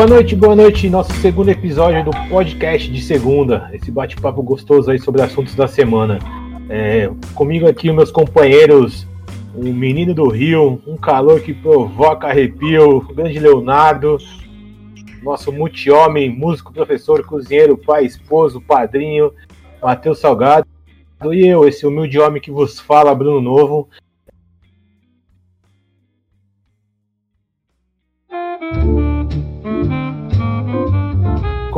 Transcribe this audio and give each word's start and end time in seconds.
Boa 0.00 0.08
noite, 0.08 0.34
boa 0.34 0.56
noite. 0.56 0.88
Nosso 0.88 1.12
segundo 1.20 1.50
episódio 1.50 2.02
do 2.02 2.10
podcast 2.30 2.90
de 2.90 3.02
segunda. 3.02 3.68
Esse 3.70 3.90
bate-papo 3.90 4.42
gostoso 4.42 4.90
aí 4.90 4.98
sobre 4.98 5.20
assuntos 5.20 5.54
da 5.54 5.68
semana. 5.68 6.18
É, 6.70 7.10
comigo 7.34 7.68
aqui, 7.68 7.92
meus 7.92 8.10
companheiros, 8.10 9.06
o 9.54 9.62
menino 9.62 10.14
do 10.14 10.26
Rio, 10.26 10.80
um 10.86 10.96
calor 10.96 11.42
que 11.42 11.52
provoca 11.52 12.28
arrepio, 12.28 12.96
o 12.96 13.14
grande 13.14 13.38
Leonardo, 13.38 14.16
nosso 15.22 15.52
multi-homem, 15.52 16.30
músico, 16.30 16.72
professor, 16.72 17.22
cozinheiro, 17.22 17.76
pai, 17.76 18.06
esposo, 18.06 18.58
padrinho, 18.58 19.30
Matheus 19.82 20.18
Salgado. 20.18 20.66
E 21.30 21.46
eu, 21.46 21.68
esse 21.68 21.86
humilde 21.86 22.18
homem 22.18 22.40
que 22.40 22.50
vos 22.50 22.80
fala, 22.80 23.14
Bruno 23.14 23.42
Novo. 23.42 23.86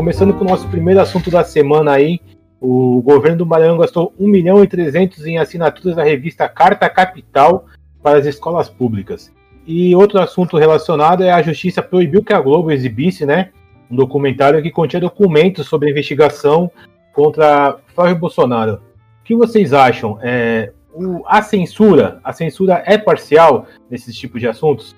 Começando 0.03 0.35
com 0.35 0.45
o 0.45 0.49
nosso 0.49 0.67
primeiro 0.67 1.01
assunto 1.01 1.31
da 1.31 1.45
semana 1.45 1.93
aí, 1.93 2.19
o 2.61 3.01
governo 3.03 3.39
do 3.39 3.47
Maranhão 3.47 3.79
gastou 3.79 4.13
1 4.19 4.27
milhão 4.27 4.65
e 4.65 4.67
300 4.67 5.25
em 5.27 5.39
assinaturas 5.39 5.95
da 5.95 6.03
revista 6.03 6.49
Carta 6.49 6.91
Capital 6.91 7.67
para 8.03 8.19
as 8.19 8.27
escolas 8.27 8.69
públicas. 8.69 9.33
E 9.65 9.95
outro 9.95 10.21
assunto 10.21 10.59
relacionado 10.59 11.23
é 11.23 11.31
a 11.31 11.41
justiça 11.41 11.81
proibiu 11.81 12.25
que 12.25 12.33
a 12.33 12.41
Globo 12.41 12.73
exibisse, 12.73 13.25
né, 13.25 13.51
um 13.89 13.95
documentário 13.95 14.61
que 14.61 14.73
continha 14.73 15.03
documentos 15.03 15.69
sobre 15.69 15.87
a 15.87 15.93
investigação 15.93 16.69
contra 17.13 17.77
Flávio 17.95 18.17
Bolsonaro. 18.17 18.81
O 19.21 19.25
que 19.25 19.37
vocês 19.37 19.73
acham? 19.73 20.19
É, 20.21 20.73
o, 20.93 21.23
a 21.29 21.43
censura, 21.43 22.19
a 22.25 22.33
censura 22.33 22.83
é 22.87 22.99
parcial 22.99 23.69
nesses 23.89 24.19
tipos 24.19 24.41
de 24.41 24.49
assuntos? 24.49 24.97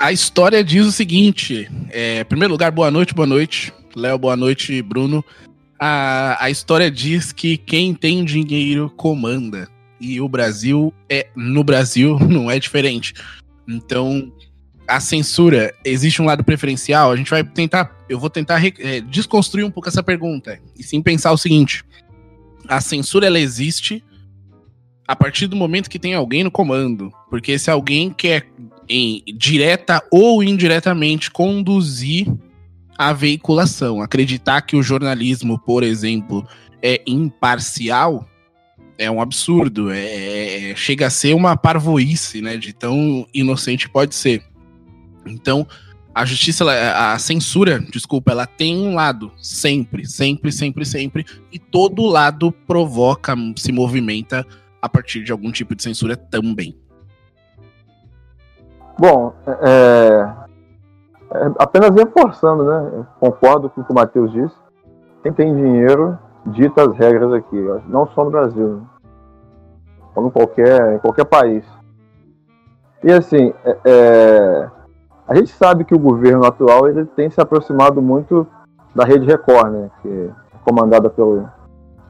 A 0.00 0.10
história 0.10 0.64
diz 0.64 0.84
o 0.84 0.90
seguinte: 0.90 1.70
é, 1.90 2.22
em 2.22 2.24
primeiro 2.24 2.52
lugar, 2.52 2.72
boa 2.72 2.90
noite, 2.90 3.14
boa 3.14 3.26
noite. 3.26 3.72
Léo, 3.96 4.18
boa 4.18 4.36
noite, 4.36 4.82
Bruno. 4.82 5.24
A, 5.78 6.44
a 6.44 6.50
história 6.50 6.90
diz 6.90 7.32
que 7.32 7.56
quem 7.56 7.94
tem 7.94 8.24
dinheiro 8.24 8.90
comanda. 8.96 9.68
E 10.00 10.20
o 10.20 10.28
Brasil 10.28 10.92
é. 11.08 11.28
No 11.36 11.62
Brasil 11.62 12.18
não 12.28 12.50
é 12.50 12.58
diferente. 12.58 13.14
Então, 13.68 14.32
a 14.86 15.00
censura, 15.00 15.72
existe 15.84 16.20
um 16.20 16.24
lado 16.26 16.42
preferencial? 16.42 17.12
A 17.12 17.16
gente 17.16 17.30
vai 17.30 17.44
tentar. 17.44 17.96
Eu 18.08 18.18
vou 18.18 18.28
tentar 18.28 18.60
é, 18.64 19.00
desconstruir 19.00 19.64
um 19.64 19.70
pouco 19.70 19.88
essa 19.88 20.02
pergunta. 20.02 20.58
E 20.76 20.82
sim 20.82 21.00
pensar 21.00 21.32
o 21.32 21.38
seguinte: 21.38 21.84
a 22.68 22.80
censura 22.80 23.26
ela 23.26 23.38
existe 23.38 24.04
a 25.06 25.14
partir 25.14 25.46
do 25.46 25.56
momento 25.56 25.88
que 25.88 25.98
tem 25.98 26.14
alguém 26.14 26.42
no 26.42 26.50
comando. 26.50 27.12
Porque 27.30 27.52
esse 27.52 27.70
alguém 27.70 28.10
quer, 28.10 28.48
em, 28.88 29.22
direta 29.36 30.02
ou 30.10 30.42
indiretamente, 30.42 31.30
conduzir 31.30 32.26
a 32.98 33.12
veiculação. 33.12 34.00
Acreditar 34.00 34.62
que 34.62 34.76
o 34.76 34.82
jornalismo, 34.82 35.58
por 35.58 35.82
exemplo, 35.82 36.46
é 36.82 37.02
imparcial 37.06 38.28
é 38.98 39.10
um 39.10 39.20
absurdo. 39.20 39.90
É, 39.90 39.98
é, 39.98 40.70
é, 40.70 40.76
chega 40.76 41.06
a 41.06 41.10
ser 41.10 41.34
uma 41.34 41.56
parvoíce, 41.56 42.40
né? 42.40 42.56
De 42.56 42.72
tão 42.72 43.26
inocente 43.32 43.88
pode 43.88 44.14
ser. 44.14 44.42
Então, 45.26 45.66
a 46.14 46.24
justiça, 46.24 46.64
a 46.94 47.18
censura, 47.18 47.80
desculpa, 47.90 48.30
ela 48.30 48.46
tem 48.46 48.76
um 48.76 48.94
lado, 48.94 49.32
sempre, 49.36 50.06
sempre, 50.06 50.52
sempre, 50.52 50.84
sempre, 50.84 51.26
e 51.50 51.58
todo 51.58 52.06
lado 52.06 52.52
provoca, 52.52 53.34
se 53.56 53.72
movimenta 53.72 54.46
a 54.80 54.88
partir 54.88 55.24
de 55.24 55.32
algum 55.32 55.50
tipo 55.50 55.74
de 55.74 55.82
censura 55.82 56.16
também. 56.16 56.76
Bom, 58.96 59.34
é, 59.66 60.43
é, 61.34 61.52
apenas 61.58 61.90
reforçando, 61.90 62.64
né? 62.64 63.06
Concordo 63.18 63.68
com 63.68 63.80
o 63.80 63.84
que 63.84 63.92
o 63.92 63.94
Matheus 63.94 64.32
disse. 64.32 64.54
Quem 65.22 65.32
tem 65.32 65.54
dinheiro 65.54 66.18
dita 66.46 66.82
as 66.82 66.96
regras 66.96 67.32
aqui, 67.32 67.56
não 67.88 68.06
só 68.08 68.24
no 68.24 68.30
Brasil, 68.30 68.82
como 70.14 70.28
em 70.28 70.30
qualquer, 70.30 70.94
em 70.94 70.98
qualquer 70.98 71.24
país. 71.24 71.64
E 73.02 73.12
assim, 73.12 73.52
é, 73.64 73.78
é, 73.84 74.70
a 75.26 75.34
gente 75.34 75.50
sabe 75.50 75.84
que 75.84 75.94
o 75.94 75.98
governo 75.98 76.44
atual 76.44 76.88
ele 76.88 77.04
tem 77.06 77.30
se 77.30 77.40
aproximado 77.40 78.00
muito 78.00 78.46
da 78.94 79.04
Rede 79.04 79.26
Record, 79.26 79.72
né? 79.72 79.90
Que 80.02 80.30
é 80.54 80.58
comandada 80.64 81.10
pelo 81.10 81.48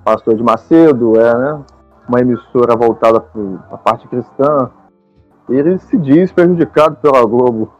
pastor 0.05 0.37
de 0.37 0.43
Macedo, 0.43 1.19
é 1.19 1.35
né, 1.35 1.65
uma 2.06 2.21
emissora 2.21 2.77
voltada 2.77 3.21
para 3.21 3.43
a 3.71 3.79
parte 3.79 4.06
cristã. 4.06 4.71
Ele 5.49 5.79
se 5.79 5.97
diz 5.97 6.31
prejudicado 6.31 6.97
pela 6.97 7.25
Globo 7.25 7.73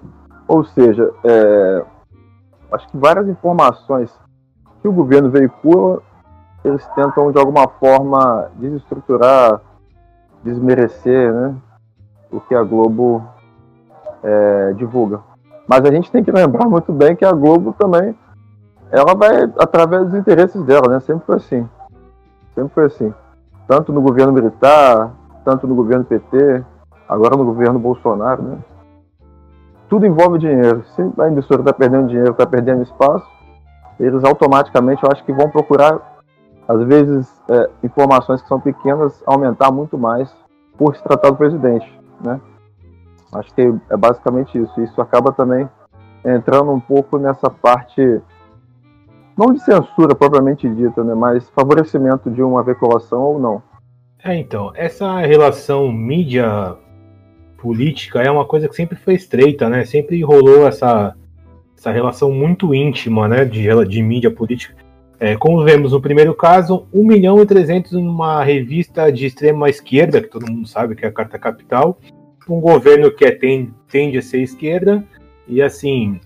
ou 0.47 0.65
seja, 0.65 1.11
é, 1.25 1.85
acho 2.73 2.89
que 2.89 2.97
várias 2.97 3.29
informações 3.29 4.13
que 4.81 4.89
o 4.89 4.93
governo 4.93 5.31
veicula, 5.31 6.01
eles 6.65 6.87
tentam 6.95 7.31
de 7.33 7.39
alguma 7.39 7.69
forma 7.69 8.51
desestruturar, 8.57 9.61
desmerecer 10.43 11.33
né, 11.33 11.55
o 12.31 12.41
que 12.41 12.55
a 12.55 12.63
Globo 12.63 13.23
é, 14.23 14.73
divulga. 14.75 15.21
Mas 15.67 15.85
a 15.85 15.91
gente 15.91 16.11
tem 16.11 16.23
que 16.23 16.31
lembrar 16.31 16.69
muito 16.69 16.93
bem 16.93 17.17
que 17.17 17.25
a 17.25 17.33
Globo 17.33 17.75
também 17.79 18.15
ela 18.91 19.15
vai 19.15 19.45
através 19.59 20.05
dos 20.05 20.15
interesses 20.15 20.63
dela, 20.63 20.89
né? 20.89 21.01
Sempre 21.01 21.27
foi 21.27 21.37
assim. 21.37 21.69
Sempre 22.55 22.75
foi 22.75 22.85
assim. 22.85 23.15
Tanto 23.67 23.93
no 23.93 24.03
governo 24.03 24.33
militar, 24.33 25.13
tanto 25.45 25.67
no 25.67 25.75
governo 25.75 26.05
PT, 26.05 26.63
agora 27.09 27.37
no 27.37 27.45
governo 27.45 27.79
Bolsonaro, 27.79 28.43
né? 28.43 28.59
Tudo 29.95 30.07
envolve 30.07 30.41
dinheiro. 30.41 30.85
Se 30.97 31.03
a 31.21 31.29
emissora 31.29 31.61
está 31.61 31.73
perdendo 31.73 32.09
dinheiro, 32.09 32.33
está 32.33 32.45
perdendo 32.45 32.83
espaço, 32.83 33.25
eles 34.01 34.25
automaticamente, 34.25 35.05
eu 35.05 35.09
acho 35.13 35.23
que 35.23 35.33
vão 35.33 35.49
procurar, 35.49 36.21
às 36.67 36.83
vezes, 36.83 37.33
é, 37.49 37.71
informações 37.81 38.43
que 38.43 38.49
são 38.49 38.61
pequenas, 38.61 39.23
aumentar 39.25 39.71
muito 39.71 39.97
mais 39.97 40.35
por 40.77 40.97
se 40.97 41.05
tratar 41.05 41.31
do 41.31 41.37
presidente, 41.37 41.89
né? 42.21 42.41
Acho 43.33 43.55
que 43.55 43.73
é 43.89 43.97
basicamente 43.97 44.61
isso. 44.61 44.81
Isso 44.81 45.01
acaba 45.01 45.31
também 45.31 45.69
entrando 46.25 46.73
um 46.73 46.81
pouco 46.81 47.17
nessa 47.17 47.49
parte, 47.49 48.21
não 49.39 49.53
de 49.53 49.61
censura 49.61 50.13
propriamente 50.17 50.69
dita, 50.69 51.05
né? 51.05 51.15
Mas 51.15 51.49
favorecimento 51.51 52.29
de 52.33 52.43
uma 52.43 52.65
veiculação 52.65 53.23
ou 53.23 53.39
não. 53.39 53.63
É, 54.25 54.35
então, 54.35 54.73
essa 54.75 55.21
relação 55.21 55.93
mídia 55.93 56.77
política 57.65 58.21
é 58.21 58.31
uma 58.31 58.45
coisa 58.45 58.69
que 58.69 58.77
sempre 58.77 58.95
foi 58.95 59.15
estreita, 59.15 59.71
né? 59.71 59.87
Sempre 59.87 60.23
rolou 60.23 60.69
essa, 60.69 61.17
essa 61.75 61.91
relação 61.91 62.31
muito 62.31 62.75
íntima, 62.75 63.27
né? 63.27 63.43
De, 63.47 63.67
de 63.87 64.03
mídia 64.03 64.31
política. 64.31 64.77
É, 65.19 65.35
como 65.35 65.65
vemos 65.65 65.93
no 65.93 66.01
primeiro 66.03 66.35
caso, 66.35 66.87
1 66.93 67.07
milhão 67.07 67.41
e 67.41 67.47
300 67.47 67.93
numa 67.93 68.45
revista 68.45 69.11
de 69.11 69.25
extrema 69.25 69.71
esquerda, 69.71 70.21
que 70.21 70.29
todo 70.29 70.53
mundo 70.53 70.69
sabe 70.69 70.95
que 70.95 71.07
é 71.07 71.09
a 71.09 71.13
Carta 71.13 71.39
Capital, 71.39 71.99
um 72.47 72.61
governo 72.61 73.11
que 73.11 73.25
é, 73.25 73.31
tende, 73.31 73.73
tende 73.91 74.19
a 74.19 74.23
ser 74.23 74.43
esquerda, 74.43 75.03
e 75.49 75.63
assim, 75.63 76.21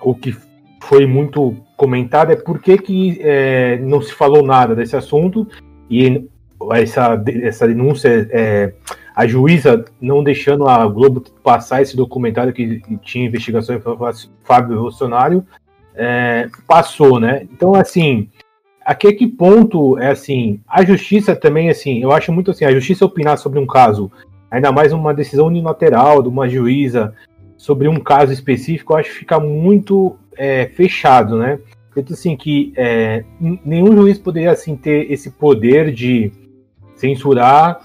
o 0.00 0.14
que 0.14 0.36
foi 0.84 1.04
muito 1.04 1.56
comentado 1.76 2.30
é 2.30 2.36
por 2.36 2.60
que, 2.60 2.78
que 2.78 3.18
é, 3.22 3.78
não 3.78 4.00
se 4.00 4.12
falou 4.12 4.44
nada 4.44 4.76
desse 4.76 4.94
assunto, 4.94 5.48
e 5.90 6.28
essa, 6.72 7.22
essa 7.42 7.66
denúncia 7.66 8.28
é, 8.30 8.72
a 9.14 9.26
juíza 9.26 9.84
não 10.00 10.22
deixando 10.22 10.66
a 10.66 10.86
Globo 10.86 11.22
passar 11.42 11.82
esse 11.82 11.96
documentário 11.96 12.52
que 12.52 12.80
tinha 13.02 13.26
investigação 13.26 13.76
em 13.76 13.80
Fábio 14.44 14.80
Bolsonaro, 14.80 15.44
é, 15.94 16.48
passou, 16.66 17.20
né? 17.20 17.46
Então, 17.52 17.74
assim, 17.74 18.28
aqui 18.84 19.12
que 19.12 19.26
ponto 19.26 19.98
é 19.98 20.10
assim, 20.10 20.60
a 20.66 20.84
justiça 20.84 21.34
também, 21.34 21.68
assim, 21.68 22.02
eu 22.02 22.12
acho 22.12 22.32
muito 22.32 22.50
assim, 22.50 22.64
a 22.64 22.72
justiça 22.72 23.04
opinar 23.04 23.36
sobre 23.36 23.58
um 23.58 23.66
caso, 23.66 24.10
ainda 24.50 24.72
mais 24.72 24.92
uma 24.92 25.12
decisão 25.12 25.46
unilateral 25.46 26.22
de 26.22 26.28
uma 26.28 26.48
juíza 26.48 27.14
sobre 27.56 27.88
um 27.88 28.00
caso 28.00 28.32
específico, 28.32 28.92
eu 28.92 28.98
acho 28.98 29.10
que 29.10 29.16
fica 29.16 29.38
muito 29.38 30.16
é, 30.36 30.66
fechado, 30.66 31.36
né? 31.36 31.58
Então, 31.94 32.14
assim, 32.14 32.36
que 32.36 32.72
é, 32.76 33.24
nenhum 33.64 33.94
juiz 33.94 34.16
poderia, 34.16 34.52
assim, 34.52 34.76
ter 34.76 35.10
esse 35.12 35.30
poder 35.30 35.92
de 35.92 36.32
censurar 37.00 37.80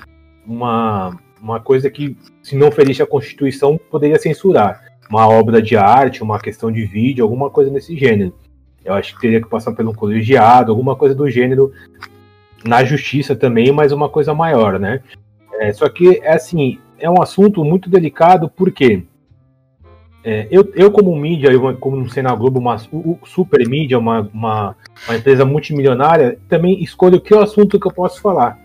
uma, 0.46 1.18
uma 1.42 1.60
coisa 1.60 1.90
que, 1.90 2.18
se 2.44 2.56
não 2.56 2.72
ferisse 2.72 3.02
a 3.02 3.08
Constituição, 3.08 3.80
poderia 3.90 4.20
censurar. 4.20 4.84
Uma 5.10 5.28
obra 5.28 5.62
de 5.62 5.78
arte, 5.78 6.22
uma 6.22 6.40
questão 6.40 6.72
de 6.72 6.86
vídeo, 6.86 7.24
alguma 7.24 7.50
coisa 7.50 7.72
nesse 7.72 7.96
gênero. 7.96 8.34
Eu 8.84 8.94
acho 8.94 9.16
que 9.16 9.22
teria 9.22 9.42
que 9.42 9.50
passar 9.50 9.72
pelo 9.74 9.94
colegiado, 9.94 10.72
alguma 10.72 10.96
coisa 10.96 11.16
do 11.16 11.30
gênero 11.30 11.72
na 12.64 12.84
justiça 12.84 13.36
também, 13.36 13.72
mas 13.72 13.92
uma 13.92 14.10
coisa 14.10 14.34
maior, 14.34 14.80
né? 14.80 15.02
É, 15.60 15.72
só 15.72 15.88
que, 15.88 16.20
é 16.22 16.34
assim, 16.34 16.80
é 17.00 17.10
um 17.10 17.22
assunto 17.22 17.64
muito 17.64 17.90
delicado, 17.90 18.50
porque 18.50 19.04
é, 20.24 20.48
eu, 20.50 20.68
eu, 20.76 20.92
como 20.92 21.16
mídia, 21.16 21.52
eu, 21.52 21.78
como 21.78 21.96
no 21.96 22.10
Sena 22.10 22.36
Globo, 22.36 22.60
uma 22.60 22.76
o, 22.92 23.20
super 23.26 23.68
mídia, 23.68 24.00
uma, 24.00 24.28
uma, 24.34 24.76
uma, 25.08 25.16
empresa 25.16 25.46
multimilionária, 25.46 26.40
também 26.50 26.84
escolho 26.84 27.22
que 27.22 27.34
o 27.34 27.40
assunto 27.40 27.80
que 27.80 27.88
eu 27.88 27.94
posso 27.94 28.20
falar. 28.20 28.65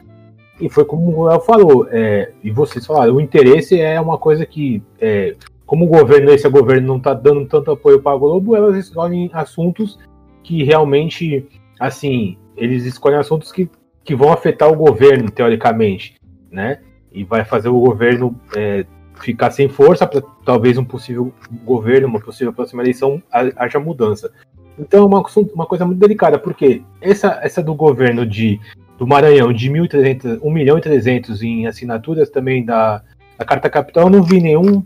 E 0.60 0.68
foi 0.68 0.84
como 0.84 1.16
o 1.16 1.30
El 1.30 1.40
falou, 1.40 1.86
é, 1.90 2.32
e 2.44 2.50
vocês 2.50 2.84
falaram, 2.84 3.14
o 3.14 3.20
interesse 3.20 3.80
é 3.80 4.00
uma 4.00 4.18
coisa 4.18 4.44
que, 4.44 4.82
é, 5.00 5.34
como 5.64 5.86
o 5.86 5.88
governo, 5.88 6.30
esse 6.30 6.48
governo 6.48 6.86
não 6.86 6.96
está 6.98 7.14
dando 7.14 7.46
tanto 7.46 7.70
apoio 7.70 8.00
para 8.02 8.12
a 8.12 8.18
Globo, 8.18 8.54
elas 8.54 8.76
escolhem 8.76 9.30
assuntos 9.32 9.98
que 10.42 10.62
realmente, 10.62 11.46
assim, 11.78 12.36
eles 12.56 12.84
escolhem 12.84 13.18
assuntos 13.18 13.50
que, 13.50 13.70
que 14.04 14.14
vão 14.14 14.32
afetar 14.32 14.70
o 14.70 14.76
governo, 14.76 15.30
teoricamente, 15.30 16.16
né? 16.50 16.80
E 17.10 17.24
vai 17.24 17.44
fazer 17.44 17.68
o 17.68 17.80
governo 17.80 18.38
é, 18.54 18.84
ficar 19.20 19.50
sem 19.50 19.68
força 19.68 20.06
para 20.06 20.22
talvez 20.44 20.76
um 20.76 20.84
possível 20.84 21.32
governo, 21.64 22.08
uma 22.08 22.20
possível 22.20 22.52
próxima 22.52 22.82
eleição, 22.82 23.22
haja 23.30 23.78
mudança. 23.78 24.30
Então 24.78 25.02
é 25.02 25.06
uma, 25.06 25.22
uma 25.54 25.66
coisa 25.66 25.84
muito 25.86 25.98
delicada, 25.98 26.38
porque 26.38 26.82
essa, 27.00 27.38
essa 27.42 27.62
do 27.62 27.74
governo 27.74 28.26
de, 28.26 28.60
do 29.00 29.06
Maranhão 29.06 29.50
de 29.50 29.70
1.300, 29.70 30.40
1 30.42 30.50
milhão 30.50 30.76
e 30.76 30.80
300 30.82 31.42
em 31.42 31.66
assinaturas 31.66 32.28
também 32.28 32.62
da, 32.62 33.02
da 33.38 33.46
Carta 33.46 33.70
Capital, 33.70 34.10
não 34.10 34.22
vi 34.22 34.42
nenhum 34.42 34.84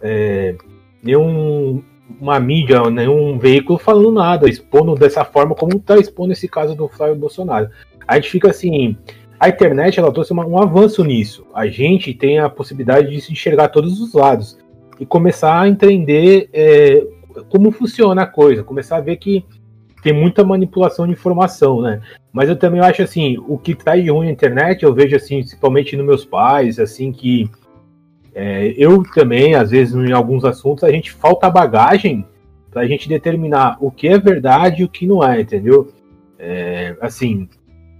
é, 0.00 0.56
nenhum 1.02 1.82
uma 2.18 2.40
mídia, 2.40 2.88
nenhum 2.90 3.38
veículo 3.38 3.78
falando 3.78 4.12
nada, 4.12 4.48
expondo 4.48 4.94
dessa 4.94 5.26
forma 5.26 5.54
como 5.54 5.76
está 5.76 5.98
expondo 5.98 6.32
esse 6.32 6.48
caso 6.48 6.74
do 6.74 6.88
Flávio 6.88 7.16
Bolsonaro. 7.16 7.68
A 8.08 8.14
gente 8.14 8.30
fica 8.30 8.48
assim, 8.48 8.96
a 9.38 9.50
internet 9.50 10.00
ela 10.00 10.10
trouxe 10.10 10.32
uma, 10.32 10.46
um 10.46 10.58
avanço 10.58 11.04
nisso. 11.04 11.46
A 11.52 11.66
gente 11.66 12.14
tem 12.14 12.38
a 12.38 12.48
possibilidade 12.48 13.10
de 13.10 13.20
se 13.20 13.30
enxergar 13.30 13.68
todos 13.68 14.00
os 14.00 14.14
lados 14.14 14.58
e 14.98 15.04
começar 15.04 15.60
a 15.60 15.68
entender 15.68 16.48
é, 16.54 17.06
como 17.50 17.70
funciona 17.70 18.22
a 18.22 18.26
coisa, 18.26 18.64
começar 18.64 18.96
a 18.96 19.02
ver 19.02 19.16
que 19.16 19.44
tem 20.02 20.12
muita 20.12 20.44
manipulação 20.44 21.06
de 21.06 21.12
informação, 21.12 21.80
né? 21.80 22.00
Mas 22.32 22.48
eu 22.48 22.56
também 22.56 22.80
acho 22.80 23.02
assim, 23.02 23.36
o 23.46 23.58
que 23.58 23.74
traz 23.74 24.02
de 24.02 24.10
ruim 24.10 24.26
na 24.26 24.32
internet, 24.32 24.82
eu 24.82 24.94
vejo 24.94 25.16
assim, 25.16 25.40
principalmente 25.40 25.96
nos 25.96 26.06
meus 26.06 26.24
pais, 26.24 26.78
assim 26.78 27.12
que 27.12 27.50
é, 28.34 28.74
eu 28.76 29.02
também, 29.02 29.54
às 29.54 29.70
vezes, 29.70 29.94
em 29.94 30.12
alguns 30.12 30.44
assuntos, 30.44 30.84
a 30.84 30.90
gente 30.90 31.10
falta 31.10 31.50
bagagem 31.50 32.24
para 32.70 32.82
a 32.82 32.86
gente 32.86 33.08
determinar 33.08 33.76
o 33.80 33.90
que 33.90 34.08
é 34.08 34.18
verdade 34.18 34.82
e 34.82 34.84
o 34.84 34.88
que 34.88 35.06
não 35.06 35.24
é, 35.24 35.40
entendeu? 35.40 35.92
É, 36.38 36.96
assim, 37.00 37.48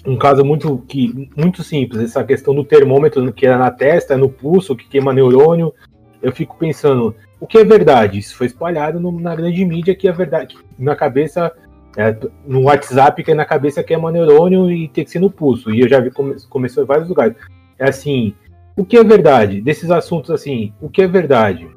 um 0.07 0.17
caso 0.17 0.45
muito, 0.45 0.79
que, 0.89 1.29
muito 1.37 1.63
simples, 1.63 2.01
essa 2.01 2.25
questão 2.25 2.55
do 2.55 2.65
termômetro 2.65 3.33
que 3.33 3.47
era 3.47 3.59
na 3.59 3.71
testa, 3.71 4.17
no 4.17 4.29
pulso, 4.29 4.77
que 4.77 4.89
queima 4.89 5.13
neurônio. 5.13 5.75
Eu 6.23 6.33
fico 6.33 6.57
pensando, 6.57 7.15
o 7.41 7.47
que 7.47 7.59
é 7.59 7.65
verdade? 7.65 8.19
Isso 8.19 8.37
foi 8.37 8.47
espalhado 8.47 9.01
no, 9.01 9.19
na 9.21 9.35
grande 9.35 9.65
mídia 9.65 9.95
que 9.95 10.09
é 10.09 10.13
verdade, 10.13 10.55
que 10.55 10.63
na 10.79 10.95
cabeça, 10.95 11.53
é, 11.97 12.17
no 12.47 12.63
WhatsApp, 12.63 13.23
que 13.23 13.31
é 13.31 13.35
na 13.35 13.45
cabeça 13.45 13.83
queima 13.83 14.13
neurônio 14.13 14.71
e 14.71 14.89
tem 14.89 15.05
que 15.05 15.11
ser 15.11 15.19
no 15.19 15.31
pulso. 15.31 15.71
E 15.71 15.81
eu 15.81 15.89
já 15.89 16.01
vi, 16.01 16.11
come, 16.11 16.37
começou 16.49 16.83
em 16.83 16.87
vários 16.87 17.09
lugares. 17.09 17.37
É 17.79 17.89
assim, 17.89 18.35
o 18.77 18.85
que 18.85 18.97
é 18.97 19.05
verdade 19.05 19.61
desses 19.61 19.91
assuntos 19.91 20.31
assim? 20.31 20.73
O 20.81 20.89
que 20.89 21.03
é 21.03 21.07
verdade? 21.07 21.69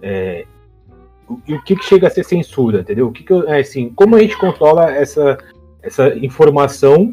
É, 0.00 0.44
e 1.46 1.54
o 1.54 1.62
que, 1.62 1.76
que, 1.76 1.84
chega 1.84 2.08
a 2.08 2.10
ser 2.10 2.24
censura, 2.24 2.80
entendeu? 2.80 3.06
O 3.06 3.12
que, 3.12 3.22
que 3.22 3.32
é 3.32 3.60
assim? 3.60 3.90
Como 3.90 4.16
a 4.16 4.18
gente 4.18 4.36
controla 4.36 4.90
essa 4.90 5.38
essa 5.82 6.16
informação 6.16 7.12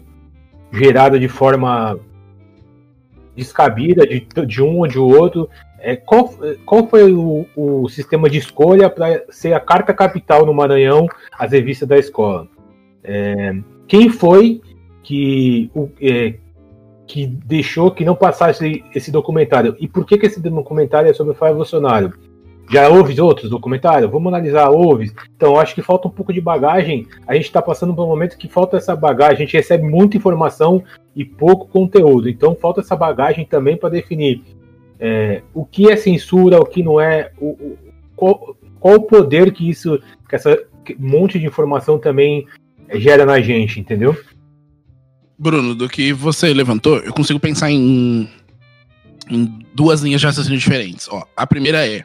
gerada 0.72 1.19
de 1.19 1.28
forma 1.28 2.00
descabida 3.39 4.06
de, 4.06 4.19
de 4.45 4.62
um 4.62 4.80
ou 4.80 4.88
de 4.88 5.00
outro? 5.00 5.50
É, 5.80 5.95
qual, 5.95 6.33
qual 6.65 6.88
foi 6.88 7.13
o, 7.13 7.45
o 7.56 7.89
sistema 7.89 8.30
de 8.30 8.38
escolha 8.38 8.89
para 8.89 9.24
ser 9.30 9.53
a 9.53 9.59
carta 9.59 9.94
capital 9.94 10.45
no 10.45 10.53
Maranhão, 10.53 11.07
as 11.38 11.51
revistas 11.51 11.88
da 11.88 11.97
escola? 11.97 12.47
É, 13.03 13.56
quem 13.88 14.09
foi 14.09 14.62
que 15.01 15.71
o, 15.74 15.89
é, 16.01 16.36
que 17.07 17.25
deixou 17.25 17.89
que 17.89 18.06
não 18.06 18.15
passasse 18.15 18.83
esse 18.94 19.12
documentário. 19.12 19.75
E 19.80 19.88
por 19.88 20.06
que, 20.06 20.18
que 20.18 20.27
esse 20.27 20.39
documentário 20.39 21.09
é 21.09 21.13
sobre 21.13 21.33
o 21.33 21.35
Flávio 21.35 21.57
Bolsonaro? 21.57 22.13
Já 22.69 22.88
houve 22.88 23.19
outros 23.19 23.50
documentários? 23.50 24.12
Vamos 24.12 24.27
analisar, 24.27 24.69
houve. 24.69 25.12
Então, 25.36 25.60
acho 25.60 25.74
que 25.74 25.81
falta 25.81 26.07
um 26.07 26.12
pouco 26.12 26.31
de 26.31 26.39
bagagem. 26.39 27.07
A 27.27 27.33
gente 27.33 27.45
está 27.45 27.62
passando 27.62 27.95
por 27.95 28.06
um 28.06 28.07
momento 28.07 28.38
que 28.38 28.48
falta 28.48 28.77
essa 28.77 28.95
bagagem. 28.95 29.38
A 29.38 29.39
gente 29.39 29.57
recebe 29.57 29.88
muita 29.88 30.18
informação 30.18 30.83
e 31.16 31.25
pouco 31.25 31.68
conteúdo. 31.68 32.30
Então, 32.30 32.56
falta 32.56 32.81
essa 32.81 32.95
bagagem 32.95 33.44
também 33.44 33.75
para 33.75 33.89
definir 33.89 34.44
é, 35.00 35.42
o 35.51 35.66
que 35.66 35.89
é 35.89 35.95
censura, 35.95 36.60
o 36.60 36.66
que 36.66 36.83
não 36.83 37.01
é, 37.01 37.31
o, 37.39 37.48
o, 37.48 37.77
qual, 38.16 38.56
qual 38.80 38.95
o 38.95 39.04
poder 39.04 39.51
que 39.51 39.68
isso, 39.68 40.00
que 40.27 40.36
essa 40.36 40.62
monte 41.00 41.39
de 41.39 41.48
informação 41.48 41.98
também 41.98 42.45
gera 42.95 43.25
na 43.25 43.42
gente, 43.42 43.80
entendeu? 43.80 44.16
Bruno, 45.38 45.74
do 45.74 45.88
que 45.89 46.13
você 46.13 46.54
levantou, 46.54 46.98
eu 46.98 47.13
consigo 47.13 47.39
pensar 47.39 47.71
em, 47.71 48.30
em 49.30 49.60
duas 49.74 50.01
linhas 50.01 50.21
de 50.21 50.27
raciocínio 50.27 50.60
diferentes. 50.60 51.07
Ó, 51.10 51.24
a 51.36 51.48
primeira 51.48 51.88
é 51.88 52.04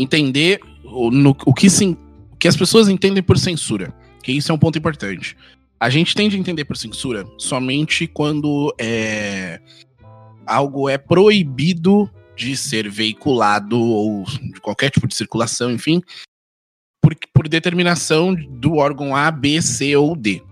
entender 0.00 0.60
o, 0.84 1.10
no, 1.10 1.36
o, 1.46 1.54
que 1.54 1.68
se, 1.68 1.96
o 2.32 2.36
que 2.36 2.48
as 2.48 2.56
pessoas 2.56 2.88
entendem 2.88 3.22
por 3.22 3.38
censura, 3.38 3.94
que 4.22 4.32
isso 4.32 4.50
é 4.50 4.54
um 4.54 4.58
ponto 4.58 4.78
importante. 4.78 5.36
A 5.80 5.88
gente 5.90 6.14
tende 6.14 6.36
a 6.36 6.38
entender 6.38 6.64
por 6.64 6.76
censura 6.76 7.24
somente 7.38 8.06
quando 8.06 8.74
é, 8.78 9.60
algo 10.46 10.88
é 10.88 10.98
proibido 10.98 12.10
de 12.36 12.56
ser 12.56 12.88
veiculado 12.88 13.78
ou 13.78 14.24
de 14.24 14.60
qualquer 14.60 14.90
tipo 14.90 15.06
de 15.06 15.14
circulação, 15.14 15.70
enfim, 15.70 16.02
por, 17.00 17.16
por 17.32 17.48
determinação 17.48 18.34
do 18.34 18.76
órgão 18.76 19.14
A, 19.14 19.30
B, 19.30 19.60
C 19.62 19.96
ou 19.96 20.16
D 20.16 20.42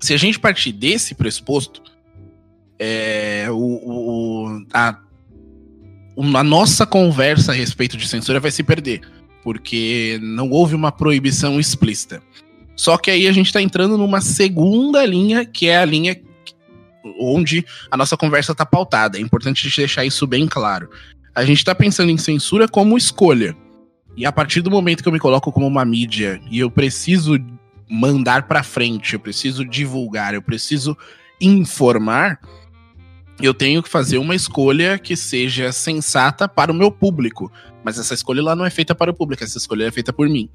se 0.00 0.14
a 0.14 0.16
gente 0.16 0.38
partir 0.38 0.72
desse 0.72 1.14
pressuposto, 1.14 1.82
é, 2.78 3.46
o, 3.50 3.56
o, 3.56 4.66
a, 4.72 5.00
a 6.36 6.42
nossa 6.42 6.84
conversa 6.84 7.52
a 7.52 7.54
respeito 7.54 7.96
de 7.96 8.08
censura 8.08 8.40
vai 8.40 8.50
se 8.50 8.62
perder, 8.62 9.02
porque 9.42 10.18
não 10.22 10.50
houve 10.50 10.74
uma 10.74 10.90
proibição 10.90 11.60
explícita. 11.60 12.22
Só 12.74 12.96
que 12.96 13.10
aí 13.10 13.26
a 13.26 13.32
gente 13.32 13.46
está 13.46 13.60
entrando 13.60 13.98
numa 13.98 14.20
segunda 14.20 15.04
linha, 15.04 15.44
que 15.44 15.68
é 15.68 15.78
a 15.78 15.84
linha 15.84 16.20
onde 17.20 17.64
a 17.90 17.96
nossa 17.96 18.16
conversa 18.16 18.52
está 18.52 18.64
pautada. 18.64 19.18
É 19.18 19.20
importante 19.20 19.60
a 19.60 19.68
gente 19.68 19.76
deixar 19.76 20.04
isso 20.04 20.26
bem 20.26 20.46
claro. 20.46 20.88
A 21.34 21.44
gente 21.44 21.58
está 21.58 21.74
pensando 21.74 22.10
em 22.10 22.18
censura 22.18 22.68
como 22.68 22.96
escolha. 22.96 23.56
E 24.16 24.26
a 24.26 24.32
partir 24.32 24.60
do 24.60 24.70
momento 24.70 25.02
que 25.02 25.08
eu 25.08 25.12
me 25.12 25.20
coloco 25.20 25.52
como 25.52 25.66
uma 25.66 25.84
mídia 25.84 26.40
e 26.50 26.58
eu 26.58 26.70
preciso 26.70 27.38
mandar 27.88 28.48
para 28.48 28.62
frente, 28.62 29.14
eu 29.14 29.20
preciso 29.20 29.64
divulgar, 29.64 30.34
eu 30.34 30.42
preciso 30.42 30.96
informar, 31.40 32.40
eu 33.40 33.54
tenho 33.54 33.82
que 33.82 33.88
fazer 33.88 34.18
uma 34.18 34.34
escolha 34.34 34.98
que 34.98 35.16
seja 35.16 35.72
sensata 35.72 36.48
para 36.48 36.72
o 36.72 36.74
meu 36.74 36.90
público. 36.90 37.50
Mas 37.84 37.98
essa 37.98 38.14
escolha 38.14 38.42
lá 38.42 38.56
não 38.56 38.64
é 38.64 38.70
feita 38.70 38.94
para 38.94 39.10
o 39.10 39.14
público, 39.14 39.44
essa 39.44 39.58
escolha 39.58 39.84
é 39.84 39.90
feita 39.90 40.12
por 40.12 40.28
mim. 40.28 40.48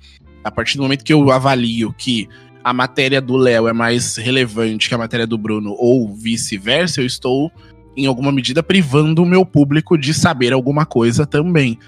A 0.43 0.51
partir 0.51 0.77
do 0.77 0.83
momento 0.83 1.03
que 1.03 1.13
eu 1.13 1.31
avalio 1.31 1.93
que 1.97 2.27
a 2.63 2.73
matéria 2.73 3.21
do 3.21 3.35
Léo 3.35 3.67
é 3.67 3.73
mais 3.73 4.17
relevante 4.17 4.89
que 4.89 4.95
a 4.95 4.97
matéria 4.97 5.27
do 5.27 5.37
Bruno, 5.37 5.75
ou 5.77 6.13
vice-versa, 6.13 7.01
eu 7.01 7.05
estou, 7.05 7.51
em 7.95 8.05
alguma 8.05 8.31
medida, 8.31 8.61
privando 8.61 9.23
o 9.23 9.25
meu 9.25 9.45
público 9.45 9.97
de 9.97 10.13
saber 10.13 10.53
alguma 10.53 10.85
coisa 10.85 11.25
também 11.25 11.79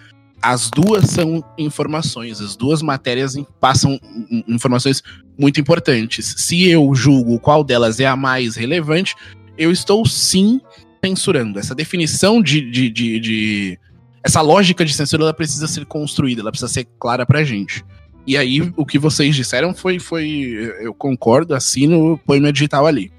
as 0.46 0.70
duas 0.70 1.10
são 1.10 1.44
informações, 1.58 2.40
as 2.40 2.56
duas 2.56 2.84
matérias 2.84 3.36
passam 3.60 4.00
informações 4.48 5.02
muito 5.36 5.60
importantes. 5.60 6.36
Se 6.38 6.70
eu 6.70 6.94
julgo 6.94 7.40
qual 7.40 7.64
delas 7.64 8.00
é 8.00 8.06
a 8.06 8.16
mais 8.16 8.56
relevante, 8.56 9.16
eu 9.58 9.72
estou 9.72 10.06
sim 10.06 10.62
censurando. 11.04 11.60
Essa 11.60 11.76
definição 11.76 12.42
de, 12.42 12.62
de, 12.62 12.90
de, 12.90 13.20
de 13.20 13.80
essa 14.24 14.42
lógica 14.42 14.84
de 14.84 14.94
censura 14.94 15.24
ela 15.24 15.34
precisa 15.34 15.68
ser 15.68 15.86
construída, 15.86 16.42
ela 16.42 16.52
precisa 16.52 16.72
ser 16.72 16.88
clara 17.00 17.26
pra 17.26 17.44
gente. 17.44 17.84
E 18.28 18.36
aí, 18.36 18.74
o 18.76 18.86
que 18.86 18.98
vocês 18.98 19.36
disseram 19.36 19.74
foi, 19.74 20.00
foi 20.00 20.74
eu 20.80 20.94
concordo, 20.94 21.54
assino, 21.54 22.20
põe 22.26 22.40
meu 22.40 22.52
digital 22.52 22.88
ali. 22.88 23.12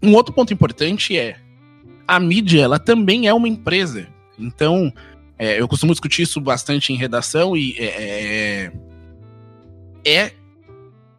Um 0.00 0.14
outro 0.14 0.32
ponto 0.32 0.52
importante 0.52 1.18
é, 1.18 1.36
a 2.06 2.20
mídia, 2.20 2.62
ela 2.62 2.78
também 2.78 3.26
é 3.26 3.34
uma 3.34 3.48
empresa. 3.48 4.06
Então, 4.38 4.92
é, 5.36 5.60
eu 5.60 5.66
costumo 5.66 5.92
discutir 5.92 6.22
isso 6.22 6.40
bastante 6.40 6.92
em 6.92 6.96
redação 6.96 7.56
e 7.56 7.74
é, 7.76 7.84
é, 7.84 8.72
é, 10.04 10.32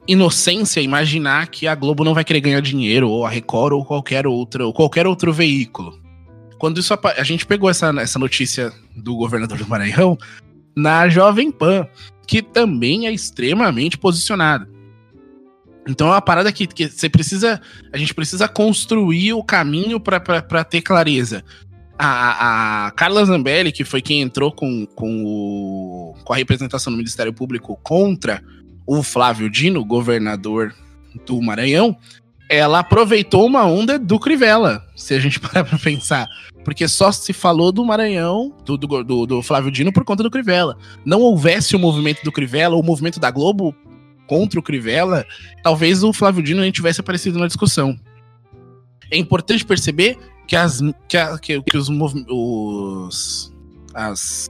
inocência 0.08 0.82
imaginar 0.82 1.48
que 1.48 1.68
a 1.68 1.76
Globo 1.76 2.04
não 2.04 2.14
vai 2.14 2.24
querer 2.24 2.42
ganhar 2.42 2.62
dinheiro, 2.62 3.10
ou 3.10 3.26
a 3.26 3.30
Record, 3.30 3.74
ou 3.74 3.86
qualquer 3.86 4.28
outro, 4.28 4.68
ou 4.68 4.74
qualquer 4.74 5.08
outro 5.08 5.34
veículo. 5.34 6.00
Quando 6.58 6.80
isso 6.80 6.94
a 6.94 7.24
gente 7.24 7.46
pegou 7.46 7.70
essa, 7.70 7.90
essa 8.00 8.18
notícia 8.18 8.72
do 8.96 9.16
governador 9.16 9.58
do 9.58 9.68
Maranhão 9.68 10.18
na 10.76 11.10
Jovem 11.10 11.52
Pan, 11.52 11.88
que 12.28 12.42
também 12.42 13.08
é 13.08 13.12
extremamente 13.12 13.98
posicionada. 13.98 14.68
Então 15.88 16.08
é 16.08 16.12
uma 16.12 16.22
parada 16.22 16.52
que, 16.52 16.66
que 16.66 16.88
você 16.88 17.08
precisa. 17.08 17.62
A 17.94 17.98
gente 17.98 18.14
precisa 18.14 18.48
construir 18.48 19.34
o 19.34 19.44
caminho 19.44 20.00
para 20.00 20.64
ter 20.64 20.82
clareza 20.82 21.44
a, 21.98 22.88
a 22.88 22.92
Carla 22.92 23.24
Zambelli, 23.26 23.72
que 23.72 23.84
foi 23.84 24.02
quem 24.02 24.22
entrou 24.22 24.52
com, 24.52 24.86
com, 24.86 25.24
o, 25.26 26.16
com 26.24 26.34
a 26.34 26.36
representação 26.36 26.92
do 26.92 26.98
Ministério 26.98 27.34
Público 27.34 27.80
contra 27.82 28.44
o 28.86 29.02
Flávio 29.02 29.50
Dino, 29.50 29.84
governador 29.84 30.74
do 31.26 31.42
Maranhão, 31.42 31.98
ela 32.50 32.80
aproveitou 32.80 33.46
uma 33.46 33.66
onda 33.66 33.98
do 33.98 34.20
Crivella, 34.20 34.86
se 34.96 35.14
a 35.14 35.20
gente 35.20 35.40
parar 35.42 35.64
pra 35.64 35.80
pensar. 35.80 36.28
porque 36.64 36.88
só 36.88 37.12
se 37.12 37.34
falou 37.34 37.72
do 37.72 37.86
Maranhão, 37.86 38.54
do, 38.64 38.78
do, 38.78 39.26
do, 39.26 39.42
Flávio 39.42 39.72
Dino, 39.72 39.92
por 39.92 40.04
conta 40.04 40.24
do 40.24 40.32
Crivella. 40.32 40.78
Não 41.04 41.22
houvesse 41.22 41.76
o 41.76 41.80
movimento 41.80 42.24
do 42.24 42.32
Crivella, 42.32 42.76
ou 42.76 42.82
o 42.82 42.86
movimento 42.86 43.20
da 43.20 43.32
Globo 43.32 43.76
contra 44.28 44.60
o 44.60 44.64
Crivella, 44.64 45.26
talvez 45.64 46.04
o 46.04 46.12
Flávio 46.12 46.44
Dino 46.44 46.62
nem 46.62 46.72
tivesse 46.72 47.02
aparecido 47.02 47.40
na 47.40 47.48
discussão. 47.48 47.98
É 49.12 49.18
importante 49.18 49.64
perceber 49.64 50.18
que, 50.48 50.56
as, 50.56 50.82
que, 51.08 51.18
a, 51.18 51.38
que, 51.38 51.62
que 51.62 51.78
os, 51.78 51.90
os 51.90 53.54
as, 53.94 54.50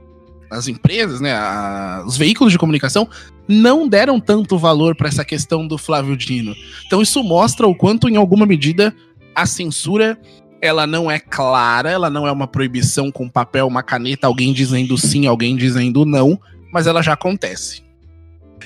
as 0.50 0.68
empresas, 0.68 1.20
né, 1.20 1.32
a, 1.34 2.02
os 2.06 2.16
veículos 2.16 2.52
de 2.52 2.58
comunicação 2.58 3.08
não 3.48 3.88
deram 3.88 4.20
tanto 4.20 4.58
valor 4.58 4.96
para 4.96 5.08
essa 5.08 5.24
questão 5.24 5.66
do 5.66 5.78
Flávio 5.78 6.16
Dino. 6.16 6.54
Então 6.86 7.00
isso 7.00 7.22
mostra 7.22 7.66
o 7.66 7.74
quanto, 7.74 8.08
em 8.08 8.16
alguma 8.16 8.46
medida, 8.46 8.94
a 9.34 9.46
censura 9.46 10.18
ela 10.60 10.86
não 10.86 11.10
é 11.10 11.18
clara, 11.18 11.90
ela 11.90 12.10
não 12.10 12.26
é 12.26 12.32
uma 12.32 12.46
proibição 12.46 13.10
com 13.10 13.28
papel, 13.28 13.66
uma 13.66 13.82
caneta, 13.82 14.26
alguém 14.26 14.52
dizendo 14.52 14.96
sim, 14.96 15.26
alguém 15.26 15.56
dizendo 15.56 16.04
não, 16.04 16.40
mas 16.72 16.86
ela 16.86 17.02
já 17.02 17.12
acontece. 17.12 17.82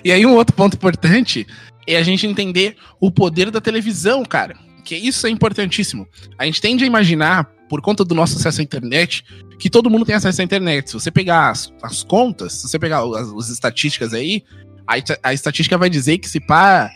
E 0.04 0.12
aí 0.12 0.24
um 0.24 0.34
outro 0.34 0.54
ponto 0.54 0.74
importante 0.74 1.46
é 1.86 1.96
a 1.96 2.02
gente 2.02 2.26
entender 2.26 2.76
o 3.00 3.10
poder 3.10 3.50
da 3.50 3.60
televisão, 3.60 4.24
cara. 4.24 4.56
Que 4.80 4.96
isso 4.96 5.26
é 5.26 5.30
importantíssimo. 5.30 6.06
A 6.38 6.44
gente 6.44 6.60
tende 6.60 6.84
a 6.84 6.86
imaginar, 6.86 7.44
por 7.68 7.80
conta 7.80 8.04
do 8.04 8.14
nosso 8.14 8.36
acesso 8.36 8.60
à 8.60 8.64
internet, 8.64 9.24
que 9.58 9.70
todo 9.70 9.90
mundo 9.90 10.04
tem 10.04 10.14
acesso 10.14 10.40
à 10.40 10.44
internet. 10.44 10.88
Se 10.88 10.94
você 10.94 11.10
pegar 11.10 11.50
as, 11.50 11.72
as 11.82 12.02
contas, 12.02 12.54
se 12.54 12.68
você 12.68 12.78
pegar 12.78 13.00
as, 13.00 13.28
as 13.32 13.48
estatísticas 13.50 14.14
aí, 14.14 14.42
a, 14.86 15.28
a 15.28 15.34
estatística 15.34 15.78
vai 15.78 15.90
dizer 15.90 16.18
que 16.18 16.28
se 16.28 16.40
pá, 16.40 16.90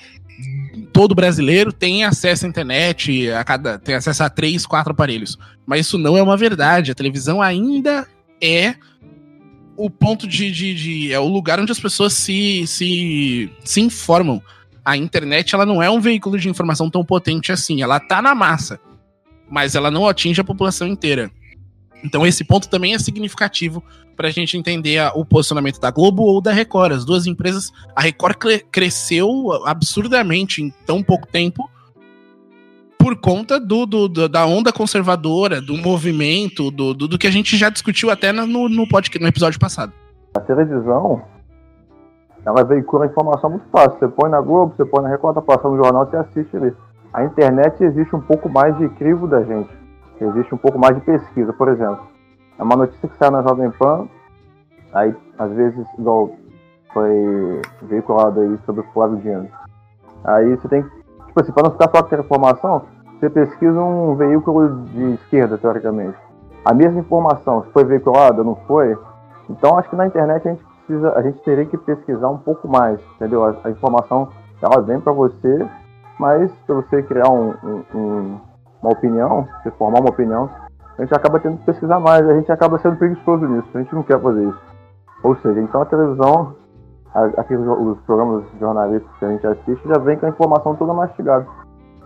todo 0.92 1.14
brasileiro 1.14 1.72
tem 1.72 2.04
acesso 2.04 2.46
à 2.46 2.48
internet, 2.48 3.30
a 3.30 3.44
cada, 3.44 3.78
tem 3.78 3.94
acesso 3.94 4.22
a 4.22 4.30
três, 4.30 4.66
quatro 4.66 4.92
aparelhos. 4.92 5.38
Mas 5.66 5.86
isso 5.86 5.98
não 5.98 6.16
é 6.16 6.22
uma 6.22 6.36
verdade. 6.36 6.90
A 6.90 6.94
televisão 6.94 7.40
ainda 7.40 8.06
é 8.40 8.74
o 9.76 9.90
ponto 9.90 10.26
de, 10.26 10.50
de, 10.50 10.74
de, 10.74 11.12
é 11.12 11.18
o 11.18 11.28
lugar 11.28 11.58
onde 11.58 11.72
as 11.72 11.80
pessoas 11.80 12.12
se, 12.12 12.66
se, 12.66 13.50
se 13.64 13.80
informam. 13.80 14.40
A 14.84 14.96
internet 14.96 15.54
ela 15.54 15.64
não 15.64 15.82
é 15.82 15.88
um 15.88 16.00
veículo 16.00 16.38
de 16.38 16.48
informação 16.48 16.90
tão 16.90 17.04
potente 17.04 17.50
assim. 17.50 17.82
Ela 17.82 17.98
tá 17.98 18.20
na 18.20 18.34
massa, 18.34 18.78
mas 19.48 19.74
ela 19.74 19.90
não 19.90 20.06
atinge 20.06 20.40
a 20.40 20.44
população 20.44 20.86
inteira. 20.86 21.30
Então 22.04 22.26
esse 22.26 22.44
ponto 22.44 22.68
também 22.68 22.94
é 22.94 22.98
significativo 22.98 23.82
para 24.14 24.28
a 24.28 24.30
gente 24.30 24.56
entender 24.56 24.98
a, 24.98 25.12
o 25.14 25.24
posicionamento 25.24 25.80
da 25.80 25.90
Globo 25.90 26.22
ou 26.22 26.40
da 26.40 26.52
Record. 26.52 26.92
As 26.92 27.04
duas 27.04 27.26
empresas, 27.26 27.72
a 27.96 28.02
Record 28.02 28.36
cresceu 28.70 29.52
absurdamente 29.64 30.62
em 30.62 30.70
tão 30.86 31.02
pouco 31.02 31.26
tempo 31.26 31.68
por 32.98 33.16
conta 33.16 33.60
do, 33.60 33.84
do, 33.84 34.08
do, 34.08 34.28
da 34.28 34.46
onda 34.46 34.72
conservadora, 34.72 35.60
do 35.60 35.76
movimento, 35.76 36.70
do, 36.70 36.94
do, 36.94 37.06
do 37.06 37.18
que 37.18 37.26
a 37.26 37.30
gente 37.30 37.56
já 37.56 37.68
discutiu 37.68 38.10
até 38.10 38.32
no, 38.32 38.68
no, 38.68 38.88
podcast, 38.88 39.20
no 39.20 39.28
episódio 39.28 39.60
passado. 39.60 39.92
A 40.34 40.40
televisão, 40.40 41.22
ela 42.44 42.62
veicula 42.64 43.06
informação 43.06 43.50
muito 43.50 43.66
fácil. 43.70 43.98
Você 43.98 44.08
põe 44.08 44.30
na 44.30 44.40
Globo, 44.40 44.74
você 44.74 44.84
põe 44.84 45.02
na 45.02 45.08
Record, 45.08 45.34
tá 45.34 45.42
passando 45.42 45.76
no 45.76 45.82
jornal, 45.82 46.06
você 46.06 46.16
assiste 46.16 46.56
ali. 46.56 46.74
A 47.12 47.24
internet 47.24 47.82
existe 47.82 48.14
um 48.14 48.20
pouco 48.20 48.48
mais 48.48 48.76
de 48.76 48.88
crivo 48.90 49.26
da 49.26 49.42
gente. 49.42 49.70
Existe 50.20 50.54
um 50.54 50.58
pouco 50.58 50.78
mais 50.78 50.94
de 50.94 51.00
pesquisa, 51.02 51.52
por 51.52 51.68
exemplo. 51.68 52.00
É 52.58 52.62
uma 52.62 52.76
notícia 52.76 53.08
que 53.08 53.16
sai 53.16 53.30
na 53.30 53.42
Jovem 53.42 53.70
Pan, 53.70 54.06
aí 54.92 55.14
às 55.38 55.50
vezes, 55.52 55.86
igual 55.98 56.30
foi 56.92 57.62
veiculado 57.82 58.40
aí 58.40 58.58
sobre 58.64 58.82
o 58.82 58.92
Flávio 58.92 59.18
Dino. 59.18 59.48
Aí 60.24 60.56
você 60.56 60.68
tem 60.68 60.82
que, 60.82 60.90
tipo 61.26 61.40
assim, 61.40 61.52
para 61.52 61.64
não 61.64 61.72
ficar 61.72 61.90
só 61.90 62.02
com 62.02 62.14
informação, 62.16 62.82
você 63.18 63.28
pesquisa 63.28 63.80
um 63.80 64.14
veículo 64.14 64.84
de 64.86 65.14
esquerda, 65.14 65.58
teoricamente. 65.58 66.16
A 66.64 66.72
mesma 66.72 67.00
informação, 67.00 67.64
se 67.64 67.70
foi 67.70 67.84
veiculada, 67.84 68.44
não 68.44 68.54
foi. 68.66 68.96
Então 69.50 69.76
acho 69.76 69.90
que 69.90 69.96
na 69.96 70.06
internet 70.06 70.48
a 70.48 70.52
gente 70.52 70.64
precisa, 70.86 71.12
a 71.16 71.22
gente 71.22 71.38
teria 71.40 71.66
que 71.66 71.76
pesquisar 71.78 72.28
um 72.28 72.38
pouco 72.38 72.68
mais, 72.68 73.00
entendeu? 73.16 73.44
A, 73.44 73.54
a 73.64 73.70
informação 73.70 74.28
ela 74.62 74.82
vem 74.82 75.00
para 75.00 75.12
você, 75.12 75.68
mas 76.18 76.50
para 76.66 76.76
você 76.76 77.02
criar 77.02 77.30
um, 77.30 77.54
um, 77.62 77.84
um, 77.94 78.40
uma 78.82 78.92
opinião, 78.92 79.46
você 79.62 79.70
formar 79.72 80.00
uma 80.00 80.10
opinião, 80.10 80.48
a 80.96 81.02
gente 81.02 81.14
acaba 81.14 81.40
tendo 81.40 81.58
que 81.58 81.64
pesquisar 81.64 81.98
mais, 82.00 82.28
a 82.28 82.34
gente 82.34 82.50
acaba 82.50 82.78
sendo 82.78 82.96
preguiçoso 82.96 83.46
nisso, 83.46 83.68
a 83.74 83.78
gente 83.78 83.94
não 83.94 84.02
quer 84.02 84.20
fazer 84.20 84.44
isso. 84.48 84.60
Ou 85.22 85.36
seja, 85.36 85.60
então 85.60 85.82
a 85.82 85.86
televisão, 85.86 86.54
aqueles 87.36 87.66
os 87.66 87.98
programas 88.02 88.44
jornalísticos 88.60 89.18
que 89.18 89.24
a 89.24 89.30
gente 89.30 89.46
assiste 89.46 89.88
já 89.88 89.98
vem 89.98 90.18
com 90.18 90.26
a 90.26 90.28
informação 90.28 90.76
toda 90.76 90.92
mastigada. 90.92 91.46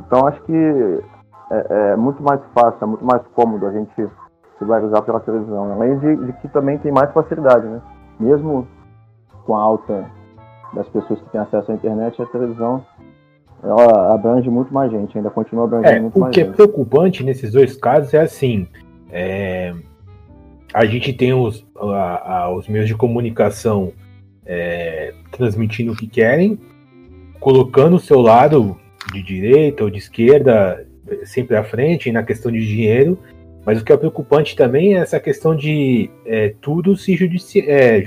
Então 0.00 0.26
acho 0.26 0.40
que 0.42 1.04
é, 1.50 1.66
é, 1.70 1.96
muito 1.96 2.22
mais 2.22 2.40
fácil, 2.54 2.78
é 2.80 2.86
muito 2.86 3.04
mais 3.04 3.22
cômodo 3.34 3.66
a 3.66 3.72
gente 3.72 3.92
se 3.94 4.64
usar 4.64 5.02
pela 5.02 5.20
televisão. 5.20 5.72
Além 5.72 5.98
de, 5.98 6.16
de, 6.16 6.32
que 6.34 6.48
também 6.48 6.78
tem 6.78 6.92
mais 6.92 7.10
facilidade, 7.12 7.66
né? 7.66 7.80
Mesmo 8.18 8.66
com 9.44 9.54
a 9.54 9.60
alta 9.60 10.10
das 10.74 10.88
pessoas 10.88 11.20
que 11.20 11.30
têm 11.30 11.40
acesso 11.40 11.70
à 11.70 11.74
internet, 11.74 12.20
a 12.20 12.26
televisão 12.26 12.84
ela 13.62 14.14
abrange 14.14 14.48
muito 14.48 14.72
mais 14.72 14.90
gente, 14.90 15.16
ainda 15.16 15.30
continua 15.30 15.64
abrangendo 15.64 15.96
é, 15.96 16.00
muito 16.00 16.18
mais 16.18 16.34
gente. 16.34 16.44
O 16.44 16.46
que 16.46 16.52
é 16.52 16.54
preocupante 16.54 17.24
nesses 17.24 17.52
dois 17.52 17.76
casos 17.76 18.14
é 18.14 18.20
assim: 18.20 18.68
é, 19.10 19.74
a 20.72 20.84
gente 20.84 21.12
tem 21.12 21.32
os, 21.32 21.66
a, 21.76 22.34
a, 22.34 22.54
os 22.54 22.68
meios 22.68 22.86
de 22.86 22.94
comunicação 22.94 23.92
é, 24.46 25.12
transmitindo 25.32 25.92
o 25.92 25.96
que 25.96 26.06
querem, 26.06 26.58
colocando 27.40 27.96
o 27.96 28.00
seu 28.00 28.20
lado 28.20 28.76
de 29.12 29.22
direita 29.22 29.84
ou 29.84 29.90
de 29.90 29.98
esquerda 29.98 30.86
sempre 31.24 31.56
à 31.56 31.64
frente 31.64 32.12
na 32.12 32.22
questão 32.22 32.52
de 32.52 32.64
dinheiro, 32.66 33.18
mas 33.68 33.82
o 33.82 33.84
que 33.84 33.92
é 33.92 33.96
preocupante 33.98 34.56
também 34.56 34.94
é 34.94 35.00
essa 35.00 35.20
questão 35.20 35.54
de 35.54 36.08
é, 36.24 36.54
tudo 36.58 36.96
se 36.96 37.14
judici 37.14 37.60
é, 37.68 38.02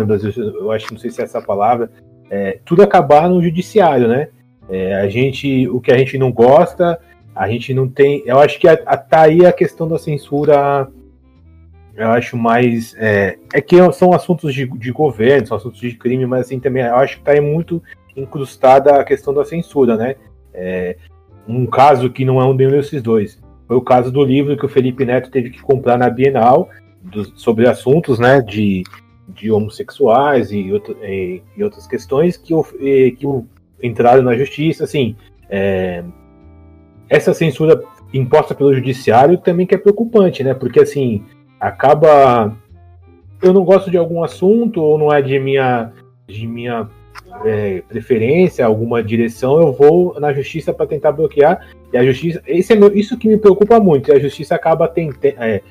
no 0.00 0.04
Brasil. 0.04 0.32
Eu 0.36 0.72
acho 0.72 0.88
que 0.88 0.94
não 0.94 0.98
sei 0.98 1.12
se 1.12 1.20
é 1.20 1.24
essa 1.24 1.40
palavra. 1.40 1.88
É, 2.28 2.58
tudo 2.64 2.82
acabar 2.82 3.28
no 3.28 3.40
judiciário, 3.40 4.08
né? 4.08 4.30
É, 4.68 4.96
a 4.96 5.08
gente, 5.08 5.68
o 5.68 5.80
que 5.80 5.92
a 5.92 5.96
gente 5.96 6.18
não 6.18 6.32
gosta, 6.32 6.98
a 7.32 7.48
gente 7.48 7.72
não 7.72 7.88
tem. 7.88 8.24
Eu 8.26 8.40
acho 8.40 8.58
que 8.58 8.66
a, 8.66 8.72
a, 8.84 8.96
tá 8.96 9.20
aí 9.20 9.46
a 9.46 9.52
questão 9.52 9.86
da 9.86 9.96
censura. 9.96 10.88
Eu 11.94 12.08
acho 12.08 12.36
mais. 12.36 12.92
É, 12.98 13.38
é 13.54 13.60
que 13.60 13.76
são 13.92 14.12
assuntos 14.12 14.52
de, 14.52 14.66
de 14.66 14.90
governo, 14.90 15.46
são 15.46 15.56
assuntos 15.56 15.78
de 15.78 15.92
crime, 15.92 16.26
mas 16.26 16.46
assim 16.46 16.58
também. 16.58 16.82
Eu 16.82 16.96
acho 16.96 17.18
que 17.18 17.22
tá 17.22 17.30
aí 17.30 17.40
muito 17.40 17.80
incrustada 18.16 18.96
a 18.96 19.04
questão 19.04 19.32
da 19.32 19.44
censura, 19.44 19.96
né? 19.96 20.16
É, 20.52 20.96
um 21.46 21.64
caso 21.64 22.10
que 22.10 22.24
não 22.24 22.40
é 22.40 22.44
um 22.44 22.56
desses 22.56 23.00
dois. 23.00 23.45
Foi 23.66 23.76
o 23.76 23.82
caso 23.82 24.12
do 24.12 24.24
livro 24.24 24.56
que 24.56 24.64
o 24.64 24.68
Felipe 24.68 25.04
Neto 25.04 25.30
teve 25.30 25.50
que 25.50 25.60
comprar 25.60 25.98
na 25.98 26.08
Bienal 26.08 26.68
do, 27.02 27.24
sobre 27.38 27.68
assuntos, 27.68 28.18
né, 28.18 28.40
de, 28.40 28.84
de 29.28 29.50
homossexuais 29.50 30.52
e, 30.52 30.72
outro, 30.72 30.96
e, 31.02 31.42
e 31.56 31.64
outras 31.64 31.86
questões 31.86 32.36
que 32.36 32.54
o, 32.54 32.62
que 32.62 33.26
entraram 33.82 34.22
na 34.22 34.36
justiça, 34.36 34.84
assim, 34.84 35.16
é, 35.48 36.04
essa 37.08 37.34
censura 37.34 37.82
imposta 38.12 38.54
pelo 38.54 38.74
judiciário 38.74 39.38
também 39.38 39.66
que 39.66 39.74
é 39.74 39.78
preocupante, 39.78 40.42
né? 40.42 40.54
Porque 40.54 40.80
assim 40.80 41.24
acaba, 41.60 42.56
eu 43.42 43.52
não 43.52 43.64
gosto 43.64 43.90
de 43.90 43.96
algum 43.96 44.22
assunto 44.22 44.80
ou 44.80 44.98
não 44.98 45.12
é 45.12 45.20
de 45.20 45.38
minha 45.38 45.92
de 46.26 46.46
minha 46.46 46.88
é, 47.44 47.82
preferência, 47.88 48.64
alguma 48.64 49.02
direção, 49.02 49.60
eu 49.60 49.72
vou 49.72 50.18
na 50.20 50.32
justiça 50.32 50.72
para 50.72 50.86
tentar 50.86 51.12
bloquear 51.12 51.66
e 51.92 51.96
a 51.96 52.04
justiça, 52.04 52.42
esse 52.46 52.72
é 52.72 52.76
meu, 52.76 52.94
isso 52.94 53.16
que 53.16 53.28
me 53.28 53.36
preocupa 53.36 53.78
muito, 53.78 54.12
a 54.12 54.18
justiça 54.18 54.54
acaba 54.54 54.88
tente, 54.88 55.18
é, 55.22 55.62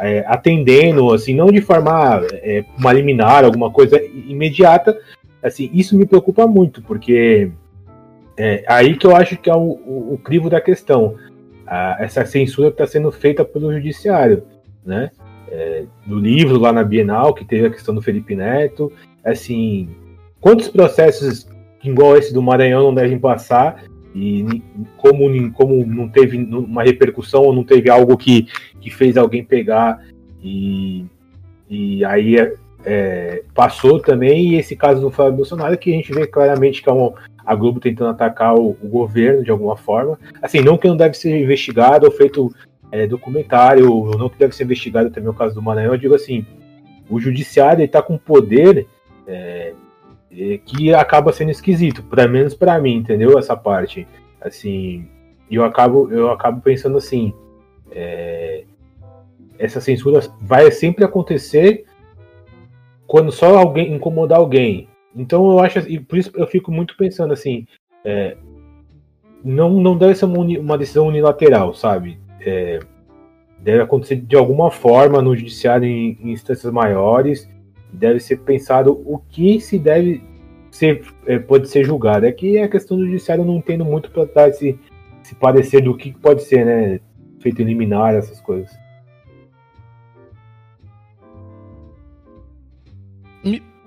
é, 0.00 0.24
atendendo, 0.26 1.12
assim, 1.12 1.34
não 1.34 1.46
de 1.46 1.60
forma 1.60 2.22
é, 2.32 2.64
uma 2.78 2.92
liminar, 2.92 3.44
alguma 3.44 3.70
coisa 3.70 4.00
imediata, 4.02 4.98
assim, 5.42 5.70
isso 5.72 5.96
me 5.96 6.06
preocupa 6.06 6.46
muito, 6.46 6.82
porque 6.82 7.50
é 8.36 8.64
aí 8.66 8.96
que 8.96 9.06
eu 9.06 9.14
acho 9.14 9.36
que 9.36 9.48
é 9.48 9.54
o, 9.54 9.78
o, 9.86 10.14
o 10.14 10.18
crivo 10.18 10.50
da 10.50 10.60
questão. 10.60 11.14
A, 11.66 11.96
essa 12.00 12.24
censura 12.24 12.68
está 12.68 12.86
sendo 12.86 13.10
feita 13.12 13.44
pelo 13.44 13.72
judiciário, 13.72 14.44
né? 14.84 15.10
É, 15.50 15.84
do 16.04 16.18
livro 16.18 16.58
lá 16.58 16.72
na 16.72 16.82
Bienal, 16.82 17.32
que 17.32 17.44
teve 17.44 17.66
a 17.66 17.70
questão 17.70 17.94
do 17.94 18.02
Felipe 18.02 18.34
Neto, 18.34 18.90
assim, 19.24 19.88
quantos 20.44 20.68
processos 20.68 21.48
igual 21.82 22.18
esse 22.18 22.34
do 22.34 22.42
Maranhão 22.42 22.82
não 22.82 22.94
devem 22.94 23.18
passar? 23.18 23.82
E 24.14 24.62
como, 24.98 25.52
como 25.52 25.86
não 25.86 26.06
teve 26.06 26.36
uma 26.36 26.82
repercussão 26.82 27.44
ou 27.44 27.52
não 27.54 27.64
teve 27.64 27.88
algo 27.88 28.14
que, 28.14 28.46
que 28.78 28.90
fez 28.90 29.16
alguém 29.16 29.42
pegar? 29.42 30.04
E, 30.42 31.06
e 31.68 32.04
aí 32.04 32.36
é, 32.36 32.54
é, 32.84 33.42
passou 33.54 33.98
também, 33.98 34.50
e 34.50 34.56
esse 34.56 34.76
caso 34.76 35.00
do 35.00 35.10
Flávio 35.10 35.38
Bolsonaro, 35.38 35.78
que 35.78 35.90
a 35.90 35.96
gente 35.96 36.12
vê 36.12 36.26
claramente 36.26 36.82
que 36.82 36.90
é 36.90 36.92
uma, 36.92 37.14
a 37.44 37.54
Globo 37.54 37.80
tentando 37.80 38.10
atacar 38.10 38.54
o, 38.54 38.76
o, 38.82 38.88
governo 38.88 39.42
de 39.42 39.50
alguma 39.50 39.78
forma. 39.78 40.18
Assim, 40.42 40.60
não 40.60 40.76
que 40.76 40.86
não 40.86 40.96
deve 40.96 41.16
ser 41.16 41.40
investigado 41.40 42.04
ou 42.04 42.12
feito 42.12 42.54
é, 42.92 43.06
documentário, 43.06 43.90
ou 43.90 44.18
não 44.18 44.28
que 44.28 44.38
deve 44.38 44.54
ser 44.54 44.64
investigado 44.64 45.08
também 45.08 45.30
o 45.30 45.34
caso 45.34 45.54
do 45.54 45.62
Maranhão, 45.62 45.94
eu 45.94 45.98
digo 45.98 46.14
assim, 46.14 46.44
o 47.08 47.18
judiciário 47.18 47.82
está 47.82 48.02
com 48.02 48.18
poder 48.18 48.86
é, 49.26 49.72
que 50.64 50.92
acaba 50.92 51.32
sendo 51.32 51.50
esquisito, 51.50 52.02
pelo 52.02 52.30
menos 52.30 52.54
para 52.54 52.78
mim, 52.78 52.96
entendeu? 52.96 53.38
Essa 53.38 53.56
parte. 53.56 54.06
Assim, 54.40 55.06
eu 55.50 55.64
acabo, 55.64 56.10
eu 56.10 56.30
acabo 56.30 56.60
pensando 56.60 56.98
assim, 56.98 57.32
é, 57.90 58.64
essa 59.58 59.80
censura 59.80 60.20
vai 60.40 60.70
sempre 60.70 61.04
acontecer 61.04 61.84
quando 63.06 63.30
só 63.30 63.58
alguém 63.58 63.94
incomodar 63.94 64.38
alguém. 64.38 64.88
Então 65.14 65.50
eu 65.50 65.60
acho, 65.60 65.78
e 65.80 66.00
por 66.00 66.18
isso 66.18 66.30
eu 66.34 66.46
fico 66.46 66.72
muito 66.72 66.96
pensando 66.96 67.32
assim, 67.32 67.66
é, 68.04 68.36
não, 69.44 69.70
não 69.80 69.96
deve 69.96 70.14
ser 70.14 70.24
uma, 70.24 70.38
uma 70.38 70.78
decisão 70.78 71.06
unilateral, 71.06 71.74
sabe? 71.74 72.18
É, 72.40 72.80
deve 73.58 73.82
acontecer 73.82 74.16
de 74.16 74.36
alguma 74.36 74.70
forma 74.70 75.22
no 75.22 75.36
judiciário 75.36 75.86
em, 75.86 76.18
em, 76.20 76.32
instâncias 76.32 76.72
maiores, 76.72 77.48
deve 77.94 78.20
ser 78.20 78.38
pensado 78.38 78.92
o 79.04 79.18
que 79.18 79.60
se 79.60 79.78
deve 79.78 80.22
ser, 80.70 81.02
é, 81.26 81.38
pode 81.38 81.68
ser 81.68 81.84
julgado. 81.84 82.26
É 82.26 82.32
que 82.32 82.58
a 82.58 82.68
questão 82.68 82.96
do 82.96 83.06
judiciário 83.06 83.44
não 83.44 83.56
entendo 83.56 83.84
muito 83.84 84.10
para 84.10 84.24
dar 84.24 84.48
esse, 84.48 84.78
esse 85.22 85.34
parecer 85.34 85.82
do 85.82 85.96
que 85.96 86.12
pode 86.12 86.42
ser, 86.44 86.64
né? 86.64 87.00
Feito 87.40 87.60
eliminar 87.60 88.14
essas 88.14 88.40
coisas. 88.40 88.70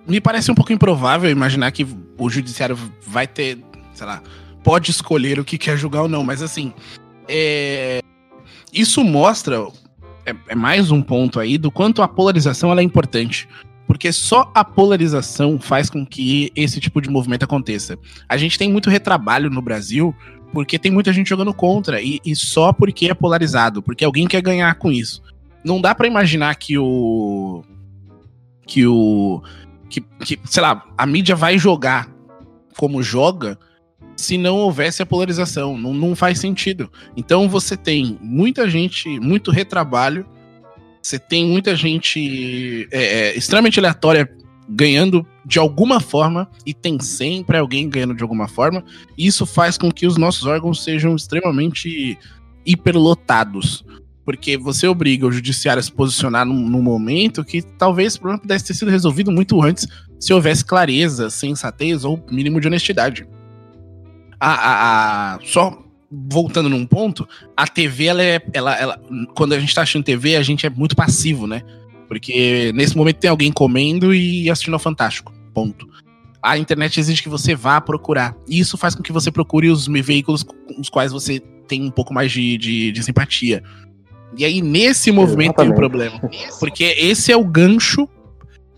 Me, 0.08 0.22
parece 0.22 0.50
um 0.50 0.56
pouco 0.56 0.72
improvável 0.72 1.30
imaginar 1.30 1.72
que 1.72 1.86
o 2.18 2.30
judiciário 2.30 2.78
vai 3.02 3.28
ter, 3.28 3.58
sei 3.94 4.08
lá, 4.08 4.22
pode 4.64 4.92
escolher 4.92 5.40
o 5.40 5.44
que 5.44 5.58
quer 5.58 5.76
julgar 5.78 6.04
ou 6.04 6.08
não, 6.08 6.24
mas 6.24 6.42
assim, 6.42 6.72
é, 7.28 8.00
isso 8.72 9.04
mostra, 9.04 9.68
é, 10.26 10.34
é, 10.48 10.56
mais 10.56 10.92
um 10.92 11.02
ponto 11.02 11.40
aí, 11.40 11.58
do 11.58 11.70
quanto 11.70 12.02
a 12.02 12.08
polarização 12.08 12.78
é 12.78 12.82
importante. 12.82 13.50
Porque 13.88 14.12
só 14.12 14.51
a 14.53 14.65
polarização 14.65 15.58
faz 15.60 15.89
com 15.89 16.06
que 16.06 16.51
esse 16.56 16.79
tipo 16.79 17.01
de 17.01 17.10
movimento 17.10 17.44
aconteça. 17.44 17.98
A 18.27 18.36
gente 18.36 18.58
tem 18.58 18.70
muito 18.70 18.89
retrabalho 18.89 19.50
no 19.50 19.62
Brasil 19.62 20.13
porque 20.51 20.79
tem 20.79 20.91
muita 20.91 21.12
gente 21.12 21.29
jogando 21.29 21.53
contra, 21.53 22.01
e, 22.01 22.20
e 22.25 22.36
só 22.36 22.72
porque 22.72 23.08
é 23.10 23.13
polarizado, 23.13 23.82
porque 23.82 24.06
alguém 24.06 24.27
quer 24.27 24.41
ganhar 24.41 24.74
com 24.75 24.91
isso. 24.91 25.22
Não 25.63 25.82
dá 25.82 25.94
para 25.94 26.08
imaginar 26.08 26.56
que 26.56 26.77
o. 26.77 27.63
que 28.65 28.86
o. 28.86 29.41
Que, 29.89 30.01
que, 30.01 30.39
sei 30.46 30.62
lá, 30.62 30.86
a 30.98 31.06
mídia 31.06 31.36
vai 31.36 31.58
jogar 31.58 32.10
como 32.77 33.01
joga 33.01 33.58
se 34.15 34.38
não 34.38 34.58
houvesse 34.58 35.01
a 35.01 35.06
polarização. 35.06 35.77
Não, 35.77 35.94
não 35.94 36.15
faz 36.15 36.39
sentido. 36.39 36.91
Então 37.15 37.48
você 37.50 37.75
tem 37.75 38.17
muita 38.22 38.70
gente, 38.70 39.20
muito 39.20 39.51
retrabalho, 39.51 40.25
você 41.08 41.18
tem 41.18 41.46
muita 41.46 41.76
gente 41.76 42.88
é, 42.92 43.04
é, 43.04 43.38
extremamente 43.38 43.80
aleatória 43.80 44.30
ganhando 44.70 45.26
de 45.46 45.58
alguma 45.58 46.02
forma, 46.02 46.50
e 46.66 46.74
tem 46.74 47.00
sempre 47.00 47.58
alguém 47.58 47.90
ganhando 47.90 48.14
de 48.14 48.22
alguma 48.22 48.50
forma, 48.50 48.84
isso 49.18 49.46
faz 49.46 49.78
com 49.78 49.90
que 49.90 50.06
os 50.06 50.18
nossos 50.18 50.46
órgãos 50.46 50.84
sejam 50.84 51.16
extremamente 51.16 52.18
hiperlotados. 52.66 53.86
Porque 54.26 54.58
você 54.58 54.86
obriga 54.86 55.26
o 55.26 55.32
judiciário 55.32 55.80
a 55.80 55.84
se 55.84 55.92
posicionar 55.92 56.46
num, 56.46 56.68
num 56.68 56.82
momento 56.82 57.46
que 57.46 57.62
talvez 57.62 58.16
o 58.16 58.20
problema 58.20 58.42
pudesse 58.42 58.66
ter 58.66 58.74
sido 58.74 58.92
resolvido 58.92 59.32
muito 59.32 59.62
antes 59.62 59.88
se 60.20 60.34
houvesse 60.34 60.66
clareza, 60.66 61.30
sensatez 61.30 62.04
ou 62.04 62.22
mínimo 62.30 62.60
de 62.60 62.68
honestidade 62.68 63.26
a, 64.40 64.54
a, 64.54 65.36
a, 65.36 65.40
só 65.44 65.87
voltando 66.12 66.70
num 66.70 66.86
ponto, 66.86 67.28
a 67.56 67.68
TV, 67.68 68.06
ela 68.06 68.24
é. 68.24 68.42
Ela, 68.54 68.76
ela, 68.76 69.02
quando 69.36 69.54
a 69.54 69.60
gente 69.60 69.74
tá 69.74 69.82
assistindo 69.82 70.04
TV, 70.04 70.36
a 70.36 70.44
gente 70.44 70.66
é 70.66 70.70
muito 70.70 70.96
passivo, 70.96 71.48
né? 71.48 71.62
Porque 72.08 72.72
nesse 72.74 72.96
momento 72.96 73.18
tem 73.18 73.30
alguém 73.30 73.52
comendo 73.52 74.14
e 74.14 74.50
assistindo 74.50 74.76
ao 74.76 74.80
Fantástico. 74.80 75.34
Ponto. 75.54 75.88
A 76.42 76.58
internet 76.58 77.00
exige 77.00 77.22
que 77.22 77.30
você 77.30 77.56
vá 77.56 77.82
procurar. 77.82 78.36
E 78.48 78.60
isso 78.60 78.78
faz 78.78 78.96
com 78.96 79.04
que 79.04 79.12
você 79.12 79.30
procure 79.30 79.70
os 79.70 79.88
veículos 79.88 80.44
com 80.44 80.54
os 80.80 80.90
quais 80.90 81.12
você 81.12 81.39
tem 81.67 81.84
um 81.84 81.91
pouco 81.91 82.13
mais 82.13 82.32
de, 82.32 82.58
de, 82.58 82.91
de 82.91 83.04
simpatia. 83.04 83.62
E 84.38 84.46
aí, 84.46 84.62
nesse 84.62 85.12
movimento, 85.12 85.60
Exatamente. 85.62 85.76
tem 85.76 85.86
um 85.86 85.89
problema. 85.89 86.22
Porque 86.60 86.84
esse 86.84 87.32
é 87.32 87.36
o 87.36 87.43
gancho 87.43 88.08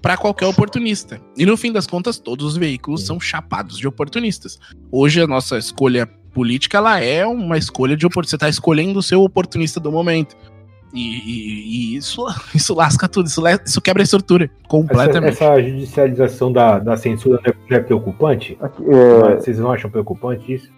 para 0.02 0.18
qualquer 0.18 0.46
oportunista. 0.48 1.22
E 1.38 1.46
no 1.46 1.58
fim 1.58 1.72
das 1.72 1.86
contas, 1.86 2.18
todos 2.18 2.46
os 2.46 2.58
veículos 2.58 3.06
são 3.06 3.20
chapados 3.20 3.78
de 3.78 3.88
oportunistas. 3.88 4.58
Hoje 4.92 5.22
a 5.22 5.28
nossa 5.28 5.58
escolha 5.58 6.10
política 6.34 6.78
ela 6.78 7.00
é 7.00 7.26
uma 7.26 7.58
escolha 7.58 7.96
de 7.96 8.06
oportunista. 8.06 8.32
Você 8.32 8.36
está 8.36 8.50
escolhendo 8.50 9.00
o 9.00 9.04
seu 9.04 9.22
oportunista 9.22 9.80
do 9.80 9.92
momento. 9.92 10.36
E, 10.94 11.00
e, 11.00 11.94
e, 11.94 11.96
isso, 11.98 12.26
isso 12.54 12.74
lasca 12.74 13.08
tudo, 13.08 13.28
isso, 13.28 13.42
isso 13.66 13.82
quebra 13.82 14.02
a 14.02 14.06
estrutura 14.06 14.50
completamente. 14.68 15.34
Essa, 15.34 15.46
essa 15.46 15.62
judicialização 15.62 16.52
da, 16.52 16.80
da 16.80 16.98
censura 16.98 17.40
não 17.70 17.78
é, 17.78 17.80
preocupante? 17.80 18.58
Aqui, 18.60 18.84
é... 18.90 19.36
Vocês 19.36 19.60
não 19.60 19.72
acham 19.72 19.90
preocupante 19.90 20.54
isso? 20.54 20.72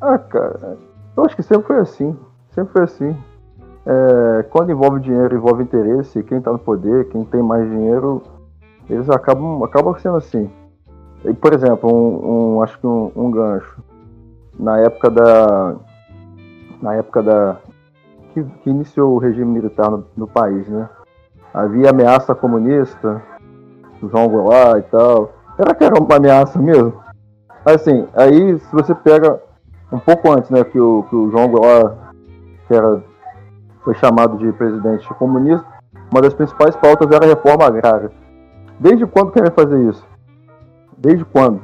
Ah, 0.00 0.18
cara, 0.18 0.76
eu 1.16 1.24
acho 1.24 1.36
que 1.36 1.42
sempre 1.42 1.66
foi 1.66 1.78
assim. 1.78 2.16
Sempre 2.50 2.72
foi 2.72 2.82
assim. 2.82 3.16
É, 3.86 4.42
quando 4.50 4.72
envolve 4.72 5.00
dinheiro, 5.00 5.36
envolve 5.36 5.62
interesse, 5.62 6.22
quem 6.24 6.38
está 6.38 6.52
no 6.52 6.58
poder, 6.58 7.08
quem 7.08 7.24
tem 7.24 7.40
mais 7.40 7.68
dinheiro, 7.70 8.20
eles 8.90 9.08
acabam, 9.08 9.62
acabam 9.62 9.96
sendo 9.98 10.16
assim. 10.16 10.50
Por 11.34 11.54
exemplo, 11.54 11.90
um, 11.92 12.56
um 12.56 12.62
acho 12.62 12.78
que 12.78 12.86
um, 12.86 13.10
um, 13.14 13.30
gancho. 13.30 13.82
Na 14.58 14.78
época 14.78 15.10
da. 15.10 15.76
Na 16.80 16.94
época 16.94 17.22
da. 17.22 17.56
Que, 18.32 18.44
que 18.44 18.70
iniciou 18.70 19.14
o 19.14 19.18
regime 19.18 19.50
militar 19.50 19.90
no, 19.90 20.04
no, 20.16 20.26
país, 20.26 20.68
né? 20.68 20.88
Havia 21.52 21.90
ameaça 21.90 22.34
comunista, 22.34 23.22
João 24.02 24.28
Goulart 24.28 24.78
e 24.78 24.90
tal. 24.90 25.32
Será 25.56 25.74
que 25.74 25.84
era 25.84 25.98
uma 25.98 26.16
ameaça 26.16 26.58
mesmo? 26.58 26.92
Assim, 27.64 28.06
aí 28.14 28.58
se 28.58 28.72
você 28.72 28.94
pega 28.94 29.40
um 29.90 29.98
pouco 29.98 30.30
antes, 30.30 30.50
né, 30.50 30.62
que 30.64 30.78
o, 30.78 31.02
que 31.04 31.16
o 31.16 31.30
João 31.30 31.48
Goulart, 31.48 31.96
que 32.68 32.74
era 32.74 33.02
foi 33.82 33.94
chamado 33.94 34.36
de 34.36 34.52
presidente 34.52 35.08
comunista, 35.14 35.64
uma 36.10 36.20
das 36.20 36.34
principais 36.34 36.74
pautas 36.76 37.10
era 37.10 37.24
a 37.24 37.28
reforma 37.28 37.64
agrária. 37.64 38.10
Desde 38.80 39.06
quando 39.06 39.30
querem 39.30 39.50
fazer 39.52 39.78
isso? 39.88 40.04
Desde 40.96 41.24
quando? 41.24 41.60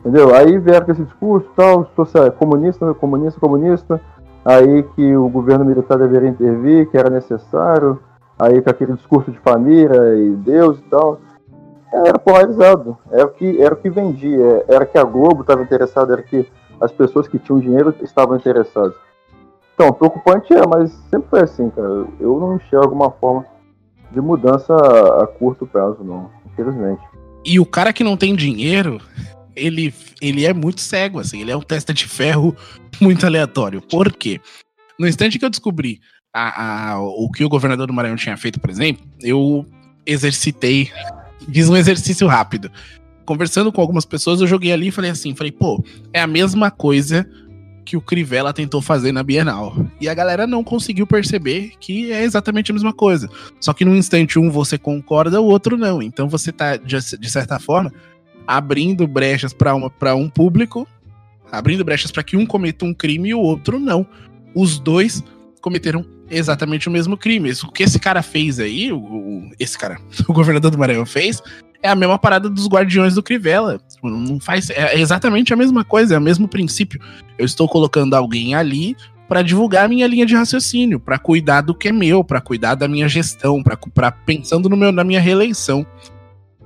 Entendeu? 0.00 0.34
Aí 0.34 0.58
vieram 0.58 0.86
com 0.86 0.92
esse 0.92 1.04
discurso, 1.04 1.48
tal, 1.56 1.90
social, 1.96 2.30
comunista, 2.32 2.94
comunista, 2.94 3.40
comunista, 3.40 4.00
aí 4.44 4.82
que 4.94 5.16
o 5.16 5.28
governo 5.28 5.64
militar 5.64 5.98
deveria 5.98 6.28
intervir, 6.28 6.88
que 6.90 6.96
era 6.96 7.10
necessário, 7.10 7.98
aí 8.38 8.62
com 8.62 8.70
aquele 8.70 8.92
discurso 8.92 9.30
de 9.30 9.38
família 9.40 10.14
e 10.16 10.30
Deus 10.36 10.78
e 10.78 10.82
tal. 10.82 11.18
Era 11.92 12.18
polarizado, 12.18 12.96
era 13.10 13.24
o 13.24 13.30
que, 13.30 13.60
era 13.60 13.74
o 13.74 13.76
que 13.76 13.90
vendia, 13.90 14.64
era 14.68 14.86
que 14.86 14.98
a 14.98 15.04
Globo 15.04 15.40
estava 15.40 15.62
interessada, 15.62 16.12
era 16.12 16.22
que 16.22 16.46
as 16.80 16.92
pessoas 16.92 17.26
que 17.26 17.38
tinham 17.38 17.58
dinheiro 17.58 17.94
estavam 18.02 18.36
interessadas. 18.36 18.94
Então, 19.74 19.92
preocupante 19.92 20.52
é, 20.52 20.66
mas 20.66 20.90
sempre 21.10 21.28
foi 21.30 21.40
assim, 21.40 21.70
cara. 21.70 22.04
Eu 22.20 22.38
não 22.38 22.56
enxergo 22.56 22.92
uma 22.92 23.10
forma 23.10 23.44
de 24.10 24.20
mudança 24.20 24.74
a 24.74 25.26
curto 25.26 25.66
prazo, 25.66 26.02
não, 26.02 26.30
infelizmente. 26.46 27.02
E 27.48 27.58
o 27.58 27.64
cara 27.64 27.94
que 27.94 28.04
não 28.04 28.14
tem 28.14 28.36
dinheiro, 28.36 29.00
ele, 29.56 29.94
ele 30.20 30.44
é 30.44 30.52
muito 30.52 30.82
cego, 30.82 31.18
assim, 31.18 31.40
ele 31.40 31.50
é 31.50 31.56
um 31.56 31.62
testa 31.62 31.94
de 31.94 32.06
ferro 32.06 32.54
muito 33.00 33.24
aleatório. 33.24 33.80
Por 33.80 34.12
quê? 34.12 34.38
No 34.98 35.08
instante 35.08 35.38
que 35.38 35.44
eu 35.46 35.48
descobri 35.48 35.98
a, 36.30 36.90
a, 36.90 37.00
o 37.00 37.30
que 37.30 37.42
o 37.42 37.48
governador 37.48 37.86
do 37.86 37.92
Maranhão 37.94 38.16
tinha 38.16 38.36
feito, 38.36 38.60
por 38.60 38.68
exemplo, 38.68 39.02
eu 39.22 39.64
exercitei, 40.04 40.92
fiz 41.50 41.70
um 41.70 41.76
exercício 41.76 42.26
rápido. 42.26 42.70
Conversando 43.24 43.72
com 43.72 43.80
algumas 43.80 44.04
pessoas, 44.04 44.42
eu 44.42 44.46
joguei 44.46 44.70
ali 44.70 44.88
e 44.88 44.92
falei 44.92 45.10
assim, 45.10 45.34
falei, 45.34 45.52
pô, 45.52 45.82
é 46.12 46.20
a 46.20 46.26
mesma 46.26 46.70
coisa 46.70 47.26
que 47.88 47.96
o 47.96 48.02
Crivella 48.02 48.52
tentou 48.52 48.82
fazer 48.82 49.12
na 49.12 49.22
Bienal. 49.22 49.74
E 49.98 50.10
a 50.10 50.14
galera 50.14 50.46
não 50.46 50.62
conseguiu 50.62 51.06
perceber 51.06 51.72
que 51.80 52.12
é 52.12 52.22
exatamente 52.22 52.70
a 52.70 52.74
mesma 52.74 52.92
coisa. 52.92 53.30
Só 53.58 53.72
que 53.72 53.82
num 53.82 53.96
instante 53.96 54.38
um 54.38 54.50
você 54.50 54.76
concorda, 54.76 55.40
o 55.40 55.46
outro 55.46 55.78
não. 55.78 56.02
Então 56.02 56.28
você 56.28 56.52
tá, 56.52 56.76
de, 56.76 56.98
de 57.18 57.30
certa 57.30 57.58
forma, 57.58 57.90
abrindo 58.46 59.06
brechas 59.06 59.54
para 59.54 60.14
um 60.14 60.28
público, 60.28 60.86
abrindo 61.50 61.82
brechas 61.82 62.10
para 62.10 62.22
que 62.22 62.36
um 62.36 62.44
cometa 62.44 62.84
um 62.84 62.92
crime 62.92 63.30
e 63.30 63.34
o 63.34 63.40
outro 63.40 63.80
não. 63.80 64.06
Os 64.54 64.78
dois 64.78 65.24
cometeram 65.62 66.04
exatamente 66.30 66.88
o 66.88 66.90
mesmo 66.90 67.16
crime. 67.16 67.50
O 67.64 67.72
que 67.72 67.82
esse 67.82 67.98
cara 67.98 68.22
fez 68.22 68.58
aí, 68.58 68.92
o, 68.92 68.98
o, 68.98 69.50
esse 69.58 69.78
cara, 69.78 69.98
o 70.28 70.32
governador 70.32 70.70
do 70.70 70.78
Maranhão 70.78 71.06
fez, 71.06 71.42
é 71.82 71.88
a 71.88 71.94
mesma 71.94 72.18
parada 72.18 72.48
dos 72.48 72.66
Guardiões 72.66 73.14
do 73.14 73.22
Crivella. 73.22 73.80
Tipo, 73.88 74.08
não 74.10 74.40
faz. 74.40 74.70
É 74.70 74.98
exatamente 74.98 75.52
a 75.52 75.56
mesma 75.56 75.84
coisa, 75.84 76.14
é 76.14 76.18
o 76.18 76.22
mesmo 76.22 76.48
princípio. 76.48 77.00
Eu 77.38 77.44
estou 77.44 77.68
colocando 77.68 78.14
alguém 78.14 78.54
ali 78.54 78.96
para 79.28 79.42
divulgar 79.42 79.84
a 79.84 79.88
minha 79.88 80.06
linha 80.06 80.24
de 80.24 80.34
raciocínio, 80.34 80.98
para 80.98 81.18
cuidar 81.18 81.60
do 81.60 81.74
que 81.74 81.88
é 81.88 81.92
meu, 81.92 82.24
para 82.24 82.40
cuidar 82.40 82.74
da 82.74 82.88
minha 82.88 83.06
gestão, 83.08 83.62
para 83.62 84.10
pensando 84.10 84.68
no 84.68 84.76
meu, 84.76 84.90
na 84.90 85.04
minha 85.04 85.20
reeleição. 85.20 85.86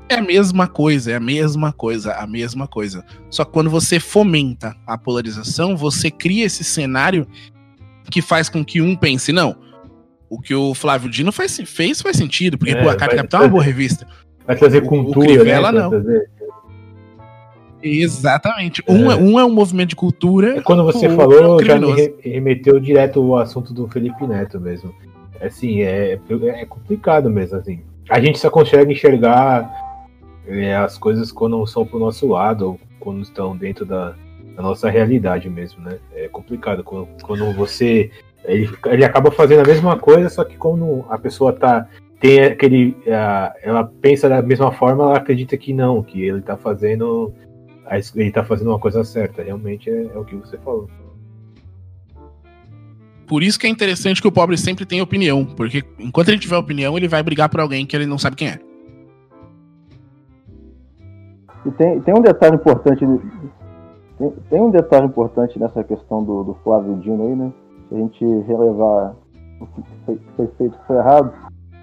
É 0.08 0.16
a 0.16 0.22
mesma 0.22 0.68
coisa, 0.68 1.12
é 1.12 1.16
a 1.16 1.20
mesma 1.20 1.72
coisa, 1.72 2.12
a 2.12 2.26
mesma 2.26 2.68
coisa. 2.68 3.04
Só 3.30 3.44
que 3.44 3.52
quando 3.52 3.70
você 3.70 3.98
fomenta 3.98 4.76
a 4.86 4.96
polarização, 4.96 5.76
você 5.76 6.10
cria 6.10 6.44
esse 6.44 6.62
cenário 6.62 7.26
que 8.12 8.22
faz 8.22 8.48
com 8.48 8.64
que 8.64 8.80
um 8.80 8.94
pense, 8.94 9.32
não, 9.32 9.56
o 10.28 10.40
que 10.40 10.54
o 10.54 10.74
Flávio 10.74 11.10
Dino 11.10 11.32
faz, 11.32 11.60
fez 11.66 12.00
faz 12.00 12.16
sentido, 12.16 12.56
porque 12.56 12.72
é, 12.72 12.82
pô, 12.82 12.88
a 12.88 12.96
Carta 12.96 13.16
Capital 13.16 13.42
é 13.42 13.44
uma 13.44 13.50
boa 13.50 13.62
revista. 13.62 14.06
Vai 14.46 14.56
trazer 14.56 14.82
cultura. 14.82 15.30
O 15.30 15.34
Crivella, 15.34 15.72
né? 15.72 15.80
não. 15.80 15.90
Trazer... 15.90 16.30
Exatamente. 17.82 18.82
Um 18.88 19.10
é, 19.10 19.16
um 19.16 19.40
é 19.40 19.44
um 19.44 19.52
movimento 19.52 19.90
de 19.90 19.96
cultura. 19.96 20.58
É 20.58 20.60
quando 20.60 20.84
você 20.84 21.08
falou, 21.10 21.60
é 21.60 21.62
um 21.62 21.64
já 21.64 21.78
me 21.78 22.14
remeteu 22.22 22.78
direto 22.80 23.20
o 23.20 23.36
assunto 23.36 23.74
do 23.74 23.88
Felipe 23.88 24.26
Neto 24.26 24.60
mesmo. 24.60 24.94
Assim, 25.40 25.82
é, 25.82 26.12
é 26.12 26.64
complicado 26.66 27.28
mesmo, 27.28 27.58
assim. 27.58 27.80
A 28.08 28.20
gente 28.20 28.38
só 28.38 28.48
consegue 28.48 28.92
enxergar 28.92 29.70
é, 30.46 30.74
as 30.76 30.96
coisas 30.96 31.32
quando 31.32 31.58
não 31.58 31.66
são 31.66 31.84
pro 31.84 31.98
nosso 31.98 32.26
lado, 32.28 32.68
ou 32.68 32.80
quando 33.00 33.22
estão 33.22 33.56
dentro 33.56 33.84
da, 33.84 34.14
da 34.54 34.62
nossa 34.62 34.90
realidade 34.90 35.48
mesmo, 35.48 35.82
né? 35.82 35.98
É 36.14 36.28
complicado 36.28 36.82
quando, 36.84 37.08
quando 37.22 37.52
você. 37.52 38.10
Ele, 38.44 38.68
ele 38.86 39.04
acaba 39.04 39.30
fazendo 39.30 39.60
a 39.60 39.66
mesma 39.66 39.98
coisa, 39.98 40.28
só 40.28 40.44
que 40.44 40.56
quando 40.56 41.04
a 41.08 41.18
pessoa 41.18 41.52
tá. 41.52 41.86
Tem 42.20 42.40
aquele. 42.40 42.96
ah, 43.08 43.52
ela 43.62 43.84
pensa 43.84 44.28
da 44.28 44.40
mesma 44.40 44.70
forma, 44.70 45.04
ela 45.04 45.16
acredita 45.16 45.56
que 45.56 45.72
não, 45.72 46.02
que 46.02 46.22
ele 46.22 46.40
tá 46.40 46.56
fazendo. 46.56 47.32
a 47.86 47.98
Ele 47.98 48.30
tá 48.30 48.44
fazendo 48.44 48.68
uma 48.68 48.78
coisa 48.78 49.02
certa. 49.02 49.42
Realmente 49.42 49.90
é, 49.90 50.10
é 50.14 50.18
o 50.18 50.24
que 50.24 50.36
você 50.36 50.56
falou. 50.58 50.88
Por 53.26 53.42
isso 53.42 53.58
que 53.58 53.66
é 53.66 53.70
interessante 53.70 54.20
que 54.20 54.28
o 54.28 54.32
pobre 54.32 54.56
sempre 54.58 54.84
tem 54.84 55.00
opinião. 55.00 55.44
Porque 55.44 55.82
enquanto 55.98 56.28
ele 56.28 56.38
tiver 56.38 56.56
opinião, 56.56 56.96
ele 56.96 57.08
vai 57.08 57.22
brigar 57.22 57.48
por 57.48 57.60
alguém 57.60 57.86
que 57.86 57.96
ele 57.96 58.06
não 58.06 58.18
sabe 58.18 58.36
quem 58.36 58.48
é. 58.48 58.58
E 61.64 61.70
tem, 61.70 62.00
tem 62.00 62.14
um 62.14 62.20
detalhe 62.20 62.56
importante. 62.56 63.04
Tem, 64.48 64.60
um 64.60 64.70
detalhe 64.70 65.06
importante 65.06 65.58
nessa 65.58 65.82
questão 65.82 66.22
do, 66.22 66.44
do 66.44 66.54
Flávio 66.62 66.96
Dino 66.96 67.24
aí, 67.24 67.34
né? 67.34 67.52
Se 67.88 67.94
a 67.94 67.98
gente 67.98 68.24
relevar 68.46 69.14
o 69.60 69.66
que 69.66 69.82
foi, 70.04 70.20
foi 70.36 70.46
feito 70.58 70.78
foi 70.86 70.96
errado, 70.96 71.32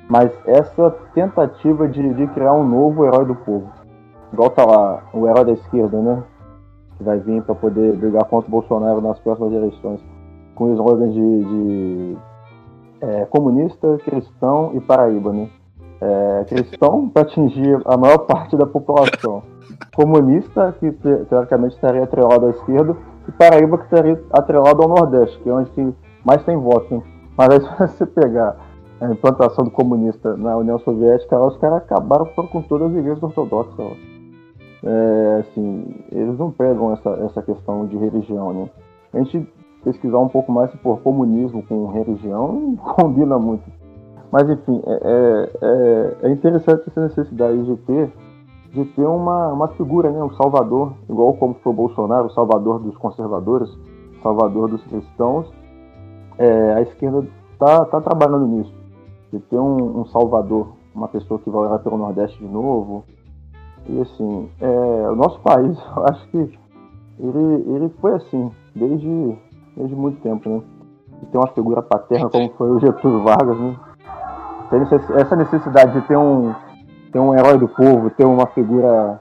mas 0.10 0.32
essa 0.46 0.90
tentativa 1.14 1.88
de, 1.88 2.14
de 2.14 2.28
criar 2.28 2.54
um 2.54 2.68
novo 2.68 3.06
herói 3.06 3.26
do 3.26 3.36
povo. 3.36 3.70
Igual 4.32 4.50
tá 4.52 4.66
lá, 4.66 5.04
o 5.14 5.28
herói 5.28 5.46
da 5.46 5.52
esquerda, 5.52 6.02
né? 6.02 6.24
Que 6.98 7.04
vai 7.04 7.20
vir 7.20 7.42
para 7.44 7.56
poder 7.56 7.96
brigar 7.98 8.24
contra 8.26 8.48
o 8.48 8.52
Bolsonaro 8.52 9.02
nas 9.02 9.20
próximas 9.20 9.52
eleições. 9.52 10.00
Com 10.56 10.72
slogan 10.74 11.10
de, 11.10 11.44
de 11.44 12.18
é, 13.02 13.26
comunista, 13.26 13.98
cristão 14.06 14.72
e 14.76 14.80
Paraíba, 14.80 15.34
né? 15.34 15.50
É, 16.02 16.46
cristão 16.48 17.10
para 17.10 17.24
atingir 17.24 17.82
a 17.86 17.98
maior 17.98 18.20
parte 18.28 18.56
da 18.56 18.66
população 18.66 19.44
comunista, 19.96 20.74
que 20.80 20.92
te- 20.92 21.26
teoricamente 21.26 21.76
estaria 21.76 22.04
atrelado 22.04 22.46
à 22.48 22.50
esquerda, 22.50 22.96
e 23.28 23.32
Paraíba, 23.32 23.78
que 23.78 23.84
estaria 23.86 24.22
atrelado 24.32 24.82
ao 24.82 24.90
Nordeste, 24.90 25.38
que 25.40 25.50
é 25.50 25.54
onde 25.54 25.94
mais 26.26 26.44
tem 26.44 26.58
voto. 26.58 26.96
né? 26.96 27.02
Mas 27.38 27.50
aí, 27.52 27.60
se 27.90 27.98
você 27.98 28.06
pegar 28.06 28.56
a 29.02 29.06
implantação 29.12 29.64
do 29.66 29.72
comunista 29.72 30.36
na 30.36 30.58
União 30.58 30.78
Soviética, 30.80 31.40
os 31.40 31.56
caras 31.58 31.78
acabaram 31.78 32.26
com 32.26 32.62
todas 32.64 32.92
as 32.92 32.98
igrejas 32.98 33.24
ortodoxas. 33.24 33.98
É, 34.84 35.38
assim, 35.42 35.96
eles 36.12 36.38
não 36.38 36.52
pegam 36.52 36.94
essa, 36.94 37.10
essa 37.26 37.42
questão 37.42 37.86
de 37.86 37.98
religião, 37.98 38.54
né? 38.54 38.70
A 39.14 39.18
gente 39.20 39.46
pesquisar 39.84 40.20
um 40.20 40.28
pouco 40.30 40.52
mais 40.52 40.72
por 40.76 41.00
comunismo 41.02 41.64
com 41.64 41.88
religião 41.88 42.48
não 42.54 42.76
combina 42.76 43.38
muito. 43.38 43.64
Mas 44.32 44.50
enfim, 44.50 44.82
é, 44.86 45.00
é, 45.04 45.50
é- 45.62 46.28
é 46.28 46.32
interessante 46.32 46.84
essa 46.88 47.02
necessidade 47.02 47.64
de 47.66 47.76
ter 47.78 48.12
de 48.72 48.86
ter 48.86 49.06
uma, 49.06 49.48
uma 49.48 49.68
figura, 49.70 50.12
né, 50.12 50.24
um 50.24 50.34
salvador, 50.34 50.94
igual 51.10 51.34
como 51.34 51.56
foi 51.56 51.72
o 51.72 51.76
Bolsonaro, 51.76 52.28
o 52.28 52.32
salvador 52.32 52.80
dos 52.80 52.96
conservadores, 52.98 53.70
salvador 54.22 54.70
dos 54.70 54.84
cristãos. 54.84 55.52
É, 56.38 56.74
a 56.74 56.82
esquerda 56.82 57.28
está 57.54 57.86
tá 57.86 58.02
trabalhando 58.02 58.48
nisso, 58.48 58.74
de 59.34 59.40
ter 59.40 59.58
um, 59.58 60.02
um 60.02 60.06
salvador, 60.06 60.70
uma 60.94 61.08
pessoa 61.08 61.40
que 61.40 61.50
vai 61.50 61.68
olhar 61.68 61.80
pelo 61.80 61.98
Nordeste 61.98 62.38
de 62.38 62.48
novo. 62.48 63.04
E 63.88 64.02
assim, 64.02 64.50
é, 64.62 65.10
o 65.10 65.16
nosso 65.16 65.40
país, 65.40 65.78
eu 65.98 66.06
acho 66.06 66.28
que 66.30 66.38
ele, 66.38 67.74
ele 67.76 67.90
foi 68.00 68.14
assim, 68.14 68.52
desde, 68.76 69.38
desde 69.76 69.96
muito 69.96 70.22
tempo, 70.22 70.48
né? 70.48 70.62
Tem 71.32 71.42
uma 71.42 71.52
figura 71.52 71.82
paterna 71.82 72.30
como 72.30 72.50
foi 72.52 72.72
o 72.72 72.80
Getúlio 72.80 73.24
Vargas, 73.24 73.60
né? 73.60 73.76
Tem 74.70 74.82
essa 75.18 75.36
necessidade 75.36 76.00
de 76.00 76.08
ter 76.08 76.16
um, 76.16 76.54
ter 77.12 77.20
um 77.20 77.34
herói 77.38 77.58
do 77.58 77.68
povo, 77.68 78.10
ter 78.12 78.26
uma 78.26 78.48
figura. 78.48 79.20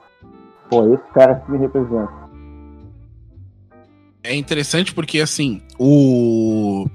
Pô, 0.71 0.93
esse 0.95 1.05
cara 1.15 1.37
que 1.37 1.51
me 1.51 1.59
representa. 1.59 2.13
É 4.23 4.35
interessante 4.35 4.93
porque, 4.95 5.21
assim, 5.21 5.63
o. 5.79 6.87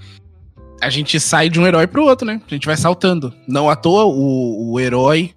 A 0.81 0.89
gente 0.89 1.19
sai 1.19 1.49
de 1.49 1.59
um 1.59 1.65
herói 1.65 1.87
pro 1.87 2.03
outro, 2.03 2.27
né? 2.27 2.41
A 2.45 2.49
gente 2.53 2.65
vai 2.67 2.75
saltando. 2.75 3.33
Não 3.47 3.69
à 3.69 3.75
toa, 3.75 4.03
o, 4.05 4.73
o 4.73 4.79
herói, 4.79 5.31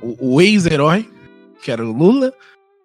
o, 0.00 0.34
o 0.36 0.40
ex-herói, 0.40 1.10
que 1.62 1.70
era 1.70 1.84
o 1.84 1.92
Lula, 1.92 2.32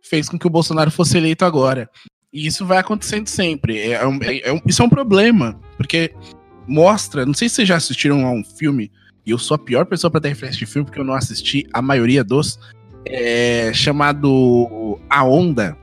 fez 0.01 0.27
com 0.27 0.39
que 0.39 0.47
o 0.47 0.49
Bolsonaro 0.49 0.89
fosse 0.89 1.17
eleito 1.17 1.45
agora. 1.45 1.89
E 2.33 2.47
isso 2.47 2.65
vai 2.65 2.79
acontecendo 2.79 3.27
sempre. 3.27 3.77
É 3.77 3.91
é- 3.93 4.49
é 4.49 4.51
um- 4.53 4.61
isso 4.65 4.81
é 4.81 4.85
um 4.85 4.89
problema, 4.89 5.57
porque 5.77 6.13
mostra. 6.67 7.25
Não 7.25 7.33
sei 7.33 7.47
se 7.47 7.55
vocês 7.55 7.67
já 7.67 7.75
assistiram 7.77 8.25
a 8.25 8.31
um 8.31 8.43
filme, 8.43 8.91
e 9.27 9.31
eu 9.31 9.37
sou 9.37 9.55
a 9.55 9.57
pior 9.59 9.85
pessoa 9.85 10.09
pra 10.09 10.19
ter 10.21 10.29
referência 10.29 10.57
de 10.57 10.65
filme, 10.65 10.85
porque 10.85 10.99
eu 10.99 11.03
não 11.03 11.13
assisti 11.13 11.67
a 11.73 11.81
maioria 11.81 12.23
dos. 12.23 12.57
é, 13.09 13.71
chamado 13.73 14.99
A 15.09 15.23
Onda. 15.23 15.77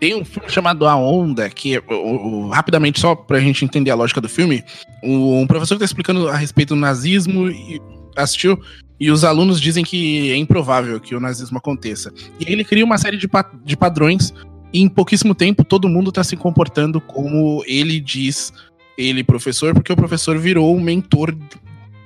Tem 0.00 0.14
um 0.14 0.24
filme 0.24 0.48
chamado 0.50 0.86
A 0.86 0.96
Onda, 0.96 1.48
que, 1.48 1.78
o- 1.78 1.92
o- 1.92 2.48
rapidamente, 2.48 3.00
só 3.00 3.14
pra 3.14 3.40
gente 3.40 3.64
entender 3.64 3.90
a 3.90 3.94
lógica 3.94 4.20
do 4.20 4.28
filme, 4.28 4.62
o- 5.02 5.38
um 5.40 5.46
professor 5.46 5.78
tá 5.78 5.84
explicando 5.84 6.28
a 6.28 6.36
respeito 6.36 6.74
do 6.74 6.80
nazismo 6.80 7.48
e 7.48 7.80
assistiu, 8.16 8.58
e 9.00 9.10
os 9.10 9.24
alunos 9.24 9.60
dizem 9.60 9.84
que 9.84 10.30
é 10.32 10.36
improvável 10.36 11.00
que 11.00 11.14
o 11.14 11.20
nazismo 11.20 11.58
aconteça. 11.58 12.12
E 12.40 12.50
ele 12.52 12.64
cria 12.64 12.84
uma 12.84 12.98
série 12.98 13.16
de, 13.16 13.28
pa- 13.28 13.50
de 13.64 13.76
padrões, 13.76 14.32
e 14.72 14.80
em 14.80 14.88
pouquíssimo 14.88 15.34
tempo 15.34 15.64
todo 15.64 15.88
mundo 15.88 16.10
tá 16.12 16.22
se 16.24 16.36
comportando 16.36 17.00
como 17.00 17.62
ele 17.66 18.00
diz, 18.00 18.52
ele, 18.96 19.24
professor, 19.24 19.74
porque 19.74 19.92
o 19.92 19.96
professor 19.96 20.38
virou 20.38 20.74
o 20.74 20.80
mentor 20.80 21.34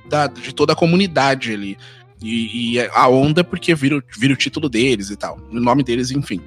da- 0.09 0.27
de 0.27 0.53
toda 0.53 0.73
a 0.73 0.75
comunidade 0.75 1.53
ali. 1.53 1.77
E, 2.21 2.73
e 2.73 2.79
a 2.79 3.07
onda 3.07 3.43
porque 3.43 3.73
vira, 3.73 4.03
vira 4.17 4.33
o 4.33 4.37
título 4.37 4.67
deles 4.67 5.09
e 5.09 5.15
tal, 5.15 5.39
o 5.51 5.59
nome 5.59 5.83
deles, 5.83 6.11
enfim. 6.11 6.41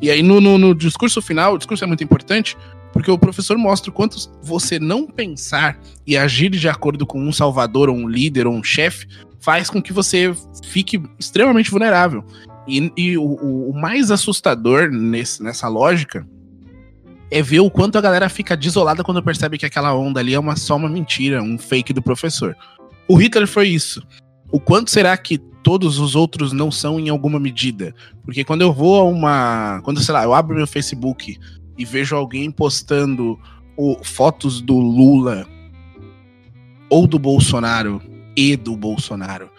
E 0.00 0.10
aí, 0.10 0.22
no, 0.22 0.40
no- 0.40 0.56
no 0.56 0.74
discurso 0.74 1.20
final, 1.20 1.54
o 1.54 1.58
discurso 1.58 1.84
é 1.84 1.86
muito 1.86 2.02
importante, 2.04 2.56
porque 2.92 3.10
o 3.10 3.18
professor 3.18 3.58
mostra 3.58 3.90
o 3.90 3.92
quanto 3.92 4.16
você 4.42 4.78
não 4.78 5.06
pensar 5.06 5.78
e 6.06 6.16
agir 6.16 6.50
de 6.50 6.68
acordo 6.68 7.04
com 7.06 7.20
um 7.20 7.32
salvador, 7.32 7.90
ou 7.90 7.96
um 7.96 8.08
líder, 8.08 8.46
ou 8.46 8.54
um 8.54 8.62
chefe, 8.62 9.06
faz 9.40 9.68
com 9.68 9.82
que 9.82 9.92
você 9.92 10.32
fique 10.64 11.02
extremamente 11.18 11.70
vulnerável. 11.70 12.24
E, 12.66 12.90
e 12.96 13.18
o- 13.18 13.70
o 13.70 13.72
mais 13.78 14.10
assustador 14.10 14.90
nesse- 14.90 15.42
nessa 15.42 15.68
lógica 15.68 16.26
é 17.30 17.42
ver 17.42 17.60
o 17.60 17.70
quanto 17.70 17.98
a 17.98 18.00
galera 18.00 18.28
fica 18.28 18.56
desolada 18.56 19.04
quando 19.04 19.22
percebe 19.22 19.58
que 19.58 19.66
aquela 19.66 19.94
onda 19.94 20.20
ali 20.20 20.34
é 20.34 20.38
uma, 20.38 20.56
só 20.56 20.76
uma 20.76 20.88
mentira, 20.88 21.42
um 21.42 21.58
fake 21.58 21.92
do 21.92 22.00
professor. 22.02 22.56
O 23.06 23.16
Hitler 23.16 23.46
foi 23.46 23.68
isso. 23.68 24.02
O 24.50 24.58
quanto 24.58 24.90
será 24.90 25.16
que 25.16 25.36
todos 25.38 25.98
os 25.98 26.14
outros 26.14 26.52
não 26.52 26.70
são 26.70 26.98
em 26.98 27.08
alguma 27.10 27.38
medida? 27.38 27.94
Porque 28.24 28.44
quando 28.44 28.62
eu 28.62 28.72
vou 28.72 28.98
a 29.00 29.04
uma. 29.04 29.80
Quando, 29.84 30.00
sei 30.00 30.14
lá, 30.14 30.24
eu 30.24 30.32
abro 30.32 30.56
meu 30.56 30.66
Facebook 30.66 31.38
e 31.76 31.84
vejo 31.84 32.16
alguém 32.16 32.50
postando 32.50 33.38
o- 33.76 33.98
fotos 34.02 34.60
do 34.62 34.78
Lula 34.78 35.46
ou 36.88 37.06
do 37.06 37.18
Bolsonaro 37.18 38.00
e 38.34 38.56
do 38.56 38.74
Bolsonaro, 38.76 39.50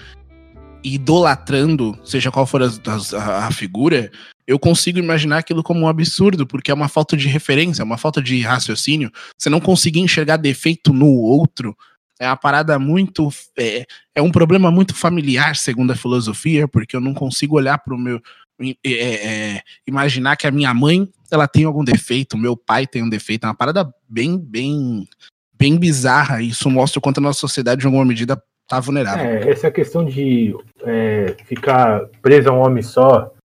idolatrando, 0.84 1.98
seja 2.04 2.32
qual 2.32 2.46
for 2.46 2.64
as- 2.64 2.82
a, 3.14 3.46
a 3.48 3.52
figura, 3.52 4.12
eu 4.50 4.58
consigo 4.58 4.98
imaginar 4.98 5.38
aquilo 5.38 5.62
como 5.62 5.82
um 5.82 5.88
absurdo, 5.88 6.48
porque 6.48 6.72
é 6.72 6.74
uma 6.74 6.88
falta 6.90 7.16
de 7.16 7.28
referência, 7.28 7.84
é 7.84 7.86
uma 7.86 8.00
falta 8.00 8.20
de 8.20 8.42
raciocínio. 8.42 9.12
Você 9.38 9.48
não 9.48 9.60
conseguir 9.60 10.00
enxergar 10.00 10.38
defeito 10.38 10.92
no 10.92 11.06
outro 11.06 11.78
é 12.20 12.26
uma 12.26 12.36
parada 12.36 12.80
muito. 12.80 13.30
É, 13.58 13.86
é 14.16 14.22
um 14.24 14.32
problema 14.32 14.72
muito 14.72 14.96
familiar, 14.96 15.56
segundo 15.56 15.92
a 15.92 15.96
filosofia, 15.96 16.68
porque 16.68 16.96
eu 16.96 17.00
não 17.00 17.14
consigo 17.14 17.58
olhar 17.58 17.78
para 17.78 17.94
o 17.94 17.98
meu. 17.98 18.20
é, 18.60 18.92
é, 18.92 19.62
imaginar 19.88 20.36
que 20.36 20.48
a 20.48 20.52
minha 20.52 20.74
mãe 20.74 21.08
ela 21.32 21.48
tem 21.48 21.64
algum 21.66 21.84
defeito, 21.84 22.36
meu 22.36 22.58
pai 22.58 22.88
tem 22.88 23.04
um 23.04 23.10
defeito. 23.10 23.46
É 23.46 23.48
uma 23.48 23.56
parada 23.56 23.88
bem, 24.10 24.36
bem, 24.36 25.08
bem 25.54 25.78
bizarra. 25.78 26.42
Isso 26.42 26.72
mostra 26.72 26.98
o 26.98 27.02
quanto 27.02 27.20
a 27.20 27.22
nossa 27.22 27.40
sociedade, 27.40 27.82
de 27.82 27.86
alguma 27.86 28.04
medida, 28.04 28.42
tá 28.68 28.80
vulnerável. 28.80 29.24
É, 29.24 29.48
essa 29.48 29.70
questão 29.70 30.04
de 30.04 30.56
é, 30.82 31.38
ficar 31.46 32.02
preso 32.22 32.50
a 32.50 32.52
um 32.52 32.60
homem 32.60 32.82
só, 32.82 33.32
é, 33.32 33.39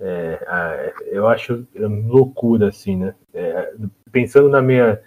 é, 0.00 0.94
eu 1.06 1.26
acho 1.26 1.66
loucura, 1.74 2.68
assim, 2.68 2.96
né? 2.96 3.14
É, 3.34 3.74
pensando 4.12 4.48
na 4.48 4.62
minha, 4.62 5.02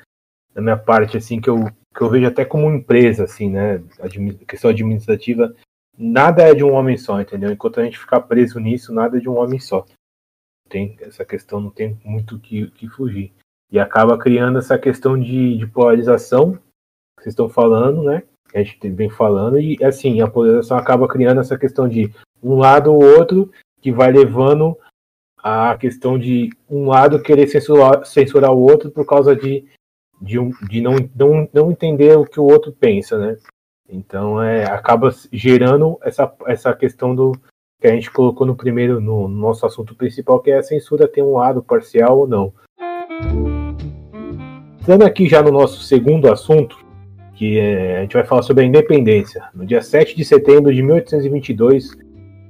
na 0.54 0.62
minha 0.62 0.78
parte, 0.78 1.18
assim, 1.18 1.40
que 1.40 1.50
eu, 1.50 1.66
que 1.96 2.02
eu 2.02 2.10
vejo 2.10 2.28
até 2.28 2.44
como 2.44 2.72
empresa, 2.72 3.24
assim, 3.24 3.50
né? 3.50 3.84
Admi 4.00 4.34
questão 4.46 4.70
administrativa, 4.70 5.56
nada 5.98 6.44
é 6.44 6.54
de 6.54 6.64
um 6.64 6.74
homem 6.74 6.98
só, 6.98 7.22
entendeu? 7.22 7.52
Enquanto 7.52 7.80
a 7.80 7.84
gente 7.84 8.00
ficar 8.00 8.22
preso 8.22 8.60
nisso, 8.60 8.94
nada 8.94 9.18
é 9.18 9.22
de 9.22 9.30
um 9.30 9.38
homem 9.38 9.60
só. 9.60 9.86
Tem 10.70 10.98
essa 11.02 11.26
questão, 11.26 11.60
não 11.60 11.70
tem 11.70 12.00
muito 12.04 12.40
que, 12.40 12.70
que 12.72 12.88
fugir. 12.88 13.34
E 13.72 13.80
acaba 13.80 14.18
criando 14.18 14.60
essa 14.60 14.78
questão 14.78 15.18
de, 15.20 15.58
de 15.58 15.68
polarização 15.68 16.54
que 17.18 17.24
vocês 17.24 17.34
estão 17.34 17.50
falando, 17.50 18.04
né? 18.04 18.24
que 18.52 18.58
a 18.58 18.64
gente 18.64 18.90
vem 18.90 19.10
falando, 19.10 19.60
e 19.60 19.82
assim, 19.84 20.22
a 20.22 20.28
polarização 20.28 20.78
acaba 20.78 21.08
criando 21.08 21.40
essa 21.40 21.58
questão 21.58 21.88
de 21.88 22.14
um 22.44 22.56
lado 22.56 22.94
ou 22.94 23.02
outro, 23.02 23.50
que 23.82 23.92
vai 23.92 24.12
levando 24.12 24.78
a 25.44 25.76
questão 25.76 26.20
de 26.20 26.50
um 26.70 26.88
lado 26.88 27.22
querer 27.22 27.48
censurar, 27.48 28.06
censurar 28.06 28.52
o 28.52 28.62
outro 28.62 28.92
por 28.92 29.06
causa 29.06 29.36
de, 29.36 29.66
de, 30.22 30.38
um, 30.38 30.52
de 30.70 30.82
não, 30.82 30.96
não, 31.16 31.50
não 31.52 31.72
entender 31.72 32.16
o 32.18 32.26
que 32.26 32.40
o 32.40 32.46
outro 32.46 32.72
pensa, 32.72 33.18
né? 33.18 33.38
Então 33.90 34.42
é, 34.42 34.64
acaba 34.66 35.14
gerando 35.34 35.98
essa, 36.02 36.32
essa 36.46 36.74
questão 36.74 37.16
do 37.16 37.34
que 37.80 37.88
a 37.88 37.92
gente 37.92 38.12
colocou 38.12 38.46
no 38.46 38.56
primeiro, 38.56 39.02
no, 39.02 39.28
no 39.28 39.36
nosso 39.36 39.66
assunto 39.66 39.96
principal, 39.96 40.40
que 40.40 40.52
é 40.52 40.60
a 40.60 40.64
censura 40.64 41.08
ter 41.08 41.24
um 41.24 41.34
lado 41.34 41.64
parcial 41.64 42.20
ou 42.20 42.28
não. 42.28 42.54
Entrando 44.80 45.04
aqui 45.04 45.28
já 45.28 45.42
no 45.42 45.52
nosso 45.52 45.82
segundo 45.82 46.32
assunto, 46.32 46.78
que 47.34 47.60
é, 47.60 47.98
a 47.98 48.02
gente 48.02 48.14
vai 48.14 48.24
falar 48.24 48.44
sobre 48.44 48.64
a 48.64 48.68
independência. 48.68 49.44
No 49.54 49.66
dia 49.66 49.82
7 49.82 50.16
de 50.16 50.24
setembro 50.24 50.72
de 50.74 50.84
1822 50.84 51.98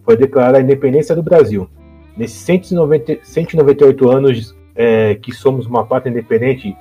foi 0.03 0.17
declarada 0.17 0.57
a 0.57 0.61
independência 0.61 1.15
do 1.15 1.23
Brasil. 1.23 1.69
Nesses 2.15 2.37
190, 2.41 3.19
198 3.23 4.09
anos 4.09 4.55
é, 4.75 5.15
que 5.15 5.31
somos 5.31 5.65
uma 5.65 5.85
pátria 5.85 6.11
independente, 6.11 6.75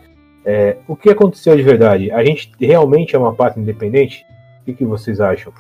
é, 0.45 0.79
o 0.89 0.97
que 0.97 1.11
aconteceu 1.11 1.57
de 1.57 1.63
verdade? 1.63 2.11
A 2.11 2.25
gente 2.25 2.51
realmente 2.59 3.15
é 3.15 3.19
uma 3.19 3.35
pátria 3.35 3.61
independente? 3.61 4.25
O 4.61 4.65
que, 4.65 4.75
que 4.75 4.85
vocês 4.85 5.21
acham? 5.21 5.53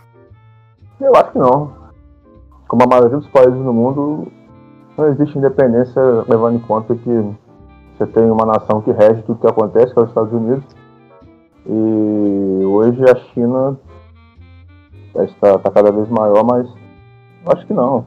Eu 1.00 1.14
acho 1.16 1.32
que 1.32 1.38
não. 1.38 1.72
Como 2.66 2.82
a 2.84 2.86
maioria 2.86 3.16
dos 3.16 3.28
países 3.28 3.58
no 3.58 3.72
mundo, 3.72 4.32
não 4.96 5.08
existe 5.08 5.38
independência 5.38 6.00
levando 6.28 6.56
em 6.56 6.60
conta 6.60 6.94
que 6.94 7.34
você 7.96 8.06
tem 8.06 8.30
uma 8.30 8.46
nação 8.46 8.80
que 8.80 8.90
rege 8.92 9.22
tudo 9.22 9.40
que 9.40 9.46
acontece, 9.46 9.92
que 9.92 9.98
é 9.98 10.02
os 10.02 10.08
Estados 10.08 10.32
Unidos. 10.32 10.64
E 11.66 12.64
hoje 12.64 13.02
a 13.04 13.14
China 13.32 13.78
está, 15.14 15.56
está 15.56 15.70
cada 15.70 15.90
vez 15.92 16.08
maior, 16.08 16.44
mas 16.44 16.66
acho 17.46 17.66
que 17.66 17.74
não. 17.74 18.04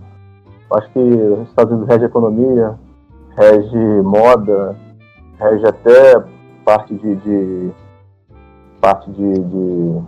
Acho 0.72 0.90
que 0.92 1.00
os 1.00 1.50
Estados 1.50 1.72
Unidos 1.72 1.90
rege 1.90 2.06
economia, 2.06 2.76
rege 3.36 4.02
moda, 4.02 4.76
rege 5.40 5.68
até 5.68 6.24
parte 6.66 6.94
de, 6.96 7.16
de 7.18 7.72
parte 8.82 9.10
de, 9.12 9.34
de, 9.34 10.02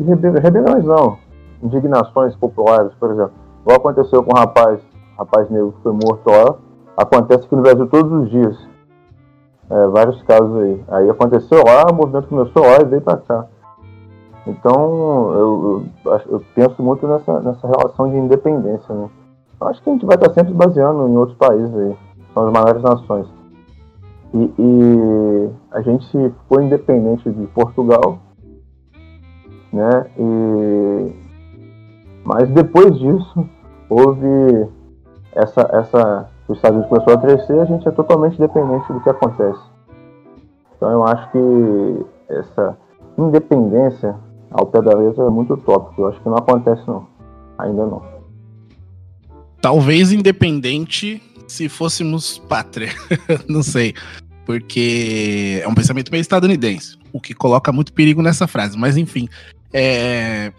de 0.00 0.40
rebeliões 0.40 0.84
não, 0.84 1.18
indignações 1.62 2.34
populares, 2.36 2.92
por 2.98 3.10
exemplo. 3.10 3.32
Igual 3.62 3.76
aconteceu 3.78 4.22
com 4.22 4.32
um 4.34 4.38
rapaz, 4.38 4.80
rapaz 5.18 5.48
negro 5.50 5.72
que 5.72 5.82
foi 5.82 5.92
morto 5.92 6.28
lá, 6.28 6.56
acontece 6.96 7.44
aqui 7.44 7.54
no 7.54 7.62
Brasil 7.62 7.86
todos 7.86 8.12
os 8.12 8.30
dias. 8.30 8.72
É, 9.70 9.86
vários 9.88 10.20
casos 10.24 10.54
aí. 10.60 10.84
Aí 10.88 11.10
aconteceu 11.10 11.62
lá, 11.64 11.86
o 11.90 11.94
movimento 11.94 12.28
começou 12.28 12.62
lá 12.62 12.78
e 12.80 12.84
veio 12.84 13.02
para 13.02 13.18
cá. 13.18 13.46
Então 14.46 15.32
eu, 15.34 15.86
eu, 16.04 16.20
eu, 16.28 16.44
penso 16.54 16.82
muito 16.82 17.06
nessa, 17.06 17.40
nessa 17.40 17.66
relação 17.66 18.10
de 18.10 18.16
independência. 18.16 18.94
Né? 18.94 19.08
Acho 19.60 19.82
que 19.82 19.90
a 19.90 19.92
gente 19.92 20.06
vai 20.06 20.16
estar 20.16 20.32
sempre 20.32 20.52
baseando 20.52 21.06
em 21.06 21.16
outros 21.16 21.38
países 21.38 21.74
aí. 21.74 21.96
São 22.34 22.46
as 22.46 22.52
maiores 22.52 22.82
nações. 22.82 23.26
E, 24.34 24.54
e, 24.58 25.50
a 25.70 25.82
gente 25.82 26.10
ficou 26.10 26.62
independente 26.62 27.30
de 27.30 27.46
Portugal, 27.48 28.18
né? 29.70 30.06
E, 30.18 31.12
mas 32.24 32.48
depois 32.48 32.98
disso 32.98 33.46
houve 33.90 34.68
essa, 35.34 35.68
essa, 35.72 36.28
os 36.48 36.56
Estados 36.56 36.78
Unidos 36.78 36.88
começou 36.88 37.14
a 37.14 37.20
crescer, 37.20 37.60
a 37.60 37.64
gente 37.66 37.86
é 37.86 37.90
totalmente 37.90 38.38
dependente 38.38 38.90
do 38.90 39.00
que 39.00 39.10
acontece. 39.10 39.60
Então 40.76 40.90
eu 40.90 41.04
acho 41.04 41.30
que 41.30 42.06
essa 42.30 42.76
independência 43.18 44.16
ao 44.52 44.66
pé 44.66 44.80
da 44.82 44.94
letra 44.94 45.24
é 45.24 45.30
muito 45.30 45.54
utópico. 45.54 46.02
Eu 46.02 46.08
acho 46.08 46.20
que 46.20 46.28
não 46.28 46.36
acontece 46.36 46.82
não, 46.86 47.06
ainda 47.58 47.86
não. 47.86 48.02
Talvez 49.60 50.12
independente 50.12 51.22
se 51.46 51.68
fôssemos 51.68 52.38
pátria. 52.38 52.90
não 53.48 53.62
sei. 53.62 53.94
Porque 54.44 55.60
é 55.62 55.68
um 55.68 55.74
pensamento 55.74 56.10
meio 56.10 56.20
estadunidense, 56.20 56.98
o 57.12 57.20
que 57.20 57.32
coloca 57.32 57.70
muito 57.70 57.92
perigo 57.92 58.22
nessa 58.22 58.46
frase. 58.46 58.76
Mas 58.76 58.96
enfim. 58.96 59.28
É... 59.72 60.52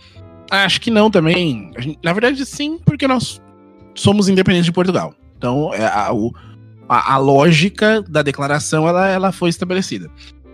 Acho 0.50 0.80
que 0.80 0.92
não 0.92 1.10
também. 1.10 1.72
Na 2.04 2.14
verdade, 2.14 2.46
sim, 2.46 2.80
porque 2.86 3.08
nós 3.08 3.42
somos 3.96 4.30
independentes 4.30 4.66
de 4.66 4.72
Portugal. 4.72 5.14
Então, 5.38 5.74
é, 5.74 5.86
a, 5.86 6.10
a, 6.88 7.14
a, 7.14 7.18
lógica 7.18 8.02
da 8.04 8.22
declaração 8.22 8.88
ela, 8.88 9.08
ela 9.08 9.32
foi 9.32 9.50
estabelecida. 9.50 10.10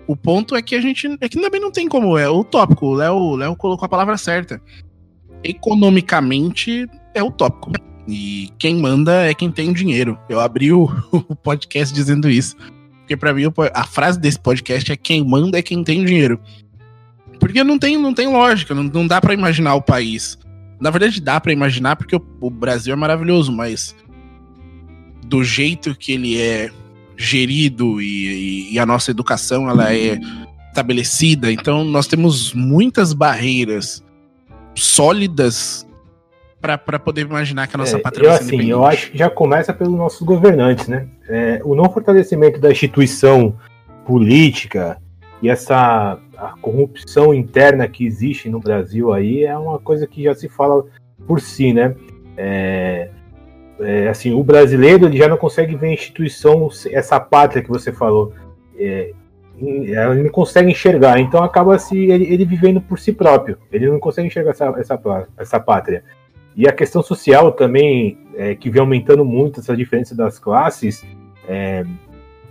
O 0.10 0.16
ponto 0.16 0.56
é 0.56 0.62
que 0.64 0.74
a 0.74 0.82
gente. 0.82 1.08
É 1.22 1.30
que 1.30 1.40
também 1.40 1.62
não 1.62 1.72
tem 1.72 1.88
como. 1.88 2.18
É 2.18 2.28
utópico. 2.28 2.88
O 2.88 2.94
Léo, 2.96 3.36
Léo 3.36 3.56
colocou 3.56 3.86
a 3.86 3.90
palavra 3.90 4.18
certa. 4.18 4.60
Economicamente 5.44 6.90
é 7.14 7.22
utópico. 7.22 7.72
E 8.08 8.50
quem 8.58 8.78
manda 8.78 9.30
é 9.30 9.36
quem 9.36 9.52
tem 9.52 9.72
dinheiro. 9.72 10.18
Eu 10.28 10.40
abri 10.40 10.74
o, 10.74 10.86
o 11.14 11.36
podcast 11.36 11.94
dizendo 11.94 12.28
isso. 12.28 12.58
Porque 13.02 13.16
para 13.16 13.32
mim 13.36 13.44
a 13.72 13.84
frase 13.86 14.20
desse 14.20 14.40
podcast 14.40 14.92
é 14.92 14.98
quem 14.98 15.24
manda 15.24 15.60
é 15.60 15.62
quem 15.62 15.84
tem 15.84 16.04
dinheiro. 16.04 16.40
Porque 17.40 17.64
não 17.64 17.78
tem, 17.78 17.96
não 17.96 18.12
tem 18.12 18.28
lógica, 18.28 18.74
não, 18.74 18.86
não 18.86 19.06
dá 19.06 19.22
para 19.22 19.36
imaginar 19.36 19.76
o 19.76 19.82
país. 19.82 20.40
Na 20.82 20.90
verdade 20.90 21.22
dá 21.22 21.40
para 21.40 21.54
imaginar 21.54 21.96
porque 21.96 22.16
o, 22.16 22.26
o 22.42 22.50
Brasil 22.50 22.94
é 22.94 22.96
maravilhoso, 22.96 23.52
mas 23.52 23.96
do 25.28 25.44
jeito 25.44 25.94
que 25.94 26.14
ele 26.14 26.42
é 26.42 26.72
gerido 27.20 28.02
e, 28.02 28.06
e, 28.06 28.74
e, 28.74 28.80
a 28.80 28.86
nossa 28.86 29.12
educação 29.12 29.70
ela 29.70 29.94
é 29.94 30.18
estabelecida, 30.70 31.52
então 31.52 31.84
nós 31.84 32.08
temos 32.08 32.54
muitas 32.54 33.12
barreiras 33.12 34.02
sólidas 34.74 35.86
para 36.62 36.98
poder 36.98 37.22
imaginar 37.22 37.68
que 37.68 37.76
a 37.76 37.78
nossa 37.78 37.98
é, 37.98 38.00
pátria 38.00 38.28
eu, 38.28 38.32
assim, 38.32 38.70
eu 38.70 38.86
acho 38.86 39.12
que 39.12 39.18
já 39.18 39.30
começa 39.30 39.74
pelos 39.74 39.96
nossos 39.96 40.22
governantes, 40.22 40.88
né? 40.88 41.08
É, 41.28 41.62
o 41.64 41.76
não 41.76 41.92
fortalecimento 41.92 42.60
da 42.60 42.72
instituição 42.72 43.56
política 44.06 44.98
e 45.42 45.50
essa 45.50 46.18
a 46.38 46.54
corrupção 46.62 47.34
interna 47.34 47.88
que 47.88 48.06
existe 48.06 48.50
no 48.50 48.60
Brasil 48.62 49.12
aí 49.12 49.44
é 49.44 49.58
uma 49.58 49.78
coisa 49.78 50.08
que 50.08 50.24
já 50.24 50.34
se 50.34 50.48
fala 50.48 50.86
por 51.28 51.42
si, 51.42 51.74
né? 51.74 51.96
É, 52.38 53.10
é, 53.80 54.10
assim, 54.10 54.34
o 54.34 54.44
brasileiro 54.44 55.06
ele 55.06 55.18
já 55.18 55.28
não 55.28 55.38
consegue 55.38 55.76
ver 55.76 55.88
a 55.88 55.94
instituição, 55.94 56.70
essa 56.92 57.20
pátria 57.20 57.64
que 57.64 57.70
você 57.70 57.92
falou, 57.92 58.34
é, 58.78 59.12
ele 59.62 60.24
não 60.24 60.30
consegue 60.30 60.72
enxergar, 60.72 61.20
então 61.20 61.44
acaba 61.44 61.78
se 61.78 61.98
ele, 62.10 62.26
ele, 62.32 62.46
vivendo 62.46 62.80
por 62.80 62.98
si 62.98 63.12
próprio, 63.12 63.58
ele 63.72 63.90
não 63.90 64.00
consegue 64.00 64.28
enxergar 64.28 64.52
essa, 64.52 64.74
essa, 64.78 65.28
essa 65.38 65.60
pátria. 65.60 66.04
E 66.56 66.68
a 66.68 66.72
questão 66.72 67.02
social 67.02 67.52
também, 67.52 68.18
é, 68.36 68.56
que 68.56 68.70
vem 68.70 68.82
aumentando 68.82 69.24
muito 69.24 69.60
essa 69.60 69.76
diferença 69.76 70.16
das 70.16 70.40
classes, 70.40 71.06
é, 71.48 71.86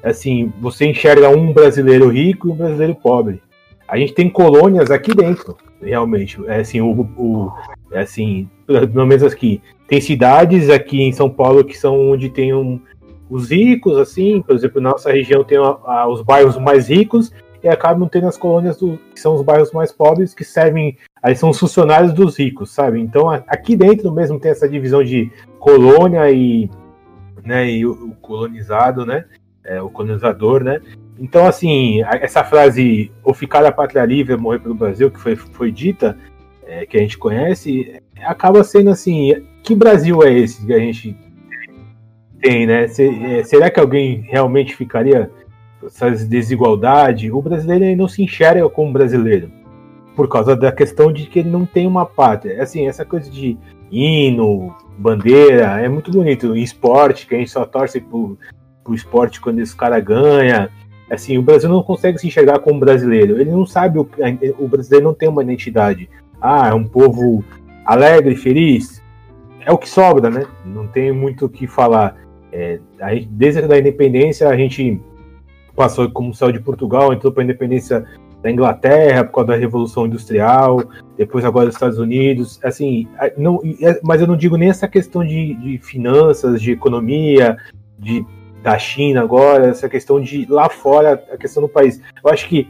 assim, 0.03 0.53
você 0.61 0.87
enxerga 0.87 1.29
um 1.31 1.53
brasileiro 1.53 2.09
rico 2.09 2.49
e 2.49 2.51
um 2.53 2.57
brasileiro 2.57 2.95
pobre. 2.95 3.43
A 3.87 3.97
gente 3.97 4.13
tem 4.13 4.29
colônias 4.29 4.91
aqui 4.91 5.15
dentro, 5.15 5.57
realmente. 5.83 6.39
É 6.47 6.61
assim, 6.61 6.81
o, 6.81 6.91
o 7.17 7.53
assim, 7.93 8.49
pelo 8.67 9.07
menos 9.07 9.23
aqui. 9.23 9.61
Tem 9.87 10.01
cidades 10.01 10.69
aqui 10.69 11.01
em 11.01 11.13
São 11.13 11.31
Paulo 11.31 11.65
que 11.65 11.77
são 11.77 12.11
onde 12.11 12.29
tem 12.29 12.53
um, 12.53 12.81
os 13.31 13.51
ricos, 13.51 13.97
assim, 13.99 14.43
por 14.43 14.55
exemplo, 14.55 14.81
nossa 14.81 15.11
região 15.11 15.45
tem 15.45 15.59
a, 15.59 15.77
a, 15.85 16.09
os 16.09 16.23
bairros 16.23 16.57
mais 16.59 16.89
ricos 16.89 17.33
e 17.63 17.69
acabam 17.69 18.09
tendo 18.09 18.29
as 18.29 18.37
colônias 18.37 18.79
do, 18.79 18.99
que 19.15 19.21
são 19.21 19.35
os 19.35 19.43
bairros 19.43 19.73
mais 19.73 19.93
pobres 19.93 20.35
que 20.35 20.45
servem 20.45 20.97
aí 21.23 21.35
são 21.35 21.51
os 21.51 21.59
funcionários 21.59 22.13
dos 22.13 22.39
ricos, 22.39 22.71
sabe? 22.71 23.01
Então 23.01 23.29
aqui 23.31 23.77
dentro 23.77 24.13
mesmo 24.13 24.39
tem 24.39 24.51
essa 24.51 24.69
divisão 24.69 25.03
de 25.03 25.31
colônia 25.59 26.31
e, 26.31 26.71
né, 27.45 27.69
e 27.71 27.85
o, 27.85 27.93
o 27.93 28.15
colonizado, 28.17 29.05
né? 29.05 29.25
É, 29.65 29.83
o 29.83 29.91
colonizador, 29.91 30.63
né? 30.63 30.81
Então, 31.19 31.47
assim, 31.47 32.03
essa 32.21 32.45
frase, 32.45 33.11
ou 33.25 33.35
ficar 33.35 33.65
a 33.67 33.73
pátria 33.73 34.05
livre, 34.05 34.37
morrer 34.37 34.61
pelo 34.61 34.75
Brasil, 34.75 35.11
que 35.11 35.21
foi, 35.21 35.35
foi 35.35 35.73
dita, 35.73 36.17
é, 36.69 36.85
que 36.85 36.99
a 36.99 37.01
gente 37.01 37.17
conhece, 37.17 38.01
acaba 38.23 38.63
sendo 38.63 38.91
assim, 38.91 39.35
que 39.63 39.75
Brasil 39.75 40.23
é 40.23 40.33
esse 40.33 40.65
que 40.65 40.73
a 40.73 40.79
gente 40.79 41.17
tem, 42.41 42.67
né? 42.67 42.85
É, 42.85 43.43
será 43.43 43.71
que 43.71 43.81
alguém 43.81 44.21
realmente 44.21 44.77
ficaria 44.77 45.31
essa 45.83 46.11
desigualdade? 46.11 47.33
O 47.33 47.41
brasileiro 47.41 47.97
não 47.97 48.07
se 48.07 48.23
enxerga 48.23 48.69
como 48.69 48.93
brasileiro 48.93 49.51
por 50.15 50.29
causa 50.29 50.55
da 50.55 50.71
questão 50.71 51.13
de 51.13 51.27
que 51.27 51.39
ele 51.39 51.49
não 51.49 51.65
tem 51.65 51.87
uma 51.87 52.05
pátria. 52.05 52.63
Assim, 52.63 52.87
essa 52.87 53.05
coisa 53.05 53.31
de 53.31 53.57
hino, 53.91 54.75
bandeira, 54.99 55.81
é 55.81 55.89
muito 55.89 56.11
bonito. 56.11 56.55
Em 56.55 56.63
esporte, 56.63 57.27
que 57.27 57.35
a 57.35 57.39
gente 57.39 57.51
só 57.51 57.65
torce 57.65 58.01
pro 58.01 58.37
esporte 58.93 59.41
quando 59.41 59.61
esse 59.61 59.75
cara 59.75 59.99
ganha. 60.01 60.71
Assim, 61.11 61.39
o 61.39 61.43
Brasil 61.43 61.71
não 61.71 61.83
consegue 61.83 62.19
se 62.19 62.27
enxergar 62.27 62.59
como 62.59 62.81
brasileiro. 62.81 63.41
Ele 63.41 63.51
não 63.51 63.65
sabe, 63.65 63.99
o, 63.99 64.09
o 64.59 64.69
brasileiro 64.69 65.07
não 65.07 65.15
tem 65.15 65.29
uma 65.29 65.43
identidade. 65.43 66.11
Ah, 66.41 66.69
é 66.69 66.75
um 66.75 66.85
povo 66.85 67.45
alegre, 67.85 68.37
feliz. 68.37 69.03
É 69.61 69.73
o 69.73 69.79
que 69.79 69.89
sobra, 69.89 70.31
né? 70.31 70.47
Não 70.65 70.87
tem 70.87 71.13
muito 71.13 71.47
o 71.47 71.49
que 71.49 71.67
falar. 71.67 72.17
É, 72.53 72.81
aí, 73.01 73.27
desde 73.31 73.61
a 73.61 73.79
independência, 73.79 74.49
a 74.49 74.57
gente 74.57 75.01
passou 75.75 76.11
como 76.11 76.35
saiu 76.35 76.53
de 76.53 76.61
Portugal, 76.61 77.13
entrou 77.13 77.33
para 77.33 77.43
a 77.43 77.45
independência 77.45 78.05
da 78.43 78.51
Inglaterra 78.51 79.25
por 79.25 79.33
causa 79.33 79.49
da 79.49 79.57
Revolução 79.57 80.07
Industrial, 80.07 80.83
depois 81.17 81.45
agora 81.45 81.67
dos 81.67 81.75
Estados 81.75 81.99
Unidos, 81.99 82.61
assim, 82.63 83.09
não, 83.37 83.61
é, 83.81 84.01
mas 84.03 84.21
eu 84.21 84.27
não 84.27 84.37
digo 84.37 84.57
nem 84.57 84.71
essa 84.71 84.87
questão 84.87 85.25
de, 85.25 85.55
de 85.55 85.79
finanças, 85.79 86.63
de 86.63 86.73
economia, 86.73 87.57
de 87.99 88.25
da 88.63 88.77
China 88.77 89.23
agora, 89.23 89.69
essa 89.69 89.89
questão 89.89 90.21
de 90.21 90.47
lá 90.47 90.69
fora, 90.69 91.25
a 91.33 91.37
questão 91.37 91.63
do 91.63 91.69
país. 91.69 92.01
Eu 92.25 92.31
acho 92.31 92.49
que 92.49 92.69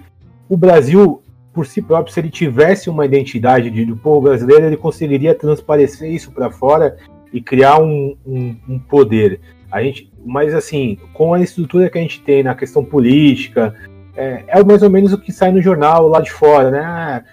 o 0.48 0.56
Brasil, 0.56 1.22
por 1.58 1.66
si 1.66 1.82
próprio, 1.82 2.14
se 2.14 2.20
ele 2.20 2.30
tivesse 2.30 2.88
uma 2.88 3.04
identidade 3.04 3.68
de, 3.68 3.84
do 3.84 3.96
povo 3.96 4.20
brasileiro, 4.20 4.66
ele 4.66 4.76
conseguiria 4.76 5.34
transparecer 5.34 6.08
isso 6.08 6.30
para 6.30 6.52
fora 6.52 6.96
e 7.32 7.40
criar 7.40 7.80
um, 7.80 8.16
um, 8.24 8.54
um, 8.68 8.78
poder. 8.78 9.40
A 9.68 9.82
gente, 9.82 10.08
mas 10.24 10.54
assim, 10.54 10.96
com 11.12 11.34
a 11.34 11.40
estrutura 11.40 11.90
que 11.90 11.98
a 11.98 12.00
gente 12.00 12.22
tem 12.22 12.44
na 12.44 12.54
questão 12.54 12.84
política, 12.84 13.74
é, 14.16 14.44
é 14.46 14.62
mais 14.62 14.84
ou 14.84 14.88
menos 14.88 15.12
o 15.12 15.18
que 15.18 15.32
sai 15.32 15.50
no 15.50 15.60
jornal 15.60 16.06
lá 16.06 16.20
de 16.20 16.30
fora, 16.30 16.70
né? 16.70 16.78
Ah, 16.80 17.24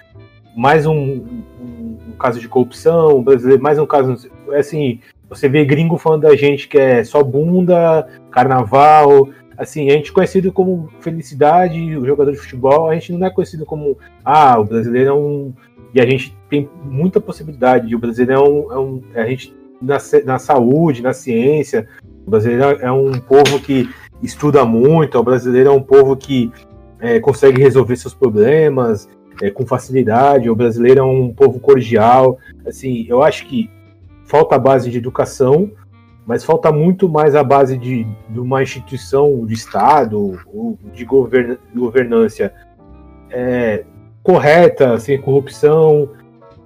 mais 0.57 0.87
um, 0.87 0.95
um, 0.95 1.97
um 2.09 2.11
caso 2.19 2.39
de 2.39 2.49
corrupção 2.49 3.21
brasileiro, 3.21 3.61
mais 3.61 3.77
um 3.77 3.85
caso, 3.85 4.27
assim, 4.57 5.01
você 5.29 5.47
vê 5.47 5.63
gringo 5.63 5.99
falando 5.99 6.23
da 6.23 6.35
gente 6.35 6.67
que 6.67 6.79
é 6.79 7.03
só 7.03 7.21
bunda, 7.21 8.07
carnaval, 8.31 9.29
assim, 9.57 9.89
a 9.89 9.93
gente 9.93 10.11
é 10.11 10.13
conhecido 10.13 10.51
como 10.51 10.89
felicidade, 10.99 11.97
o 11.97 12.05
jogador 12.05 12.31
de 12.31 12.37
futebol, 12.37 12.89
a 12.89 12.93
gente 12.93 13.13
não 13.13 13.25
é 13.25 13.29
conhecido 13.29 13.65
como, 13.65 13.97
ah, 14.23 14.59
o 14.59 14.65
brasileiro 14.65 15.09
é 15.09 15.13
um. 15.13 15.53
E 15.93 16.01
a 16.01 16.05
gente 16.05 16.37
tem 16.49 16.69
muita 16.83 17.21
possibilidade, 17.21 17.95
o 17.95 17.99
brasileiro 17.99 18.41
é 18.41 18.49
um. 18.49 18.71
É 18.73 18.79
um 18.79 19.01
a 19.15 19.25
gente, 19.25 19.55
na, 19.81 19.97
na 20.25 20.39
saúde, 20.39 21.01
na 21.01 21.13
ciência, 21.13 21.87
o 22.25 22.31
brasileiro 22.31 22.79
é 22.81 22.91
um 22.91 23.13
povo 23.13 23.59
que 23.59 23.89
estuda 24.21 24.65
muito, 24.65 25.17
o 25.17 25.23
brasileiro 25.23 25.69
é 25.69 25.71
um 25.71 25.81
povo 25.81 26.15
que 26.15 26.51
é, 26.99 27.19
consegue 27.19 27.61
resolver 27.61 27.95
seus 27.97 28.13
problemas 28.13 29.07
é, 29.41 29.49
com 29.49 29.65
facilidade, 29.65 30.49
o 30.49 30.55
brasileiro 30.55 31.01
é 31.01 31.03
um 31.03 31.33
povo 31.33 31.59
cordial. 31.59 32.39
Assim, 32.65 33.05
eu 33.07 33.21
acho 33.21 33.45
que 33.47 33.69
falta 34.25 34.55
a 34.55 34.59
base 34.59 34.89
de 34.89 34.97
educação, 34.97 35.71
mas 36.25 36.43
falta 36.43 36.71
muito 36.71 37.07
mais 37.07 37.35
a 37.35 37.43
base 37.43 37.77
de, 37.77 38.05
de 38.29 38.39
uma 38.39 38.63
instituição 38.63 39.45
de 39.45 39.53
Estado 39.53 40.39
de 40.93 41.05
govern, 41.05 41.57
governança 41.73 42.51
é, 43.29 43.85
correta, 44.23 44.97
sem 44.99 45.21
corrupção 45.21 46.09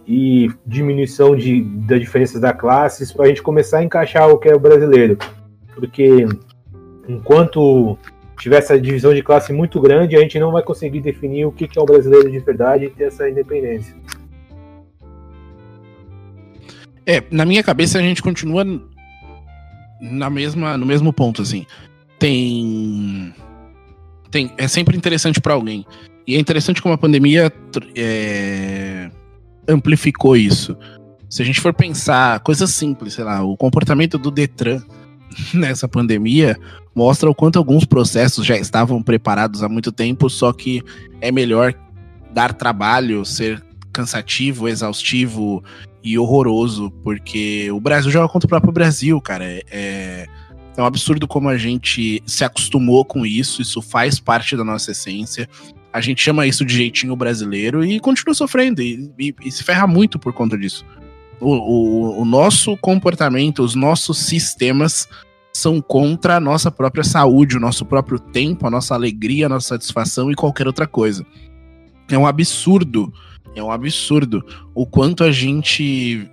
e 0.07 0.49
diminuição 0.65 1.35
de, 1.35 1.61
das 1.61 1.99
diferenças 1.99 2.39
da 2.39 2.53
classes 2.53 3.11
para 3.11 3.25
a 3.25 3.27
gente 3.27 3.43
começar 3.43 3.79
a 3.79 3.83
encaixar 3.83 4.29
o 4.29 4.37
que 4.37 4.47
é 4.47 4.55
o 4.55 4.59
brasileiro. 4.59 5.17
Porque 5.75 6.25
enquanto 7.07 7.97
tiver 8.39 8.57
essa 8.57 8.79
divisão 8.79 9.13
de 9.13 9.21
classe 9.21 9.51
muito 9.51 9.81
grande, 9.81 10.15
a 10.15 10.21
gente 10.21 10.39
não 10.39 10.51
vai 10.51 10.63
conseguir 10.63 11.01
definir 11.01 11.45
o 11.45 11.51
que 11.51 11.67
é 11.77 11.81
o 11.81 11.85
brasileiro 11.85 12.31
de 12.31 12.39
verdade 12.39 12.85
e 12.85 12.89
ter 12.89 13.05
essa 13.05 13.29
independência. 13.29 13.93
É, 17.05 17.23
na 17.29 17.43
minha 17.43 17.63
cabeça 17.63 17.97
a 17.97 18.01
gente 18.01 18.21
continua 18.21 18.63
na 19.99 20.29
mesma, 20.29 20.77
no 20.77 20.85
mesmo 20.85 21.11
ponto, 21.11 21.41
assim. 21.41 21.65
Tem. 22.17 23.33
tem 24.31 24.51
é 24.57 24.67
sempre 24.67 24.97
interessante 24.97 25.39
para 25.39 25.53
alguém. 25.53 25.85
E 26.27 26.35
é 26.35 26.39
interessante 26.39 26.81
como 26.81 26.93
a 26.93 26.97
pandemia 26.97 27.51
é, 27.95 29.09
amplificou 29.67 30.37
isso. 30.37 30.77
Se 31.29 31.41
a 31.41 31.45
gente 31.45 31.61
for 31.61 31.73
pensar 31.73 32.39
coisas 32.41 32.71
simples, 32.71 33.13
sei 33.13 33.23
lá, 33.23 33.43
o 33.43 33.57
comportamento 33.57 34.17
do 34.17 34.31
Detran 34.31 34.81
nessa 35.53 35.87
pandemia 35.87 36.57
mostra 36.95 37.29
o 37.29 37.35
quanto 37.35 37.57
alguns 37.57 37.85
processos 37.85 38.45
já 38.45 38.57
estavam 38.57 39.01
preparados 39.01 39.63
há 39.63 39.69
muito 39.69 39.91
tempo, 39.91 40.29
só 40.29 40.51
que 40.51 40.83
é 41.21 41.31
melhor 41.31 41.73
dar 42.31 42.53
trabalho, 42.53 43.25
ser 43.25 43.63
cansativo, 43.91 44.67
exaustivo 44.67 45.63
e 46.03 46.17
horroroso, 46.17 46.91
porque 47.03 47.69
o 47.71 47.79
Brasil 47.79 48.11
joga 48.11 48.31
contra 48.31 48.45
o 48.45 48.49
próprio 48.49 48.73
Brasil, 48.73 49.19
cara. 49.21 49.45
É, 49.45 49.63
é, 49.71 50.27
é 50.77 50.81
um 50.81 50.85
absurdo 50.85 51.27
como 51.27 51.49
a 51.49 51.57
gente 51.57 52.23
se 52.25 52.43
acostumou 52.43 53.03
com 53.03 53.25
isso, 53.25 53.61
isso 53.61 53.81
faz 53.81 54.19
parte 54.19 54.55
da 54.55 54.63
nossa 54.63 54.91
essência. 54.91 55.49
A 55.91 55.99
gente 56.01 56.21
chama 56.21 56.45
isso 56.45 56.63
de 56.63 56.75
jeitinho 56.75 57.15
brasileiro 57.15 57.83
e 57.83 57.99
continua 57.99 58.33
sofrendo 58.33 58.81
e, 58.81 59.11
e, 59.19 59.35
e 59.43 59.51
se 59.51 59.63
ferra 59.63 59.87
muito 59.87 60.19
por 60.19 60.31
conta 60.33 60.57
disso. 60.57 60.85
O, 61.39 61.53
o, 61.53 62.21
o 62.21 62.25
nosso 62.25 62.77
comportamento, 62.77 63.63
os 63.63 63.75
nossos 63.75 64.19
sistemas 64.19 65.07
são 65.53 65.81
contra 65.81 66.37
a 66.37 66.39
nossa 66.39 66.71
própria 66.71 67.03
saúde, 67.03 67.57
o 67.57 67.59
nosso 67.59 67.85
próprio 67.85 68.19
tempo, 68.19 68.67
a 68.67 68.69
nossa 68.69 68.93
alegria, 68.93 69.47
a 69.47 69.49
nossa 69.49 69.69
satisfação 69.69 70.31
e 70.31 70.35
qualquer 70.35 70.67
outra 70.67 70.87
coisa. 70.87 71.25
É 72.09 72.17
um 72.17 72.27
absurdo 72.27 73.11
é 73.55 73.63
um 73.63 73.71
absurdo 73.71 74.45
o 74.73 74.85
quanto 74.85 75.23
a 75.23 75.31
gente 75.31 76.29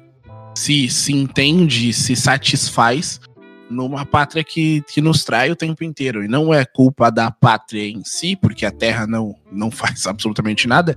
se, 0.54 0.88
se 0.88 1.12
entende, 1.12 1.92
se 1.92 2.16
satisfaz 2.16 3.20
numa 3.68 4.06
pátria 4.06 4.44
que, 4.44 4.82
que 4.82 5.00
nos 5.00 5.24
trai 5.24 5.50
o 5.50 5.56
tempo 5.56 5.84
inteiro. 5.84 6.24
E 6.24 6.28
não 6.28 6.52
é 6.52 6.64
culpa 6.64 7.10
da 7.10 7.30
pátria 7.30 7.88
em 7.88 8.02
si, 8.04 8.36
porque 8.36 8.64
a 8.64 8.70
Terra 8.70 9.06
não, 9.06 9.34
não 9.50 9.70
faz 9.72 10.06
absolutamente 10.06 10.66
nada, 10.66 10.96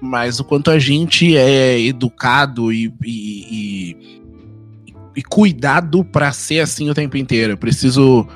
mas 0.00 0.40
o 0.40 0.44
quanto 0.44 0.70
a 0.70 0.78
gente 0.78 1.36
é 1.36 1.80
educado 1.80 2.72
e, 2.72 2.92
e, 3.04 3.46
e, 3.50 4.22
e 5.16 5.22
cuidado 5.22 6.04
para 6.04 6.32
ser 6.32 6.60
assim 6.60 6.88
o 6.90 6.94
tempo 6.94 7.16
inteiro. 7.16 7.52
Eu 7.52 7.58
preciso 7.58 8.26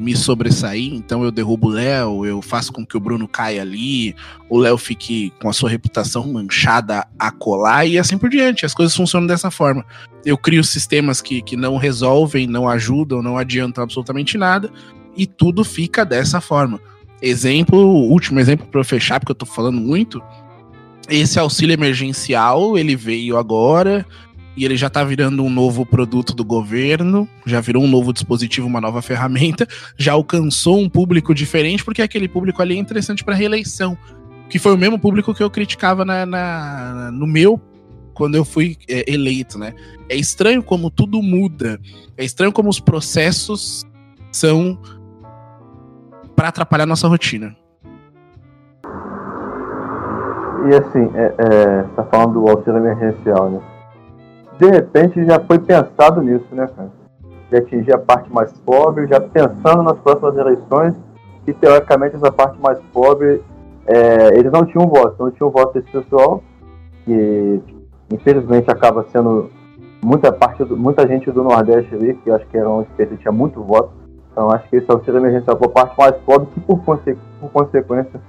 me 0.00 0.16
sobressair, 0.16 0.94
então 0.94 1.22
eu 1.22 1.30
derrubo 1.30 1.68
o 1.68 1.70
Léo, 1.70 2.24
eu 2.24 2.40
faço 2.40 2.72
com 2.72 2.86
que 2.86 2.96
o 2.96 3.00
Bruno 3.00 3.28
caia 3.28 3.60
ali, 3.60 4.16
o 4.48 4.56
Léo 4.56 4.78
fique 4.78 5.30
com 5.42 5.50
a 5.50 5.52
sua 5.52 5.68
reputação 5.68 6.26
manchada 6.32 7.06
a 7.18 7.30
colar 7.30 7.84
e 7.84 7.98
assim 7.98 8.16
por 8.16 8.30
diante. 8.30 8.64
As 8.64 8.72
coisas 8.72 8.96
funcionam 8.96 9.26
dessa 9.26 9.50
forma. 9.50 9.84
Eu 10.24 10.38
crio 10.38 10.64
sistemas 10.64 11.20
que, 11.20 11.42
que 11.42 11.54
não 11.54 11.76
resolvem, 11.76 12.46
não 12.46 12.66
ajudam, 12.66 13.20
não 13.20 13.36
adiantam 13.36 13.84
absolutamente 13.84 14.38
nada 14.38 14.72
e 15.14 15.26
tudo 15.26 15.62
fica 15.62 16.02
dessa 16.02 16.40
forma. 16.40 16.80
Exemplo, 17.20 17.78
último 17.78 18.40
exemplo 18.40 18.66
para 18.66 18.82
fechar, 18.82 19.20
porque 19.20 19.32
eu 19.32 19.36
tô 19.36 19.44
falando 19.44 19.78
muito. 19.78 20.22
Esse 21.10 21.38
auxílio 21.38 21.74
emergencial, 21.74 22.78
ele 22.78 22.96
veio 22.96 23.36
agora, 23.36 24.06
e 24.60 24.64
ele 24.66 24.76
já 24.76 24.88
está 24.88 25.02
virando 25.02 25.42
um 25.42 25.48
novo 25.48 25.86
produto 25.86 26.34
do 26.34 26.44
governo, 26.44 27.26
já 27.46 27.62
virou 27.62 27.82
um 27.82 27.88
novo 27.88 28.12
dispositivo, 28.12 28.66
uma 28.66 28.78
nova 28.78 29.00
ferramenta, 29.00 29.66
já 29.96 30.12
alcançou 30.12 30.78
um 30.78 30.86
público 30.86 31.34
diferente, 31.34 31.82
porque 31.82 32.02
aquele 32.02 32.28
público 32.28 32.60
ali 32.60 32.76
é 32.76 32.78
interessante 32.78 33.24
para 33.24 33.34
reeleição, 33.34 33.96
que 34.50 34.58
foi 34.58 34.74
o 34.74 34.76
mesmo 34.76 34.98
público 34.98 35.32
que 35.32 35.42
eu 35.42 35.48
criticava 35.48 36.04
na, 36.04 36.26
na 36.26 37.10
no 37.10 37.26
meu 37.26 37.58
quando 38.12 38.34
eu 38.34 38.44
fui 38.44 38.76
é, 38.86 39.10
eleito, 39.10 39.58
né? 39.58 39.72
É 40.10 40.14
estranho 40.14 40.62
como 40.62 40.90
tudo 40.90 41.22
muda, 41.22 41.80
é 42.14 42.22
estranho 42.22 42.52
como 42.52 42.68
os 42.68 42.78
processos 42.78 43.82
são 44.30 44.78
para 46.36 46.48
atrapalhar 46.48 46.84
nossa 46.84 47.08
rotina. 47.08 47.56
E 50.68 50.74
assim, 50.74 51.10
é, 51.14 51.34
é, 51.38 51.82
tá 51.96 52.04
falando 52.04 52.34
do 52.34 52.46
auxílio 52.50 52.76
emergencial, 52.76 53.52
né? 53.52 53.69
De 54.60 54.68
repente 54.68 55.24
já 55.24 55.40
foi 55.40 55.58
pensado 55.58 56.20
nisso, 56.20 56.46
né, 56.52 56.68
cara? 56.76 56.90
De 57.50 57.56
atingir 57.56 57.94
a 57.94 57.98
parte 57.98 58.30
mais 58.30 58.52
pobre, 58.60 59.06
já 59.06 59.18
pensando 59.18 59.82
nas 59.82 59.98
próximas 59.98 60.36
eleições, 60.36 60.94
que 61.46 61.54
teoricamente 61.54 62.16
essa 62.16 62.30
parte 62.30 62.60
mais 62.60 62.78
pobre, 62.92 63.42
é, 63.86 64.38
eles 64.38 64.52
não 64.52 64.66
tinham 64.66 64.86
voto, 64.86 65.16
não 65.18 65.30
tinham 65.30 65.50
voto 65.50 65.72
desse 65.72 65.90
pessoal, 65.90 66.42
que 67.06 67.60
infelizmente 68.12 68.70
acaba 68.70 69.04
sendo 69.10 69.50
muita 70.04 70.30
parte, 70.30 70.62
do, 70.62 70.76
muita 70.76 71.08
gente 71.08 71.30
do 71.32 71.42
Nordeste 71.42 71.94
ali, 71.94 72.14
que 72.14 72.30
acho 72.30 72.46
que 72.46 72.58
era 72.58 72.68
um 72.68 72.84
que 72.84 73.16
tinha 73.16 73.32
muito 73.32 73.62
voto, 73.62 73.90
então 74.30 74.50
acho 74.50 74.68
que 74.68 74.76
esse 74.76 74.90
auxílio 74.90 75.20
emergencial 75.20 75.56
para 75.56 75.68
a 75.68 75.70
parte 75.70 75.98
mais 75.98 76.16
pobre, 76.18 76.48
que 76.52 76.60
por, 76.60 76.84
conse 76.84 77.16
por 77.40 77.50
consequência 77.50 78.20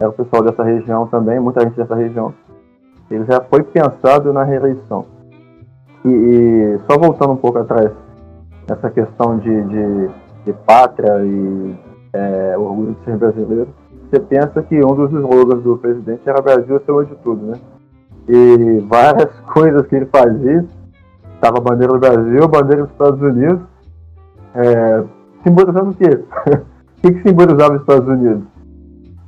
era 0.00 0.08
o 0.08 0.12
pessoal 0.12 0.42
dessa 0.42 0.64
região 0.64 1.06
também, 1.06 1.38
muita 1.38 1.60
gente 1.60 1.76
dessa 1.76 1.94
região, 1.94 2.32
ele 3.10 3.26
já 3.26 3.40
foi 3.42 3.62
pensado 3.62 4.32
na 4.32 4.42
reeleição. 4.44 5.13
E, 6.04 6.08
e, 6.08 6.80
só 6.86 6.98
voltando 6.98 7.32
um 7.32 7.36
pouco 7.36 7.58
atrás, 7.58 7.90
essa 8.68 8.90
questão 8.90 9.38
de, 9.38 9.62
de, 9.64 10.10
de 10.44 10.52
pátria 10.66 11.24
e 11.24 11.74
é, 12.12 12.54
orgulho 12.58 12.94
de 12.94 13.04
ser 13.04 13.16
brasileiro, 13.16 13.68
você 14.10 14.20
pensa 14.20 14.62
que 14.62 14.76
um 14.84 14.94
dos 14.94 15.10
slogans 15.12 15.62
do 15.62 15.76
presidente 15.78 16.22
era 16.26 16.40
Brasil 16.40 16.76
acima 16.76 17.04
de 17.04 17.14
tudo, 17.16 17.46
né? 17.46 17.54
E 18.28 18.80
várias 18.88 19.30
coisas 19.52 19.86
que 19.86 19.96
ele 19.96 20.06
fazia, 20.06 20.64
estava 21.34 21.58
a 21.58 21.60
bandeira 21.60 21.92
do 21.92 21.98
Brasil, 21.98 22.44
a 22.44 22.48
bandeira 22.48 22.82
dos 22.82 22.92
Estados 22.92 23.20
Unidos, 23.20 23.60
é, 24.54 25.04
simbolizando 25.42 25.90
o 25.90 25.94
quê? 25.94 26.24
o 27.04 27.12
que, 27.12 27.22
simbolizava 27.28 27.74
os 27.74 27.80
Estados 27.80 28.08
Unidos? 28.08 28.44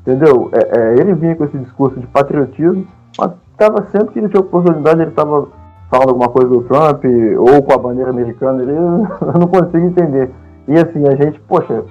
Entendeu? 0.00 0.50
É, 0.52 0.78
é, 0.78 1.00
ele 1.00 1.14
vinha 1.14 1.34
com 1.34 1.44
esse 1.44 1.58
discurso 1.58 1.98
de 1.98 2.06
patriotismo, 2.06 2.86
mas 3.18 3.32
estava 3.50 3.86
sempre 3.90 4.12
que 4.12 4.18
ele 4.20 4.28
tinha 4.28 4.40
oportunidade, 4.40 5.00
ele 5.00 5.10
estava 5.10 5.48
falando 5.90 6.10
alguma 6.10 6.28
coisa 6.28 6.48
do 6.48 6.62
Trump 6.62 7.04
ou 7.38 7.62
com 7.62 7.72
a 7.72 7.78
bandeira 7.78 8.10
americana, 8.10 8.62
ele, 8.62 8.72
eu 8.76 9.40
não 9.40 9.46
consigo 9.48 9.86
entender. 9.86 10.30
E 10.68 10.72
assim, 10.74 11.06
a 11.06 11.14
gente, 11.14 11.40
poxa, 11.40 11.84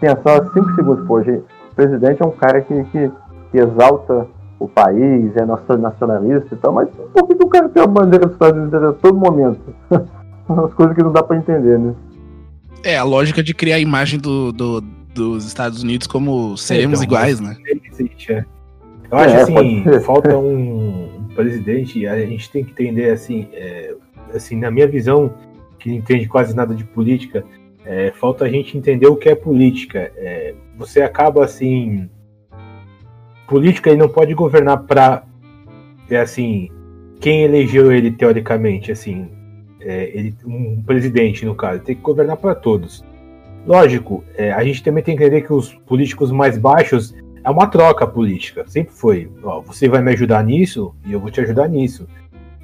pensar 0.00 0.44
cinco 0.52 0.74
segundos, 0.74 1.06
pô, 1.06 1.22
gente, 1.22 1.44
o 1.72 1.74
presidente 1.74 2.22
é 2.22 2.26
um 2.26 2.30
cara 2.30 2.60
que, 2.60 2.84
que 2.84 3.10
que 3.50 3.58
exalta 3.58 4.26
o 4.58 4.68
país, 4.68 5.32
é 5.36 5.44
nacionalista 5.76 6.54
e 6.54 6.58
tal, 6.58 6.72
mas 6.72 6.88
por 7.14 7.28
que, 7.28 7.34
que 7.36 7.44
o 7.44 7.48
cara 7.48 7.68
tem 7.68 7.82
a 7.82 7.86
bandeira 7.86 8.26
dos 8.26 8.34
Estados 8.34 8.60
Unidos 8.60 8.82
a 8.82 8.92
todo 8.94 9.16
momento? 9.16 9.60
As 10.48 10.74
coisas 10.74 10.96
que 10.96 11.02
não 11.02 11.12
dá 11.12 11.22
para 11.22 11.36
entender, 11.36 11.78
né? 11.78 11.94
É, 12.82 12.96
a 12.96 13.04
lógica 13.04 13.42
de 13.42 13.52
criar 13.52 13.76
a 13.76 13.80
imagem 13.80 14.18
do, 14.18 14.50
do 14.52 14.80
dos 15.14 15.46
Estados 15.46 15.82
Unidos 15.82 16.06
como 16.06 16.56
seremos 16.56 17.02
então, 17.02 17.18
iguais, 17.18 17.40
né? 17.40 17.56
Existe, 17.90 18.32
é. 18.32 18.44
Eu 19.10 19.18
acho 19.18 19.34
é, 19.34 19.42
assim, 19.42 19.84
falta 20.04 20.34
um, 20.38 21.17
um, 21.17 21.17
presidente, 21.38 22.04
a 22.04 22.18
gente 22.26 22.50
tem 22.50 22.64
que 22.64 22.72
entender 22.72 23.10
assim, 23.10 23.46
é, 23.52 23.94
assim, 24.34 24.56
na 24.56 24.72
minha 24.72 24.88
visão, 24.88 25.32
que 25.78 25.88
entende 25.94 26.26
quase 26.26 26.54
nada 26.54 26.74
de 26.74 26.82
política, 26.82 27.44
é, 27.86 28.10
falta 28.10 28.44
a 28.44 28.48
gente 28.48 28.76
entender 28.76 29.06
o 29.06 29.14
que 29.14 29.28
é 29.28 29.36
política. 29.36 30.10
É, 30.16 30.52
você 30.76 31.00
acaba 31.00 31.44
assim. 31.44 32.10
Política 33.46 33.88
ele 33.88 34.00
não 34.00 34.08
pode 34.08 34.34
governar 34.34 34.78
para. 34.78 35.22
É 36.10 36.18
assim. 36.18 36.70
Quem 37.20 37.44
elegeu 37.44 37.92
ele 37.92 38.10
teoricamente, 38.10 38.90
assim. 38.90 39.28
É, 39.80 40.10
ele, 40.12 40.34
um 40.44 40.82
presidente, 40.82 41.46
no 41.46 41.54
caso, 41.54 41.80
tem 41.82 41.94
que 41.94 42.02
governar 42.02 42.36
para 42.36 42.56
todos. 42.56 43.04
Lógico, 43.64 44.24
é, 44.36 44.50
a 44.50 44.64
gente 44.64 44.82
também 44.82 45.04
tem 45.04 45.16
que 45.16 45.22
entender 45.22 45.42
que 45.42 45.52
os 45.52 45.72
políticos 45.86 46.32
mais 46.32 46.58
baixos 46.58 47.14
é 47.48 47.50
uma 47.50 47.66
troca 47.66 48.06
política, 48.06 48.64
sempre 48.66 48.92
foi. 48.92 49.32
Ó, 49.42 49.62
você 49.62 49.88
vai 49.88 50.02
me 50.02 50.12
ajudar 50.12 50.44
nisso 50.44 50.94
e 51.06 51.14
eu 51.14 51.18
vou 51.18 51.30
te 51.30 51.40
ajudar 51.40 51.66
nisso. 51.66 52.06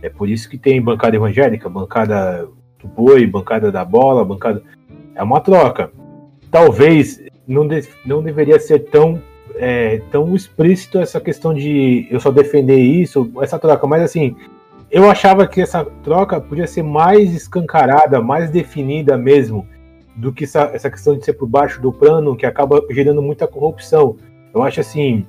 É 0.02 0.10
por 0.10 0.28
isso 0.28 0.46
que 0.46 0.58
tem 0.58 0.80
bancada 0.80 1.16
evangélica, 1.16 1.70
bancada 1.70 2.46
do 2.78 2.86
boi, 2.86 3.26
bancada 3.26 3.72
da 3.72 3.82
bola, 3.82 4.22
bancada. 4.26 4.62
É 5.14 5.22
uma 5.22 5.40
troca. 5.40 5.90
Talvez 6.50 7.18
não, 7.48 7.66
de, 7.66 7.82
não 8.04 8.22
deveria 8.22 8.60
ser 8.60 8.80
tão, 8.90 9.22
é, 9.54 10.02
tão 10.10 10.34
explícito 10.36 10.98
essa 10.98 11.18
questão 11.18 11.54
de 11.54 12.06
eu 12.10 12.20
só 12.20 12.30
defender 12.30 12.76
isso, 12.76 13.32
essa 13.40 13.58
troca, 13.58 13.86
mas 13.86 14.02
assim, 14.02 14.36
eu 14.90 15.10
achava 15.10 15.46
que 15.46 15.62
essa 15.62 15.82
troca 16.02 16.38
podia 16.42 16.66
ser 16.66 16.82
mais 16.82 17.34
escancarada, 17.34 18.20
mais 18.20 18.50
definida 18.50 19.16
mesmo, 19.16 19.66
do 20.14 20.30
que 20.30 20.44
essa, 20.44 20.70
essa 20.74 20.90
questão 20.90 21.16
de 21.16 21.24
ser 21.24 21.32
por 21.32 21.48
baixo 21.48 21.80
do 21.80 21.90
plano, 21.90 22.36
que 22.36 22.44
acaba 22.44 22.84
gerando 22.90 23.22
muita 23.22 23.48
corrupção. 23.48 24.18
Eu 24.54 24.62
acho 24.62 24.80
assim, 24.80 25.26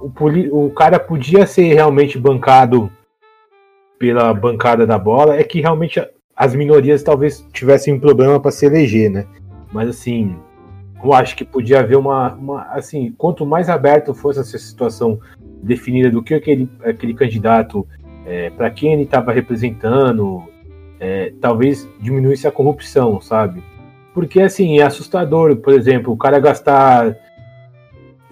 o, 0.00 0.66
o 0.66 0.70
cara 0.70 0.98
podia 0.98 1.46
ser 1.46 1.72
realmente 1.72 2.18
bancado 2.18 2.90
pela 3.98 4.34
bancada 4.34 4.86
da 4.86 4.98
bola, 4.98 5.36
é 5.36 5.44
que 5.44 5.60
realmente 5.60 6.04
as 6.36 6.54
minorias 6.54 7.02
talvez 7.02 7.46
tivessem 7.52 7.94
um 7.94 8.00
problema 8.00 8.40
para 8.40 8.50
se 8.50 8.66
eleger, 8.66 9.10
né? 9.10 9.26
Mas 9.72 9.88
assim, 9.88 10.36
eu 11.02 11.12
acho 11.12 11.36
que 11.36 11.44
podia 11.44 11.80
haver 11.80 11.96
uma, 11.96 12.34
uma 12.34 12.62
assim, 12.72 13.14
quanto 13.16 13.46
mais 13.46 13.68
aberto 13.68 14.12
fosse 14.12 14.40
essa 14.40 14.58
situação 14.58 15.20
definida 15.62 16.10
do 16.10 16.22
que 16.22 16.34
aquele, 16.34 16.68
aquele 16.84 17.14
candidato, 17.14 17.86
é, 18.26 18.50
para 18.50 18.70
quem 18.70 18.92
ele 18.92 19.02
estava 19.02 19.32
representando, 19.32 20.42
é, 20.98 21.32
talvez 21.40 21.88
diminuísse 22.00 22.46
a 22.46 22.52
corrupção, 22.52 23.20
sabe? 23.20 23.62
Porque 24.12 24.42
assim, 24.42 24.78
é 24.78 24.82
assustador, 24.82 25.56
por 25.56 25.72
exemplo, 25.72 26.12
o 26.12 26.16
cara 26.16 26.38
gastar 26.38 27.16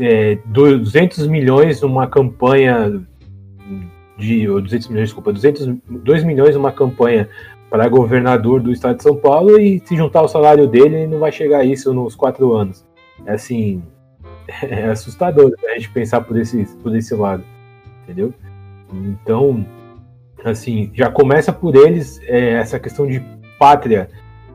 é, 0.01 0.38
200 0.46 1.26
milhões 1.26 1.80
numa 1.82 2.07
campanha 2.07 3.01
de 4.16 4.46
200 4.46 4.88
milhões, 4.88 5.09
desculpa, 5.09 5.32
200, 5.32 5.76
2 5.88 6.24
milhões 6.24 6.55
numa 6.55 6.72
campanha 6.72 7.28
para 7.70 7.88
governador 7.88 8.61
do 8.61 8.72
estado 8.72 8.96
de 8.96 9.03
São 9.03 9.16
Paulo 9.16 9.59
e 9.59 9.80
se 9.84 9.96
juntar 9.96 10.22
o 10.22 10.28
salário 10.28 10.66
dele 10.66 11.07
não 11.07 11.18
vai 11.18 11.30
chegar 11.30 11.59
a 11.59 11.64
isso 11.64 11.94
nos 11.94 12.14
quatro 12.14 12.53
anos. 12.53 12.84
É 13.24 13.32
assim, 13.32 13.82
é 14.62 14.86
assustador 14.86 15.53
a 15.68 15.74
gente 15.74 15.90
pensar 15.90 16.20
por 16.22 16.36
esse, 16.38 16.64
por 16.82 16.94
esse 16.96 17.14
lado, 17.14 17.44
entendeu? 18.03 18.34
Então, 18.92 19.64
assim, 20.44 20.90
já 20.92 21.11
começa 21.11 21.53
por 21.53 21.76
eles 21.76 22.20
é, 22.24 22.55
essa 22.55 22.78
questão 22.78 23.07
de 23.07 23.22
pátria. 23.59 24.11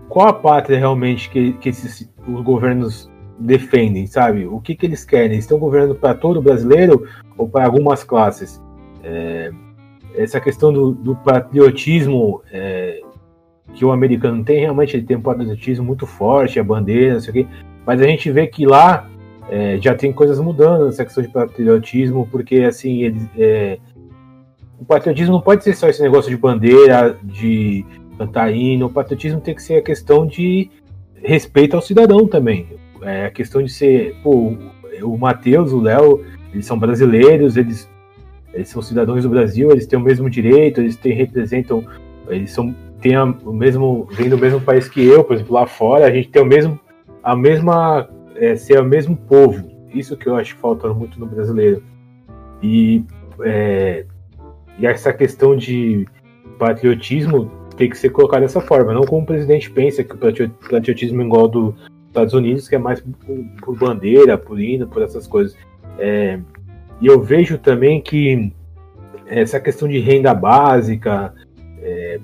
Qual 0.09 0.27
a 0.27 0.33
pátria 0.33 0.77
realmente 0.77 1.29
que, 1.29 1.53
que 1.53 1.69
esses, 1.69 2.11
os 2.27 2.41
governos 2.41 3.09
defendem, 3.37 4.07
sabe? 4.07 4.45
O 4.45 4.59
que, 4.59 4.75
que 4.75 4.85
eles 4.85 5.03
querem? 5.03 5.37
Estão 5.37 5.59
governando 5.59 5.95
para 5.95 6.13
todo 6.13 6.41
brasileiro 6.41 7.07
ou 7.37 7.47
para 7.47 7.65
algumas 7.65 8.03
classes? 8.03 8.61
É, 9.03 9.51
essa 10.15 10.39
questão 10.39 10.71
do, 10.71 10.91
do 10.91 11.15
patriotismo 11.15 12.41
é, 12.51 13.01
que 13.73 13.83
o 13.83 13.91
americano 13.91 14.43
tem, 14.43 14.61
realmente 14.61 14.95
ele 14.95 15.05
tem 15.05 15.17
um 15.17 15.21
patriotismo 15.21 15.85
muito 15.85 16.07
forte, 16.07 16.59
a 16.59 16.63
bandeira, 16.63 17.15
não 17.15 17.19
sei 17.19 17.29
o 17.29 17.33
quê, 17.33 17.47
mas 17.85 18.01
a 18.01 18.05
gente 18.05 18.31
vê 18.31 18.47
que 18.47 18.65
lá 18.65 19.09
é, 19.49 19.77
já 19.81 19.93
tem 19.93 20.13
coisas 20.13 20.39
mudando 20.39 20.85
nessa 20.85 21.03
questão 21.03 21.23
de 21.23 21.29
patriotismo, 21.29 22.27
porque 22.31 22.61
assim, 22.61 23.29
é, 23.37 23.77
o 24.79 24.85
patriotismo 24.85 25.33
não 25.33 25.41
pode 25.41 25.63
ser 25.63 25.75
só 25.75 25.87
esse 25.87 26.01
negócio 26.01 26.29
de 26.29 26.37
bandeira, 26.37 27.17
de 27.21 27.85
cantar 28.17 28.53
hino, 28.53 28.87
o 28.87 28.89
patriotismo 28.89 29.41
tem 29.41 29.53
que 29.53 29.61
ser 29.61 29.75
a 29.75 29.81
questão 29.81 30.25
de 30.25 30.69
respeito 31.15 31.75
ao 31.75 31.81
cidadão 31.81 32.27
também. 32.27 32.67
É 33.05 33.25
a 33.25 33.31
questão 33.31 33.61
de 33.61 33.71
ser, 33.71 34.15
pô, 34.23 34.55
o 35.03 35.17
Matheus, 35.17 35.71
o 35.71 35.79
Léo, 35.79 36.25
eles 36.53 36.65
são 36.65 36.77
brasileiros, 36.77 37.55
eles, 37.57 37.89
eles 38.53 38.69
são 38.69 38.81
cidadãos 38.81 39.23
do 39.23 39.29
Brasil, 39.29 39.71
eles 39.71 39.85
têm 39.85 39.99
o 39.99 40.01
mesmo 40.01 40.29
direito, 40.29 40.81
eles 40.81 40.95
têm, 40.95 41.13
representam, 41.13 41.85
eles 42.27 42.51
são 42.51 42.73
tem 43.05 43.15
o 43.17 43.53
mesmo, 43.53 44.07
vem 44.13 44.29
do 44.29 44.37
mesmo 44.37 44.59
país 44.59 44.89
que 44.89 45.05
eu, 45.05 45.23
por 45.23 45.35
exemplo, 45.35 45.53
lá 45.53 45.67
fora, 45.67 46.07
a 46.07 46.11
gente 46.11 46.29
tem 46.29 46.41
o 46.41 46.45
mesmo, 46.45 46.79
a 47.21 47.35
mesma, 47.35 48.09
é, 48.35 48.55
ser 48.55 48.79
o 48.79 48.83
mesmo 48.83 49.15
povo. 49.15 49.63
Isso 49.93 50.17
que 50.17 50.27
eu 50.27 50.35
acho 50.35 50.55
que 50.55 50.61
falta 50.61 50.91
muito 50.91 51.19
no 51.19 51.27
brasileiro. 51.27 51.83
E, 52.63 53.03
é, 53.43 54.05
e 54.79 54.87
essa 54.87 55.13
questão 55.13 55.55
de 55.55 56.07
patriotismo 56.57 57.51
tem 57.77 57.89
que 57.89 57.97
ser 57.97 58.09
colocado 58.09 58.41
dessa 58.41 58.59
forma, 58.59 58.91
não 58.91 59.03
como 59.03 59.21
o 59.21 59.25
presidente 59.25 59.69
pensa 59.69 60.03
que 60.03 60.15
o 60.15 60.17
patriotismo 60.17 61.21
é 61.21 61.25
igual 61.25 61.47
dos 61.47 61.75
Estados 62.15 62.33
Unidos, 62.33 62.69
que 62.69 62.75
é 62.75 62.79
mais 62.79 63.01
por, 63.01 63.45
por 63.61 63.77
bandeira, 63.77 64.37
por 64.37 64.59
hino, 64.59 64.87
por 64.87 65.01
essas 65.01 65.27
coisas. 65.27 65.55
É, 65.99 66.39
e 67.01 67.07
eu 67.07 67.21
vejo 67.21 67.57
também 67.57 68.01
que 68.01 68.53
essa 69.27 69.59
questão 69.59 69.87
de 69.87 69.99
renda 69.99 70.33
básica, 70.33 71.33
é, 71.81 72.19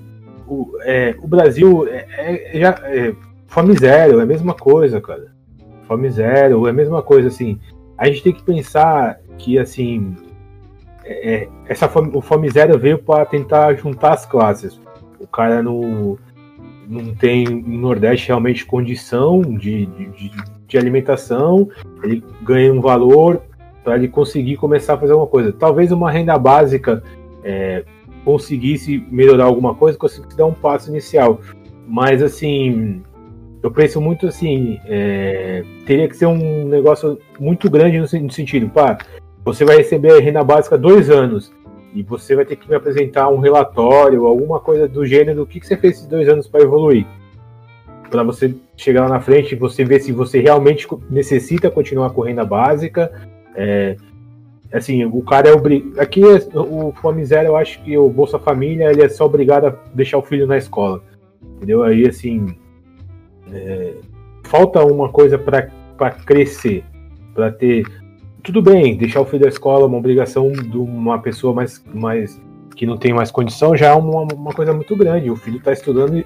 o, 0.46 0.70
é, 0.82 1.14
o 1.20 1.26
Brasil 1.26 1.86
é, 1.88 2.06
é, 2.16 2.58
já, 2.58 2.70
é, 2.84 3.14
fome 3.46 3.76
zero, 3.76 4.20
é 4.20 4.22
a 4.22 4.26
mesma 4.26 4.54
coisa, 4.54 5.00
cara. 5.00 5.32
Fome 5.86 6.08
zero, 6.10 6.66
é 6.66 6.70
a 6.70 6.74
mesma 6.74 7.02
coisa, 7.02 7.28
assim. 7.28 7.60
A 7.98 8.06
gente 8.06 8.22
tem 8.22 8.32
que 8.32 8.42
pensar 8.42 9.20
que, 9.36 9.58
assim, 9.58 10.16
é, 11.04 11.34
é 11.34 11.48
essa 11.66 11.88
fome, 11.88 12.10
o 12.14 12.22
fome 12.22 12.48
zero 12.50 12.78
veio 12.78 12.98
para 12.98 13.26
tentar 13.26 13.74
juntar 13.74 14.14
as 14.14 14.24
classes. 14.24 14.80
O 15.20 15.26
cara 15.26 15.62
no, 15.62 16.18
não 16.92 17.14
tem 17.14 17.44
no 17.44 17.78
Nordeste 17.78 18.28
realmente 18.28 18.66
condição 18.66 19.40
de, 19.40 19.86
de, 19.86 20.30
de 20.66 20.78
alimentação, 20.78 21.68
ele 22.02 22.22
ganha 22.42 22.72
um 22.72 22.80
valor 22.80 23.42
para 23.82 23.96
ele 23.96 24.08
conseguir 24.08 24.56
começar 24.56 24.94
a 24.94 24.98
fazer 24.98 25.12
alguma 25.12 25.28
coisa. 25.28 25.52
Talvez 25.52 25.90
uma 25.90 26.10
renda 26.10 26.38
básica 26.38 27.02
é, 27.42 27.84
conseguisse 28.24 29.04
melhorar 29.10 29.44
alguma 29.44 29.74
coisa, 29.74 29.98
conseguisse 29.98 30.36
dar 30.36 30.46
um 30.46 30.54
passo 30.54 30.90
inicial. 30.90 31.40
Mas 31.88 32.22
assim, 32.22 33.02
eu 33.62 33.70
penso 33.70 34.00
muito 34.00 34.26
assim, 34.26 34.78
é, 34.84 35.64
teria 35.86 36.08
que 36.08 36.16
ser 36.16 36.26
um 36.26 36.68
negócio 36.68 37.18
muito 37.40 37.70
grande 37.70 37.98
no, 37.98 38.22
no 38.24 38.30
sentido, 38.30 38.68
pá, 38.68 38.98
você 39.44 39.64
vai 39.64 39.78
receber 39.78 40.12
a 40.12 40.20
renda 40.20 40.44
básica 40.44 40.78
dois 40.78 41.10
anos 41.10 41.52
e 41.94 42.02
você 42.02 42.34
vai 42.34 42.44
ter 42.44 42.56
que 42.56 42.68
me 42.68 42.74
apresentar 42.74 43.28
um 43.28 43.38
relatório, 43.38 44.26
alguma 44.26 44.60
coisa 44.60 44.88
do 44.88 45.04
gênero, 45.04 45.42
o 45.42 45.46
que, 45.46 45.60
que 45.60 45.66
você 45.66 45.76
fez 45.76 45.96
esses 45.96 46.06
dois 46.06 46.28
anos 46.28 46.46
para 46.48 46.62
evoluir? 46.62 47.06
Para 48.10 48.22
você 48.22 48.54
chegar 48.76 49.02
lá 49.02 49.08
na 49.08 49.20
frente 49.20 49.52
e 49.52 49.58
você 49.58 49.84
ver 49.84 50.00
se 50.00 50.12
você 50.12 50.40
realmente 50.40 50.86
necessita 51.10 51.70
continuar 51.70 52.10
com 52.10 52.22
renda 52.22 52.44
básica, 52.44 53.12
é, 53.54 53.96
assim, 54.72 55.04
o 55.04 55.22
cara 55.22 55.48
é 55.48 55.52
obrigado. 55.52 56.00
Aqui 56.00 56.22
o 56.24 56.92
Fome 57.00 57.24
Zero, 57.24 57.48
eu 57.48 57.56
acho 57.56 57.82
que 57.82 57.96
o 57.96 58.08
Bolsa 58.08 58.38
Família 58.38 58.90
ele 58.90 59.02
é 59.02 59.08
só 59.08 59.26
obrigado 59.26 59.66
a 59.66 59.74
deixar 59.94 60.18
o 60.18 60.22
filho 60.22 60.46
na 60.46 60.56
escola. 60.56 61.02
Entendeu? 61.56 61.82
Aí 61.82 62.06
assim. 62.06 62.56
É, 63.52 63.94
falta 64.44 64.84
uma 64.84 65.08
coisa 65.08 65.38
para 65.38 66.10
crescer, 66.26 66.84
para 67.34 67.50
ter. 67.50 67.84
Tudo 68.42 68.60
bem, 68.60 68.96
deixar 68.96 69.20
o 69.20 69.24
filho 69.24 69.42
da 69.42 69.48
escola 69.48 69.84
é 69.84 69.86
uma 69.86 69.98
obrigação 69.98 70.50
de 70.50 70.76
uma 70.76 71.16
pessoa 71.20 71.54
mais, 71.54 71.82
mais 71.94 72.40
que 72.74 72.84
não 72.84 72.96
tem 72.96 73.12
mais 73.12 73.30
condição 73.30 73.76
já 73.76 73.88
é 73.88 73.92
uma, 73.92 74.22
uma 74.34 74.52
coisa 74.52 74.72
muito 74.72 74.96
grande. 74.96 75.30
O 75.30 75.36
filho 75.36 75.58
está 75.58 75.72
estudando, 75.72 76.18
e, 76.18 76.24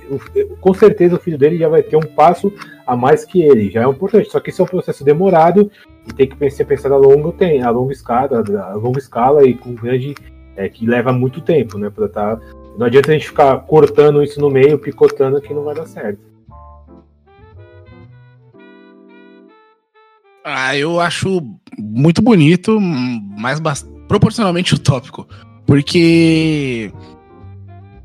com 0.58 0.72
certeza 0.72 1.16
o 1.16 1.20
filho 1.20 1.36
dele 1.36 1.58
já 1.58 1.68
vai 1.68 1.82
ter 1.82 1.96
um 1.96 2.00
passo 2.00 2.50
a 2.86 2.96
mais 2.96 3.26
que 3.26 3.42
ele, 3.42 3.70
já 3.70 3.82
é 3.82 3.86
importante. 3.86 4.30
Só 4.30 4.40
que 4.40 4.48
isso 4.48 4.62
é 4.62 4.64
um 4.64 4.68
processo 4.68 5.04
demorado 5.04 5.70
e 6.08 6.12
tem 6.14 6.26
que 6.26 6.50
ser 6.50 6.64
pensado 6.64 6.94
a 6.94 6.98
longo 6.98 7.32
tem, 7.32 7.62
a 7.62 7.68
longa 7.68 7.92
escala, 7.92 8.42
a 8.42 8.74
longa 8.74 8.98
escala 8.98 9.46
e 9.46 9.52
com 9.52 9.74
grande 9.74 10.14
é, 10.56 10.70
que 10.70 10.86
leva 10.86 11.12
muito 11.12 11.42
tempo, 11.42 11.76
né? 11.76 11.90
Para 11.90 12.08
tá, 12.08 12.40
não 12.78 12.86
adianta 12.86 13.10
a 13.10 13.12
gente 13.12 13.28
ficar 13.28 13.58
cortando 13.66 14.22
isso 14.22 14.40
no 14.40 14.48
meio, 14.48 14.78
picotando 14.78 15.38
que 15.38 15.52
não 15.52 15.64
vai 15.64 15.74
dar 15.74 15.86
certo. 15.86 16.20
Ah, 20.42 20.76
eu 20.76 21.00
acho 21.00 21.42
muito 21.79 22.22
bonito, 22.22 22.81
mas 22.81 23.61
proporcionalmente 24.09 24.74
utópico. 24.77 25.27
Porque 25.66 26.93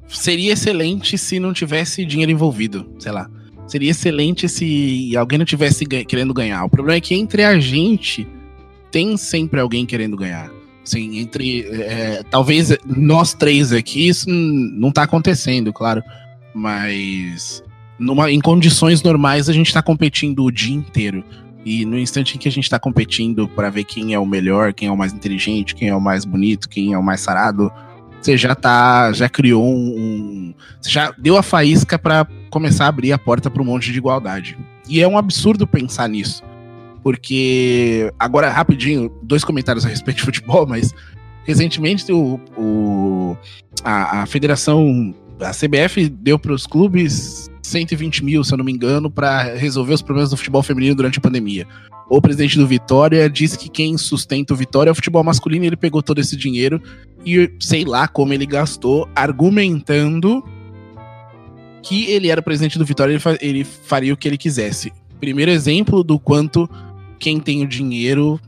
seria 0.08 0.54
excelente 0.54 1.18
se 1.18 1.40
não 1.40 1.54
tivesse 1.54 2.06
dinheiro 2.06 2.32
envolvido, 2.32 2.90
sei 3.00 3.12
lá. 3.12 3.30
Seria 3.68 3.92
excelente 3.92 4.50
se 4.50 5.16
alguém 5.16 5.38
não 5.38 5.46
tivesse 5.46 5.86
querendo 5.86 6.34
ganhar. 6.34 6.66
O 6.66 6.70
problema 6.70 6.98
é 6.98 7.02
que 7.02 7.14
entre 7.14 7.44
a 7.44 7.58
gente 7.60 8.28
tem 8.92 9.16
sempre 9.16 9.60
alguém 9.60 9.86
querendo 9.86 10.18
ganhar. 10.18 10.52
Assim, 10.84 11.20
entre. 11.20 11.62
É, 11.62 12.24
talvez 12.30 12.76
nós 12.86 13.34
três 13.34 13.72
aqui, 13.72 14.08
isso 14.08 14.30
não 14.30 14.92
tá 14.92 15.04
acontecendo, 15.04 15.72
claro. 15.72 16.04
Mas. 16.54 17.64
Numa, 17.98 18.32
em 18.32 18.42
condições 18.42 19.04
normais, 19.04 19.48
a 19.48 19.54
gente 19.54 19.72
tá 19.72 19.82
competindo 19.82 20.44
o 20.44 20.52
dia 20.52 20.76
inteiro. 20.76 21.24
E 21.66 21.86
no 21.86 21.98
instante 21.98 22.36
em 22.36 22.40
que 22.40 22.48
a 22.48 22.52
gente 22.52 22.70
tá 22.70 22.80
competindo 22.80 23.48
para 23.48 23.70
ver 23.70 23.84
quem 23.84 24.14
é 24.14 24.20
o 24.20 24.26
melhor, 24.26 24.74
quem 24.74 24.88
é 24.88 24.92
o 24.92 24.98
mais 24.98 25.14
inteligente, 25.14 25.76
quem 25.76 25.90
é 25.90 25.96
o 25.96 26.02
mais 26.02 26.26
bonito, 26.26 26.68
quem 26.68 26.94
é 26.94 26.98
o 26.98 27.04
mais 27.04 27.22
sarado, 27.22 27.72
você 28.22 28.38
já 28.38 28.54
tá. 28.54 29.12
Já 29.14 29.28
criou 29.28 29.64
um. 29.64 29.96
um 29.98 30.54
você 30.80 30.90
já 30.90 31.14
deu 31.18 31.38
a 31.38 31.44
faísca 31.44 31.98
para 31.98 32.28
começar 32.50 32.86
a 32.86 32.88
abrir 32.90 33.12
a 33.12 33.18
porta 33.18 33.50
para 33.50 33.62
um 33.62 33.66
monte 33.66 33.92
de 33.92 33.98
igualdade. 33.98 34.58
E 34.88 35.02
é 35.02 35.08
um 35.08 35.18
absurdo 35.18 35.66
pensar 35.66 36.08
nisso. 36.08 36.44
Porque, 37.04 38.14
agora, 38.20 38.50
rapidinho, 38.50 39.12
dois 39.24 39.44
comentários 39.44 39.86
a 39.86 39.90
respeito 39.90 40.18
de 40.18 40.24
futebol, 40.24 40.68
mas 40.68 40.94
recentemente 41.44 42.12
o, 42.12 42.40
o 42.56 43.38
a, 43.84 44.22
a 44.22 44.26
federação, 44.28 45.16
a 45.40 45.52
CBF 45.52 46.08
deu 46.10 46.38
para 46.38 46.54
os 46.54 46.68
clubes 46.68 47.50
120 47.72 48.24
mil, 48.24 48.44
se 48.44 48.54
eu 48.54 48.58
não 48.58 48.66
me 48.66 48.72
engano, 48.72 49.10
para 49.10 49.56
resolver 49.56 49.94
os 49.94 50.02
problemas 50.02 50.30
do 50.30 50.38
futebol 50.38 50.62
feminino 50.62 50.96
durante 50.96 51.18
a 51.18 51.22
pandemia. 51.22 51.68
O 52.10 52.22
presidente 52.22 52.58
do 52.58 52.68
Vitória 52.68 53.30
disse 53.30 53.58
que 53.58 53.70
quem 53.70 53.98
sustenta 53.98 54.54
o 54.54 54.58
Vitória 54.58 54.90
é 54.90 54.92
o 54.92 54.96
futebol 54.96 55.24
masculino 55.24 55.64
e 55.64 55.68
ele 55.68 55.78
pegou 55.78 56.04
todo 56.04 56.20
esse 56.20 56.36
dinheiro 56.36 56.82
e 57.26 57.50
sei 57.60 57.86
lá 57.86 58.08
como 58.08 58.34
ele 58.34 58.46
gastou 58.46 59.08
argumentando 59.16 60.44
que 61.82 62.06
ele 62.12 62.30
era 62.30 62.42
presidente 62.42 62.78
do 62.78 62.86
Vitória 62.86 63.14
ele, 63.14 63.38
ele 63.40 63.64
faria 63.64 64.14
o 64.14 64.18
que 64.18 64.28
ele 64.28 64.38
quisesse. 64.38 64.92
Primeiro 65.22 65.52
exemplo 65.52 66.04
do 66.04 66.20
quanto 66.20 66.70
quem 67.18 67.40
tem 67.40 67.64
o 67.64 67.68
dinheiro 67.68 68.40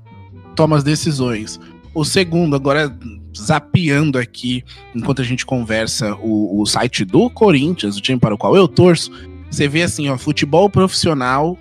toma 0.55 0.75
as 0.75 0.83
decisões. 0.83 1.59
O 1.93 2.03
segundo, 2.03 2.55
agora 2.55 2.93
zapeando 3.37 4.17
aqui, 4.17 4.63
enquanto 4.95 5.21
a 5.21 5.25
gente 5.25 5.45
conversa, 5.45 6.15
o, 6.15 6.61
o 6.61 6.65
site 6.65 7.05
do 7.05 7.29
Corinthians, 7.29 7.97
o 7.97 8.01
time 8.01 8.19
para 8.19 8.35
o 8.35 8.37
qual 8.37 8.55
eu 8.55 8.67
torço, 8.67 9.11
você 9.49 9.67
vê 9.67 9.83
assim, 9.83 10.09
ó, 10.09 10.17
futebol 10.17 10.69
profissional, 10.69 11.57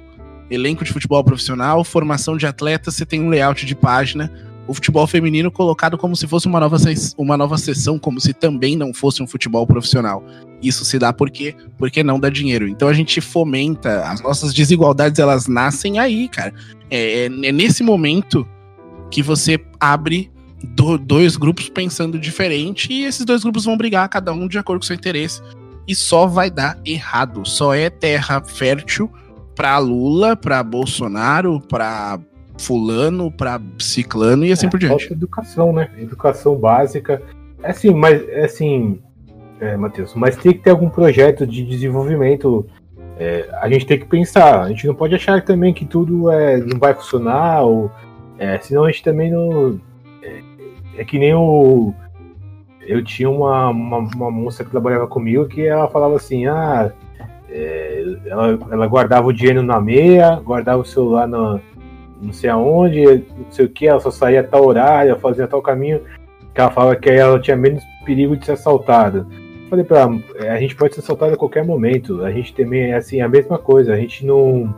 elenco 0.50 0.84
de 0.84 0.92
futebol 0.92 1.22
profissional, 1.22 1.84
formação 1.84 2.36
de 2.36 2.46
atletas, 2.46 2.94
você 2.94 3.06
tem 3.06 3.22
um 3.22 3.28
layout 3.28 3.64
de 3.66 3.74
página, 3.74 4.32
o 4.66 4.74
futebol 4.74 5.06
feminino 5.06 5.50
colocado 5.50 5.98
como 5.98 6.14
se 6.14 6.26
fosse 6.26 6.46
uma 6.46 6.60
nova, 6.60 6.76
uma 7.18 7.36
nova 7.36 7.58
sessão, 7.58 7.98
como 7.98 8.20
se 8.20 8.32
também 8.32 8.76
não 8.76 8.94
fosse 8.94 9.22
um 9.22 9.26
futebol 9.26 9.66
profissional. 9.66 10.24
Isso 10.62 10.84
se 10.84 10.98
dá 10.98 11.12
por 11.12 11.30
quê? 11.30 11.54
Porque 11.76 12.02
não 12.02 12.20
dá 12.20 12.30
dinheiro. 12.30 12.68
Então 12.68 12.88
a 12.88 12.92
gente 12.92 13.20
fomenta, 13.20 14.04
as 14.04 14.22
nossas 14.22 14.54
desigualdades 14.54 15.18
elas 15.18 15.48
nascem 15.48 15.98
aí, 15.98 16.28
cara. 16.28 16.54
É, 16.90 17.24
é, 17.24 17.26
é 17.26 17.52
nesse 17.52 17.82
momento 17.82 18.46
que 19.10 19.22
você 19.22 19.60
abre 19.80 20.30
do, 20.62 20.98
dois 20.98 21.36
grupos 21.36 21.68
pensando 21.68 22.18
diferente 22.18 22.92
e 22.92 23.04
esses 23.04 23.24
dois 23.24 23.42
grupos 23.42 23.64
vão 23.64 23.76
brigar, 23.76 24.08
cada 24.08 24.32
um 24.32 24.48
de 24.48 24.58
acordo 24.58 24.80
com 24.80 24.84
o 24.84 24.86
seu 24.86 24.96
interesse. 24.96 25.42
E 25.86 25.94
só 25.94 26.26
vai 26.26 26.50
dar 26.50 26.78
errado. 26.84 27.44
Só 27.44 27.74
é 27.74 27.90
terra 27.90 28.40
fértil 28.44 29.10
para 29.54 29.78
Lula, 29.78 30.36
para 30.36 30.62
Bolsonaro, 30.62 31.60
para 31.60 32.20
fulano, 32.58 33.30
para 33.30 33.60
ciclano 33.78 34.44
e 34.44 34.52
assim 34.52 34.66
é, 34.66 34.70
por 34.70 34.78
diante. 34.78 35.12
Educação, 35.12 35.72
né? 35.72 35.90
Educação 35.98 36.56
básica. 36.56 37.20
É 37.62 37.70
assim, 37.70 37.90
mas 37.90 38.22
é 38.28 38.44
assim, 38.44 39.00
é, 39.60 39.76
Matheus, 39.76 40.14
mas 40.14 40.36
tem 40.36 40.52
que 40.52 40.58
ter 40.60 40.70
algum 40.70 40.88
projeto 40.88 41.46
de 41.46 41.64
desenvolvimento. 41.64 42.66
É, 43.18 43.48
a 43.60 43.68
gente 43.68 43.86
tem 43.86 43.98
que 43.98 44.06
pensar. 44.06 44.62
A 44.62 44.68
gente 44.68 44.86
não 44.86 44.94
pode 44.94 45.14
achar 45.14 45.42
também 45.42 45.72
que 45.72 45.84
tudo 45.84 46.30
é, 46.30 46.58
não 46.58 46.78
vai 46.78 46.94
funcionar, 46.94 47.62
ou, 47.62 47.90
é, 48.38 48.58
senão 48.58 48.84
a 48.84 48.90
gente 48.90 49.04
também 49.04 49.30
não. 49.30 49.80
É, 51.02 51.02
é 51.02 51.04
que 51.04 51.18
nem 51.18 51.34
o. 51.34 51.92
Eu 52.80 53.04
tinha 53.04 53.30
uma, 53.30 53.68
uma, 53.68 53.98
uma, 53.98 54.30
moça 54.30 54.64
que 54.64 54.70
trabalhava 54.70 55.06
comigo 55.06 55.46
que 55.46 55.66
ela 55.66 55.88
falava 55.88 56.16
assim: 56.16 56.46
ah, 56.46 56.92
é, 57.48 58.04
ela, 58.26 58.58
ela 58.70 58.86
guardava 58.86 59.28
o 59.28 59.32
dinheiro 59.32 59.62
na 59.62 59.80
meia, 59.80 60.36
guardava 60.36 60.82
o 60.82 60.84
celular 60.84 61.28
na, 61.28 61.60
não 62.20 62.32
sei 62.32 62.50
aonde, 62.50 63.04
não 63.36 63.50
sei 63.50 63.66
o 63.66 63.68
que, 63.68 63.86
ela 63.86 64.00
só 64.00 64.10
saía 64.10 64.42
tal 64.42 64.64
horário, 64.64 65.18
fazia 65.18 65.46
tal 65.46 65.60
caminho, 65.60 66.00
que 66.54 66.60
ela 66.60 66.70
falava 66.70 66.96
que 66.96 67.10
ela 67.10 67.38
tinha 67.38 67.56
menos 67.56 67.84
perigo 68.04 68.36
de 68.36 68.46
ser 68.46 68.52
assaltada. 68.52 69.26
Falei 69.68 69.84
pra 69.84 70.00
ela, 70.00 70.20
é, 70.36 70.50
a 70.50 70.60
gente 70.60 70.76
pode 70.76 70.94
ser 70.94 71.00
assaltado 71.00 71.34
a 71.34 71.36
qualquer 71.36 71.64
momento, 71.64 72.24
a 72.24 72.30
gente 72.30 72.54
também 72.54 72.92
é 72.92 72.94
assim, 72.94 73.20
a 73.20 73.28
mesma 73.28 73.58
coisa, 73.58 73.92
a 73.92 73.96
gente 73.96 74.24
não. 74.26 74.74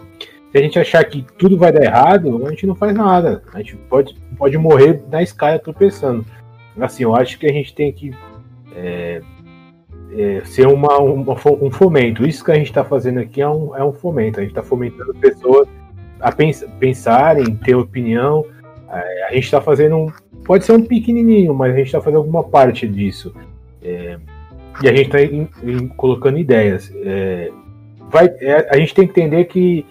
Se 0.55 0.59
a 0.59 0.62
gente 0.62 0.78
achar 0.78 1.02
que 1.02 1.26
tudo 1.36 1.59
vai 1.59 1.72
dar 1.72 1.82
errado, 1.82 2.46
a 2.46 2.50
gente 2.50 2.64
não 2.64 2.76
faz 2.76 2.94
nada. 2.94 3.42
A 3.52 3.59
gente 3.59 3.74
pode, 3.74 4.14
pode 4.38 4.57
morrer 4.57 5.02
na 5.11 5.20
escada 5.20 5.59
tropeçando. 5.59 6.24
Assim, 6.80 7.02
eu 7.02 7.12
acho 7.12 7.40
que 7.40 7.46
a 7.46 7.52
gente 7.52 7.74
tem 7.74 7.92
que 7.92 8.14
é, 8.76 9.20
é, 10.16 10.42
ser 10.44 10.68
uma, 10.68 10.96
uma, 10.98 11.34
um 11.61 11.72
fomento. 11.72 12.24
Isso 12.24 12.44
que 12.44 12.52
a 12.52 12.55
gente 12.55 12.68
está 12.68 12.84
fazendo 12.84 13.18
aqui 13.18 13.42
é 13.42 13.48
um, 13.48 13.76
é 13.76 13.84
um 13.84 13.92
fomento. 13.92 14.38
A 14.38 14.42
gente 14.44 14.52
está 14.52 14.62
fomentando 14.62 15.12
pessoas 15.14 15.66
a 16.20 16.30
pens 16.30 16.64
pensarem, 16.78 17.57
ter 17.57 17.74
opinião. 17.74 18.46
É, 18.88 19.26
a 19.30 19.32
gente 19.32 19.46
está 19.46 19.61
fazendo 19.61 19.96
um. 19.96 20.12
Pode 20.44 20.64
ser 20.64 20.70
um 20.70 20.84
pequenininho, 20.84 21.52
mas 21.52 21.74
a 21.74 21.78
gente 21.78 21.86
está 21.86 22.00
fazendo 22.00 22.18
alguma 22.18 22.44
parte 22.44 22.86
disso. 22.86 23.34
É, 23.82 24.18
e 24.84 24.88
a 24.88 24.94
gente 24.94 25.12
está 25.16 25.96
colocando 25.96 26.38
ideias. 26.38 26.94
É, 27.05 27.50
vai, 28.09 28.26
é, 28.38 28.68
a 28.70 28.78
gente 28.78 28.94
tem 28.94 29.05
que 29.05 29.20
entender 29.20 29.46
que, 29.46 29.84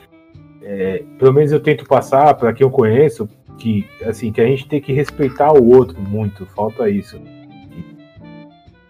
é, 0.63 1.03
pelo 1.19 1.33
menos 1.33 1.51
eu 1.51 1.59
tento 1.59 1.85
passar 1.85 2.33
para 2.35 2.53
quem 2.53 2.65
eu 2.65 2.71
conheço, 2.71 3.27
que 3.57 3.85
assim 4.05 4.31
que 4.31 4.41
a 4.41 4.45
gente 4.45 4.67
tem 4.67 4.81
que 4.81 4.93
respeitar 4.93 5.51
o 5.53 5.67
outro 5.69 5.99
muito. 6.01 6.45
Falta 6.47 6.89
isso. 6.89 7.19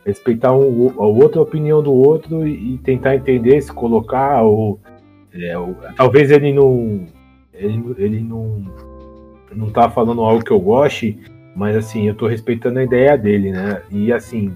Respeitar 0.06 0.54
um, 0.54 0.94
a 0.98 1.06
outra 1.06 1.42
opinião 1.42 1.82
do 1.82 1.94
outro 1.94 2.48
e, 2.48 2.76
e 2.76 2.78
tentar 2.80 3.16
entender, 3.16 3.62
se 3.62 3.72
colocar 3.72 4.42
ou 4.44 4.80
é, 5.34 5.54
talvez 5.96 6.30
ele 6.30 6.54
não 6.54 7.08
ele, 7.54 7.84
ele 7.98 8.22
não, 8.22 8.64
não 9.52 9.70
tá 9.70 9.90
falando 9.90 10.22
algo 10.22 10.44
que 10.44 10.52
eu 10.52 10.60
goste, 10.60 11.18
mas 11.56 11.76
assim, 11.76 12.08
eu 12.08 12.16
tô 12.16 12.28
respeitando 12.28 12.80
a 12.80 12.84
ideia 12.84 13.18
dele, 13.18 13.52
né? 13.52 13.82
E 13.90 14.12
assim, 14.12 14.56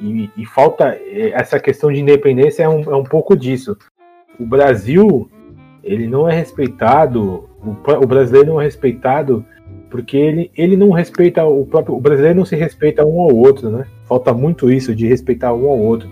e, 0.00 0.30
e 0.36 0.44
falta 0.44 0.96
é, 1.00 1.30
essa 1.30 1.58
questão 1.58 1.92
de 1.92 2.00
independência 2.00 2.64
é 2.64 2.68
um, 2.68 2.82
é 2.82 2.96
um 2.96 3.04
pouco 3.04 3.36
disso. 3.36 3.76
O 4.38 4.44
Brasil, 4.44 5.30
ele 5.86 6.08
não 6.08 6.28
é 6.28 6.34
respeitado, 6.34 7.48
o, 7.62 8.06
brasileiro 8.06 8.48
não 8.48 8.60
é 8.60 8.64
respeitado 8.64 9.44
porque 9.88 10.16
ele, 10.16 10.50
ele 10.56 10.76
não 10.76 10.90
respeita 10.90 11.44
o 11.44 11.64
próprio. 11.64 11.94
O 11.94 12.00
brasileiro 12.00 12.38
não 12.38 12.44
se 12.44 12.56
respeita 12.56 13.06
um 13.06 13.20
ao 13.20 13.34
outro, 13.34 13.70
né? 13.70 13.86
Falta 14.04 14.34
muito 14.34 14.70
isso 14.70 14.94
de 14.94 15.06
respeitar 15.06 15.54
um 15.54 15.68
ao 15.68 15.78
outro. 15.78 16.08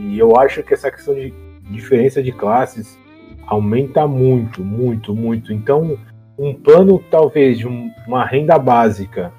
E 0.00 0.18
eu 0.18 0.36
acho 0.36 0.62
que 0.62 0.72
essa 0.72 0.90
questão 0.90 1.14
de 1.14 1.32
diferença 1.70 2.22
de 2.22 2.32
classes 2.32 2.98
aumenta 3.46 4.06
muito, 4.06 4.64
muito, 4.64 5.14
muito. 5.14 5.52
Então, 5.52 5.98
um 6.38 6.54
plano 6.54 6.98
talvez 7.10 7.58
de 7.58 7.68
um, 7.68 7.90
uma 8.06 8.24
renda 8.24 8.58
básica 8.58 9.32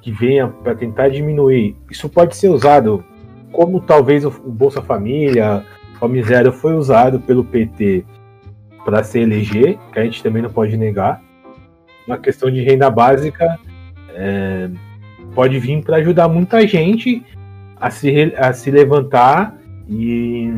que 0.00 0.10
venha 0.10 0.48
para 0.48 0.74
tentar 0.74 1.08
diminuir, 1.08 1.76
isso 1.90 2.08
pode 2.08 2.36
ser 2.36 2.48
usado 2.48 3.04
como 3.52 3.80
talvez 3.80 4.24
o 4.24 4.30
Bolsa 4.30 4.82
Família, 4.82 5.64
o 6.00 6.08
Miséria 6.08 6.52
foi 6.52 6.74
usado 6.74 7.20
pelo 7.20 7.44
PT 7.44 8.04
para 8.84 9.02
se 9.02 9.18
eleger, 9.18 9.78
que 9.92 9.98
a 9.98 10.04
gente 10.04 10.22
também 10.22 10.42
não 10.42 10.50
pode 10.50 10.76
negar. 10.76 11.22
Uma 12.06 12.18
questão 12.18 12.50
de 12.50 12.60
renda 12.62 12.90
básica 12.90 13.58
é, 14.10 14.68
pode 15.34 15.58
vir 15.58 15.82
para 15.82 15.96
ajudar 15.96 16.28
muita 16.28 16.66
gente 16.66 17.24
a 17.80 17.90
se, 17.90 18.34
a 18.36 18.52
se 18.52 18.70
levantar 18.70 19.56
e, 19.88 20.50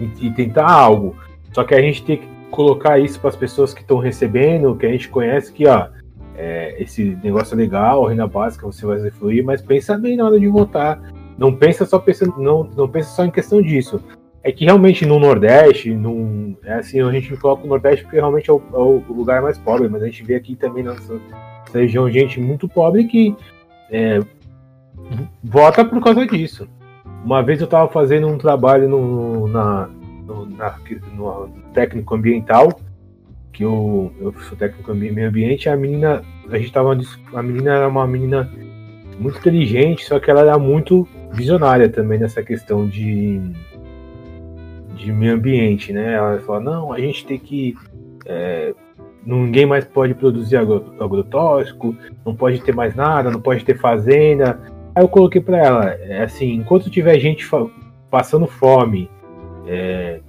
e, 0.00 0.26
e 0.26 0.30
tentar 0.32 0.70
algo. 0.70 1.16
Só 1.52 1.64
que 1.64 1.74
a 1.74 1.80
gente 1.80 2.04
tem 2.04 2.16
que 2.18 2.28
colocar 2.50 2.98
isso 2.98 3.20
para 3.20 3.30
as 3.30 3.36
pessoas 3.36 3.74
que 3.74 3.82
estão 3.82 3.98
recebendo, 3.98 4.74
que 4.76 4.86
a 4.86 4.90
gente 4.90 5.08
conhece 5.08 5.52
que, 5.52 5.66
ó, 5.66 5.88
é, 6.36 6.80
esse 6.82 7.18
negócio 7.22 7.54
é 7.54 7.56
legal, 7.56 8.04
renda 8.06 8.26
básica, 8.26 8.66
você 8.66 8.86
vai 8.86 8.96
usufruir, 8.96 9.44
mas 9.44 9.60
pensa 9.60 9.98
bem 9.98 10.16
na 10.16 10.24
hora 10.24 10.38
de 10.38 10.48
votar. 10.48 11.00
Não 11.36 11.54
pensa 11.54 11.84
só 11.84 11.98
pensando, 11.98 12.34
não, 12.38 12.64
não 12.76 12.88
pensa 12.88 13.10
só 13.10 13.24
em 13.24 13.30
questão 13.30 13.60
disso. 13.60 14.00
É 14.42 14.52
que 14.52 14.64
realmente 14.64 15.04
no 15.04 15.18
Nordeste, 15.18 15.96
é 16.64 16.74
assim, 16.74 17.00
a 17.00 17.10
gente 17.10 17.36
coloca 17.36 17.64
o 17.64 17.68
Nordeste 17.68 18.04
porque 18.04 18.16
realmente 18.16 18.48
é 18.48 18.52
o, 18.52 18.62
é 18.72 18.78
o, 18.78 19.02
lugar 19.12 19.42
mais 19.42 19.58
pobre, 19.58 19.88
mas 19.88 20.02
a 20.02 20.06
gente 20.06 20.22
vê 20.22 20.36
aqui 20.36 20.54
também 20.54 20.84
nessa, 20.84 21.14
nessa 21.14 21.78
região 21.78 22.08
gente 22.08 22.40
muito 22.40 22.68
pobre 22.68 23.04
que 23.04 23.34
é, 23.90 24.20
vota 25.42 25.84
por 25.84 26.02
causa 26.02 26.26
disso. 26.26 26.68
Uma 27.24 27.42
vez 27.42 27.60
eu 27.60 27.64
estava 27.64 27.88
fazendo 27.88 28.28
um 28.28 28.38
trabalho 28.38 28.88
no, 28.88 29.48
na, 29.48 29.90
no, 30.24 30.46
na, 30.46 30.78
no 31.16 31.48
técnico 31.74 32.14
ambiental 32.14 32.68
que 33.58 33.64
eu, 33.64 34.12
eu 34.20 34.32
sou 34.42 34.56
técnico 34.56 34.92
em 34.92 35.10
meio 35.10 35.28
ambiente, 35.28 35.68
a 35.68 35.76
menina, 35.76 36.22
a 36.48 36.58
gente 36.58 36.72
tava, 36.72 36.96
a 37.34 37.42
menina 37.42 37.74
era 37.74 37.88
uma 37.88 38.06
menina 38.06 38.48
muito 39.18 39.38
inteligente, 39.38 40.04
só 40.04 40.20
que 40.20 40.30
ela 40.30 40.42
era 40.42 40.56
muito 40.56 41.08
visionária 41.32 41.88
também 41.88 42.20
nessa 42.20 42.40
questão 42.40 42.86
de 42.86 43.40
de 44.98 45.12
meio 45.12 45.34
ambiente, 45.34 45.92
né? 45.92 46.14
Ela 46.14 46.38
falou, 46.40 46.60
não, 46.60 46.92
a 46.92 47.00
gente 47.00 47.24
tem 47.24 47.38
que 47.38 47.74
é, 48.26 48.74
ninguém 49.24 49.66
mais 49.66 49.84
pode 49.84 50.14
produzir 50.14 50.56
agrotóxico, 50.56 51.94
não 52.24 52.34
pode 52.34 52.60
ter 52.60 52.74
mais 52.74 52.94
nada, 52.94 53.30
não 53.30 53.40
pode 53.40 53.64
ter 53.64 53.78
fazenda. 53.78 54.60
Aí 54.94 55.02
eu 55.02 55.08
coloquei 55.08 55.40
para 55.40 55.58
ela, 55.58 55.84
é 55.90 56.22
assim, 56.22 56.54
enquanto 56.54 56.90
tiver 56.90 57.18
gente 57.18 57.48
passando 58.10 58.46
fome, 58.46 59.10
é, 59.66 60.20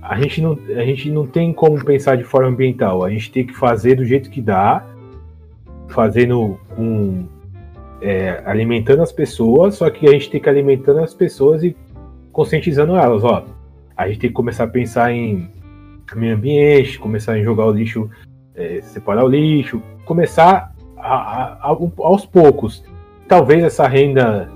a, 0.00 0.20
gente 0.20 0.40
não, 0.40 0.58
a 0.76 0.84
gente 0.84 1.10
não 1.10 1.26
tem 1.26 1.52
como 1.52 1.82
pensar 1.84 2.16
de 2.16 2.24
forma 2.24 2.48
ambiental. 2.48 3.04
A 3.04 3.10
gente 3.10 3.30
tem 3.30 3.46
que 3.46 3.54
fazer 3.54 3.96
do 3.96 4.04
jeito 4.04 4.30
que 4.30 4.40
dá, 4.40 4.84
fazendo 5.88 6.58
com 6.74 7.26
é, 8.00 8.42
alimentando 8.44 9.02
as 9.02 9.12
pessoas, 9.12 9.76
só 9.76 9.88
que 9.88 10.06
a 10.06 10.12
gente 10.12 10.30
tem 10.30 10.40
que 10.40 10.48
alimentando 10.48 11.00
as 11.00 11.14
pessoas 11.14 11.62
e 11.62 11.74
conscientizando 12.32 12.96
elas, 12.96 13.24
ó. 13.24 13.44
A 13.96 14.08
gente 14.08 14.20
tem 14.20 14.30
que 14.30 14.34
começar 14.34 14.64
a 14.64 14.68
pensar 14.68 15.12
em 15.12 15.48
meio 16.14 16.34
ambiente, 16.36 16.98
começar 16.98 17.32
a 17.32 17.42
jogar 17.42 17.66
o 17.66 17.72
lixo, 17.72 18.10
é, 18.54 18.80
separar 18.82 19.24
o 19.24 19.28
lixo, 19.28 19.82
começar 20.04 20.72
a, 20.96 21.14
a, 21.14 21.72
a, 21.72 21.76
aos 21.98 22.26
poucos. 22.26 22.84
Talvez 23.26 23.62
essa 23.64 23.86
renda 23.86 24.50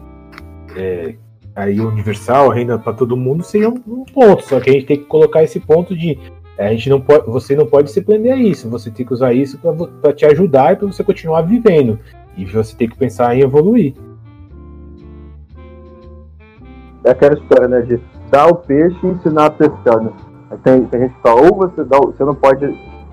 é, 0.76 1.14
aí 1.55 1.80
universal, 1.80 2.51
a 2.51 2.55
renda 2.55 2.78
para 2.78 2.93
todo 2.93 3.16
mundo, 3.16 3.43
seja 3.43 3.68
um, 3.68 3.80
um, 3.86 4.05
ponto. 4.05 4.45
Só 4.45 4.61
que 4.61 4.70
a 4.70 4.72
gente 4.72 4.86
tem 4.86 4.99
que 4.99 5.05
colocar 5.05 5.43
esse 5.43 5.61
ponto 5.61 5.97
de 5.97 6.18
a 6.59 6.68
gente 6.72 6.91
não 6.91 7.01
pode, 7.01 7.26
você 7.26 7.55
não 7.55 7.66
pode 7.66 7.91
se 7.91 8.03
prender 8.03 8.32
a 8.32 8.36
isso. 8.36 8.68
Você 8.68 8.91
tem 8.91 9.07
que 9.07 9.12
usar 9.12 9.32
isso 9.32 9.59
para 10.03 10.12
te 10.12 10.26
ajudar 10.26 10.72
e 10.72 10.76
para 10.76 10.86
você 10.89 11.05
continuar 11.05 11.43
vivendo. 11.43 11.99
E 12.36 12.45
você 12.45 12.76
tem 12.76 12.89
que 12.89 12.97
pensar 12.97 13.36
em 13.36 13.41
evoluir. 13.41 13.95
É 17.05 17.11
aquela 17.11 17.34
história, 17.34 17.68
né? 17.68 17.80
De 17.82 18.01
dar 18.30 18.48
o 18.48 18.56
peixe 18.56 18.98
e 19.02 19.08
ensinar 19.08 19.46
a 19.46 19.50
pescar, 19.50 20.00
né? 20.00 20.10
Tem, 20.62 20.84
tem 20.84 21.00
gente 21.00 21.14
que 21.14 21.22
fala, 21.22 21.42
ou 21.42 21.56
você 21.56 21.84
dá, 21.84 21.98
você 21.98 22.24
não 22.24 22.34
pode. 22.34 22.64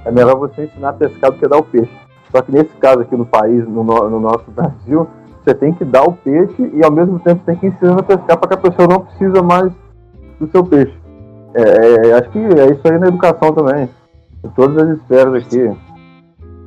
É 0.05 0.11
melhor 0.11 0.37
você 0.37 0.65
ensinar 0.65 0.89
a 0.89 0.93
pescar 0.93 1.31
do 1.31 1.37
que 1.37 1.47
dar 1.47 1.57
o 1.57 1.63
peixe. 1.63 1.91
Só 2.31 2.41
que 2.41 2.51
nesse 2.51 2.73
caso 2.79 3.01
aqui 3.01 3.15
no 3.15 3.25
país, 3.25 3.67
no, 3.67 3.83
no 3.83 4.19
nosso 4.19 4.49
Brasil, 4.51 5.07
você 5.43 5.53
tem 5.53 5.73
que 5.73 5.85
dar 5.85 6.03
o 6.03 6.13
peixe 6.13 6.71
e 6.73 6.83
ao 6.83 6.91
mesmo 6.91 7.19
tempo 7.19 7.41
tem 7.45 7.55
que 7.55 7.67
ensinar 7.67 7.99
a 7.99 8.03
pescar 8.03 8.37
para 8.37 8.49
que 8.49 8.53
a 8.53 8.71
pessoa 8.71 8.87
não 8.87 9.01
precisa 9.01 9.41
mais 9.41 9.71
do 10.39 10.49
seu 10.51 10.63
peixe. 10.63 10.93
É, 11.53 12.09
é, 12.09 12.13
acho 12.13 12.29
que 12.31 12.39
é 12.39 12.71
isso 12.71 12.81
aí 12.83 12.99
na 12.99 13.07
educação 13.07 13.53
também. 13.53 13.89
Em 14.43 14.49
todas 14.49 14.77
as 14.77 14.97
esferas 14.97 15.45
aqui. 15.45 15.71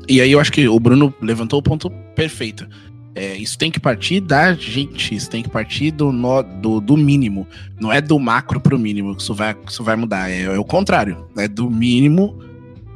E 0.09 0.21
aí 0.21 0.33
eu 0.33 0.41
acho 0.41 0.51
que 0.51 0.67
o 0.67 0.81
Bruno 0.81 1.13
levantou 1.21 1.59
o 1.59 1.63
ponto 1.63 1.91
perfeito. 2.17 2.67
É, 3.15 3.37
isso 3.37 3.59
tem 3.59 3.71
que 3.71 3.81
partir 3.81 4.21
da 4.21 4.55
gente, 4.55 5.15
isso 5.15 5.29
tem 5.29 5.43
que 5.43 5.49
partir 5.49 5.91
do, 5.91 6.13
no, 6.13 6.43
do, 6.43 6.81
do 6.81 6.97
mínimo. 6.97 7.47
Não 7.81 7.93
é 7.93 8.01
do 8.01 8.19
macro 8.19 8.61
pro 8.61 8.79
mínimo 8.79 9.17
que 9.17 9.23
isso 9.23 9.35
vai, 9.35 9.55
que 9.55 9.73
isso 9.73 9.83
vai 9.83 9.97
mudar. 9.97 10.31
É, 10.31 10.43
é 10.43 10.59
o 10.59 10.65
contrário. 10.65 11.27
É 11.37 11.49
do 11.49 11.69
mínimo 11.71 12.39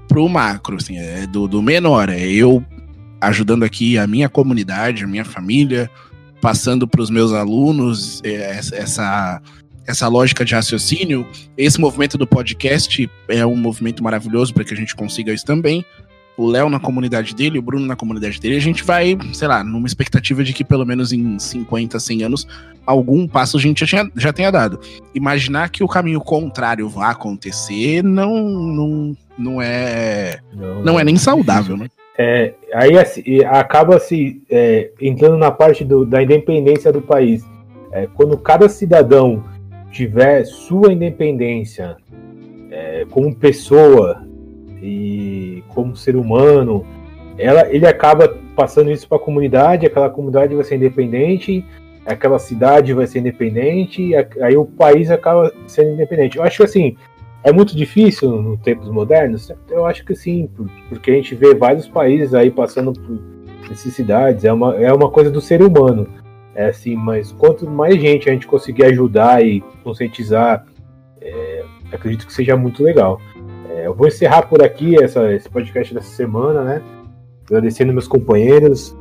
pro 0.07 0.29
macro, 0.29 0.77
assim, 0.77 0.97
é 0.99 1.27
do, 1.27 1.49
do 1.49 1.63
menor. 1.63 2.09
É 2.09 2.21
eu 2.21 2.65
ajudando 3.21 3.65
aqui 3.65 3.99
a 3.99 4.07
minha 4.07 4.29
comunidade, 4.29 5.05
a 5.05 5.09
minha 5.09 5.25
família, 5.25 5.91
passando 6.41 6.87
para 6.87 7.01
os 7.01 7.11
meus 7.11 7.33
alunos 7.33 8.21
é, 8.25 8.59
essa, 8.73 9.41
essa 9.87 10.09
lógica 10.09 10.45
de 10.45 10.55
raciocínio. 10.55 11.27
Esse 11.57 11.81
movimento 11.81 12.17
do 12.17 12.27
podcast 12.27 13.11
é 13.29 13.45
um 13.45 13.57
movimento 13.57 14.03
maravilhoso 14.05 14.53
para 14.53 14.65
que 14.65 14.75
a 14.75 14.77
gente 14.77 14.95
consiga 14.95 15.33
isso 15.33 15.45
também 15.45 15.85
o 16.37 16.47
Léo 16.47 16.69
na 16.69 16.81
comunidade 16.81 17.35
dele, 17.35 17.59
o 17.59 17.63
Bruno 17.63 17.87
na 17.87 17.97
comunidade 17.97 18.41
dele, 18.41 18.57
a 18.57 18.61
gente 18.61 18.83
vai, 18.83 19.17
sei 19.33 19.49
lá, 19.49 19.63
numa 19.63 19.87
expectativa 19.87 20.43
de 20.43 20.53
que 20.53 20.65
pelo 20.65 20.85
menos 20.85 21.13
em 21.13 21.39
50, 21.39 21.99
100 22.01 22.25
anos, 22.25 22.47
algum 22.87 23.27
passo 23.27 23.57
a 23.57 23.61
gente 23.61 23.81
já, 23.81 23.87
tinha, 23.87 24.13
já 24.17 24.33
tenha 24.33 24.51
dado. 24.51 24.81
Imaginar 25.15 25.71
que 25.71 25.85
o 25.85 25.89
caminho 25.89 26.21
contrário 26.21 26.89
vá 26.89 27.11
acontecer 27.11 28.03
não, 28.03 28.43
não, 28.49 29.17
não 29.39 29.63
é. 29.63 30.39
Não, 30.55 30.83
não 30.83 31.01
é 31.01 31.05
nem 31.05 31.17
saudável, 31.17 31.77
né? 31.77 31.89
É, 32.19 32.53
aí 32.75 32.99
assim, 32.99 33.23
acaba 33.45 33.99
se 33.99 34.43
é, 34.51 34.91
entrando 35.01 35.39
na 35.39 35.51
parte 35.51 35.85
do, 35.85 36.05
da 36.05 36.23
independência 36.23 36.93
do 36.93 37.01
país. 37.01 37.45
É, 37.91 38.09
quando 38.15 38.39
cada 38.39 38.69
cidadão 38.69 39.45
tiver 39.91 40.45
sua 40.45 40.93
independência 40.93 41.97
é, 42.71 43.07
como 43.11 43.35
pessoa 43.35 44.27
e 44.83 45.63
como 45.69 45.97
ser 45.97 46.17
humano, 46.17 46.85
ela, 47.39 47.73
ele 47.73 47.87
acaba 47.87 48.37
passando 48.57 48.91
isso 48.91 49.09
para 49.09 49.17
a 49.17 49.21
comunidade, 49.21 49.87
aquela 49.87 50.11
comunidade 50.11 50.55
vai 50.55 50.65
ser 50.65 50.77
independente, 50.77 51.65
aquela 52.05 52.39
cidade 52.39 52.93
vai 52.93 53.07
ser 53.07 53.21
independente, 53.21 54.11
aí 54.41 54.57
o 54.57 54.65
país 54.65 55.11
acaba 55.11 55.53
sendo 55.67 55.93
independente. 55.93 56.37
Eu 56.37 56.43
acho 56.43 56.59
que 56.59 56.65
assim, 56.65 56.97
é 57.45 57.53
muito 57.53 57.77
difícil 57.77 58.43
no 58.43 58.57
tempos 58.57 58.89
modernos? 58.89 59.53
Eu 59.71 59.87
acho 59.87 60.05
que 60.05 60.15
sim, 60.15 60.51
porque 60.89 61.11
a 61.11 61.15
gente 61.15 61.35
vê 61.35 61.55
vários 61.55 61.89
países 61.89 62.35
aí 62.35 62.51
passando 62.51 62.93
por 62.93 63.19
necessidades, 63.69 64.45
é 64.45 64.53
uma, 64.53 64.77
é 64.77 64.93
uma 64.93 65.11
coisa 65.11 65.31
do 65.31 65.41
ser 65.41 65.63
humano. 65.63 66.09
É 66.55 66.67
assim, 66.67 66.95
mas 66.95 67.33
quanto 67.33 67.69
mais 67.69 67.99
gente 67.99 68.29
a 68.29 68.33
gente 68.33 68.47
conseguir 68.47 68.85
ajudar 68.85 69.45
e 69.45 69.63
conscientizar, 69.83 70.67
é, 71.21 71.65
acredito 71.91 72.27
que 72.27 72.33
seja 72.33 72.57
muito 72.57 72.83
legal. 72.83 73.21
É, 73.83 73.87
eu 73.89 73.95
vou 73.95 74.07
encerrar 74.07 74.43
por 74.43 74.63
aqui 74.63 75.03
essa, 75.03 75.33
esse 75.33 75.49
podcast 75.49 75.93
dessa 75.93 76.15
semana, 76.15 76.63
né? 76.63 76.83
Agradecendo 77.47 77.93
meus 77.93 78.07
companheiros 78.07 78.97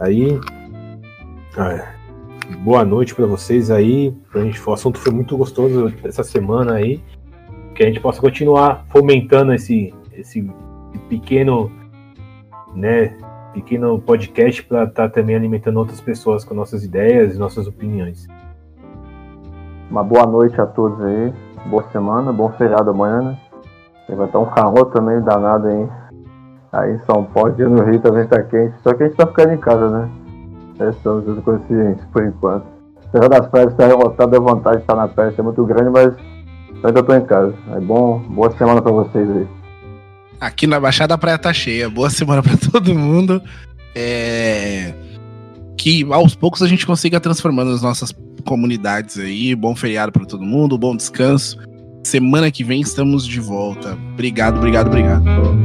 aí. 0.00 0.40
Ah, 1.56 1.94
boa 2.58 2.84
noite 2.84 3.14
para 3.14 3.26
vocês 3.26 3.70
aí. 3.70 4.12
A 4.34 4.40
gente, 4.40 4.60
o 4.68 4.72
assunto 4.72 4.98
foi 4.98 5.12
muito 5.12 5.36
gostoso 5.36 5.94
essa 6.02 6.24
semana 6.24 6.74
aí. 6.74 7.00
Que 7.76 7.84
a 7.84 7.86
gente 7.86 8.00
possa 8.00 8.20
continuar 8.20 8.84
fomentando 8.88 9.52
esse, 9.52 9.94
esse 10.12 10.50
pequeno, 11.08 11.70
né, 12.74 13.16
pequeno 13.52 14.00
podcast 14.00 14.64
para 14.64 14.82
estar 14.82 15.08
tá 15.08 15.08
também 15.08 15.36
alimentando 15.36 15.78
outras 15.78 16.00
pessoas 16.00 16.44
com 16.44 16.54
nossas 16.54 16.84
ideias 16.84 17.36
e 17.36 17.38
nossas 17.38 17.68
opiniões. 17.68 18.26
Uma 19.88 20.02
boa 20.02 20.26
noite 20.26 20.60
a 20.60 20.66
todos 20.66 21.00
aí. 21.00 21.32
Boa 21.66 21.88
semana, 21.90 22.32
bom 22.32 22.50
feriado 22.52 22.90
amanhã, 22.90 23.22
né? 23.22 23.38
Estar 24.08 24.38
um 24.38 24.46
calor 24.46 24.86
também 24.86 25.20
danado 25.22 25.66
aí. 25.66 25.88
Aí 26.72 26.94
em 26.94 26.98
São 27.06 27.24
Paulo, 27.24 27.50
aqui 27.50 27.62
no 27.62 27.82
Rio 27.84 28.00
também 28.00 28.26
tá 28.26 28.42
quente. 28.42 28.74
Só 28.82 28.92
que 28.92 29.04
a 29.04 29.06
gente 29.06 29.16
tá 29.16 29.26
ficando 29.26 29.52
em 29.52 29.58
casa, 29.58 29.88
né? 29.88 30.10
Estamos 30.90 31.24
tudo 31.24 31.40
conscientes 31.42 32.04
por 32.12 32.24
enquanto. 32.24 32.66
Apesar 33.08 33.28
das 33.28 33.48
praias 33.48 33.70
estarem 33.70 33.96
lotadas, 33.96 34.38
a 34.38 34.42
vontade 34.42 34.76
de 34.78 34.82
estar 34.82 34.96
na 34.96 35.06
praia 35.06 35.32
é 35.36 35.42
muito 35.42 35.64
grande, 35.64 35.90
mas 35.90 36.14
ainda 36.82 37.02
tô 37.02 37.14
em 37.14 37.24
casa. 37.24 37.54
É 37.72 37.80
bom, 37.80 38.18
boa 38.18 38.50
semana 38.56 38.82
para 38.82 38.90
vocês 38.90 39.30
aí. 39.30 39.46
Aqui 40.40 40.66
na 40.66 40.80
Baixada 40.80 41.14
a 41.14 41.18
praia 41.18 41.38
tá 41.38 41.52
cheia. 41.52 41.88
Boa 41.88 42.10
semana 42.10 42.42
para 42.42 42.56
todo 42.56 42.94
mundo. 42.94 43.40
É... 43.94 44.92
Que 45.76 46.04
aos 46.12 46.34
poucos 46.34 46.60
a 46.60 46.66
gente 46.66 46.86
consiga 46.86 47.20
transformando 47.20 47.70
as 47.70 47.82
nossas 47.82 48.12
comunidades 48.44 49.18
aí. 49.18 49.54
Bom 49.54 49.76
feriado 49.76 50.10
para 50.10 50.26
todo 50.26 50.42
mundo, 50.42 50.76
bom 50.76 50.96
descanso. 50.96 51.58
Semana 52.04 52.50
que 52.50 52.62
vem 52.62 52.82
estamos 52.82 53.26
de 53.26 53.40
volta. 53.40 53.98
Obrigado, 54.12 54.58
obrigado, 54.58 54.88
obrigado. 54.88 55.63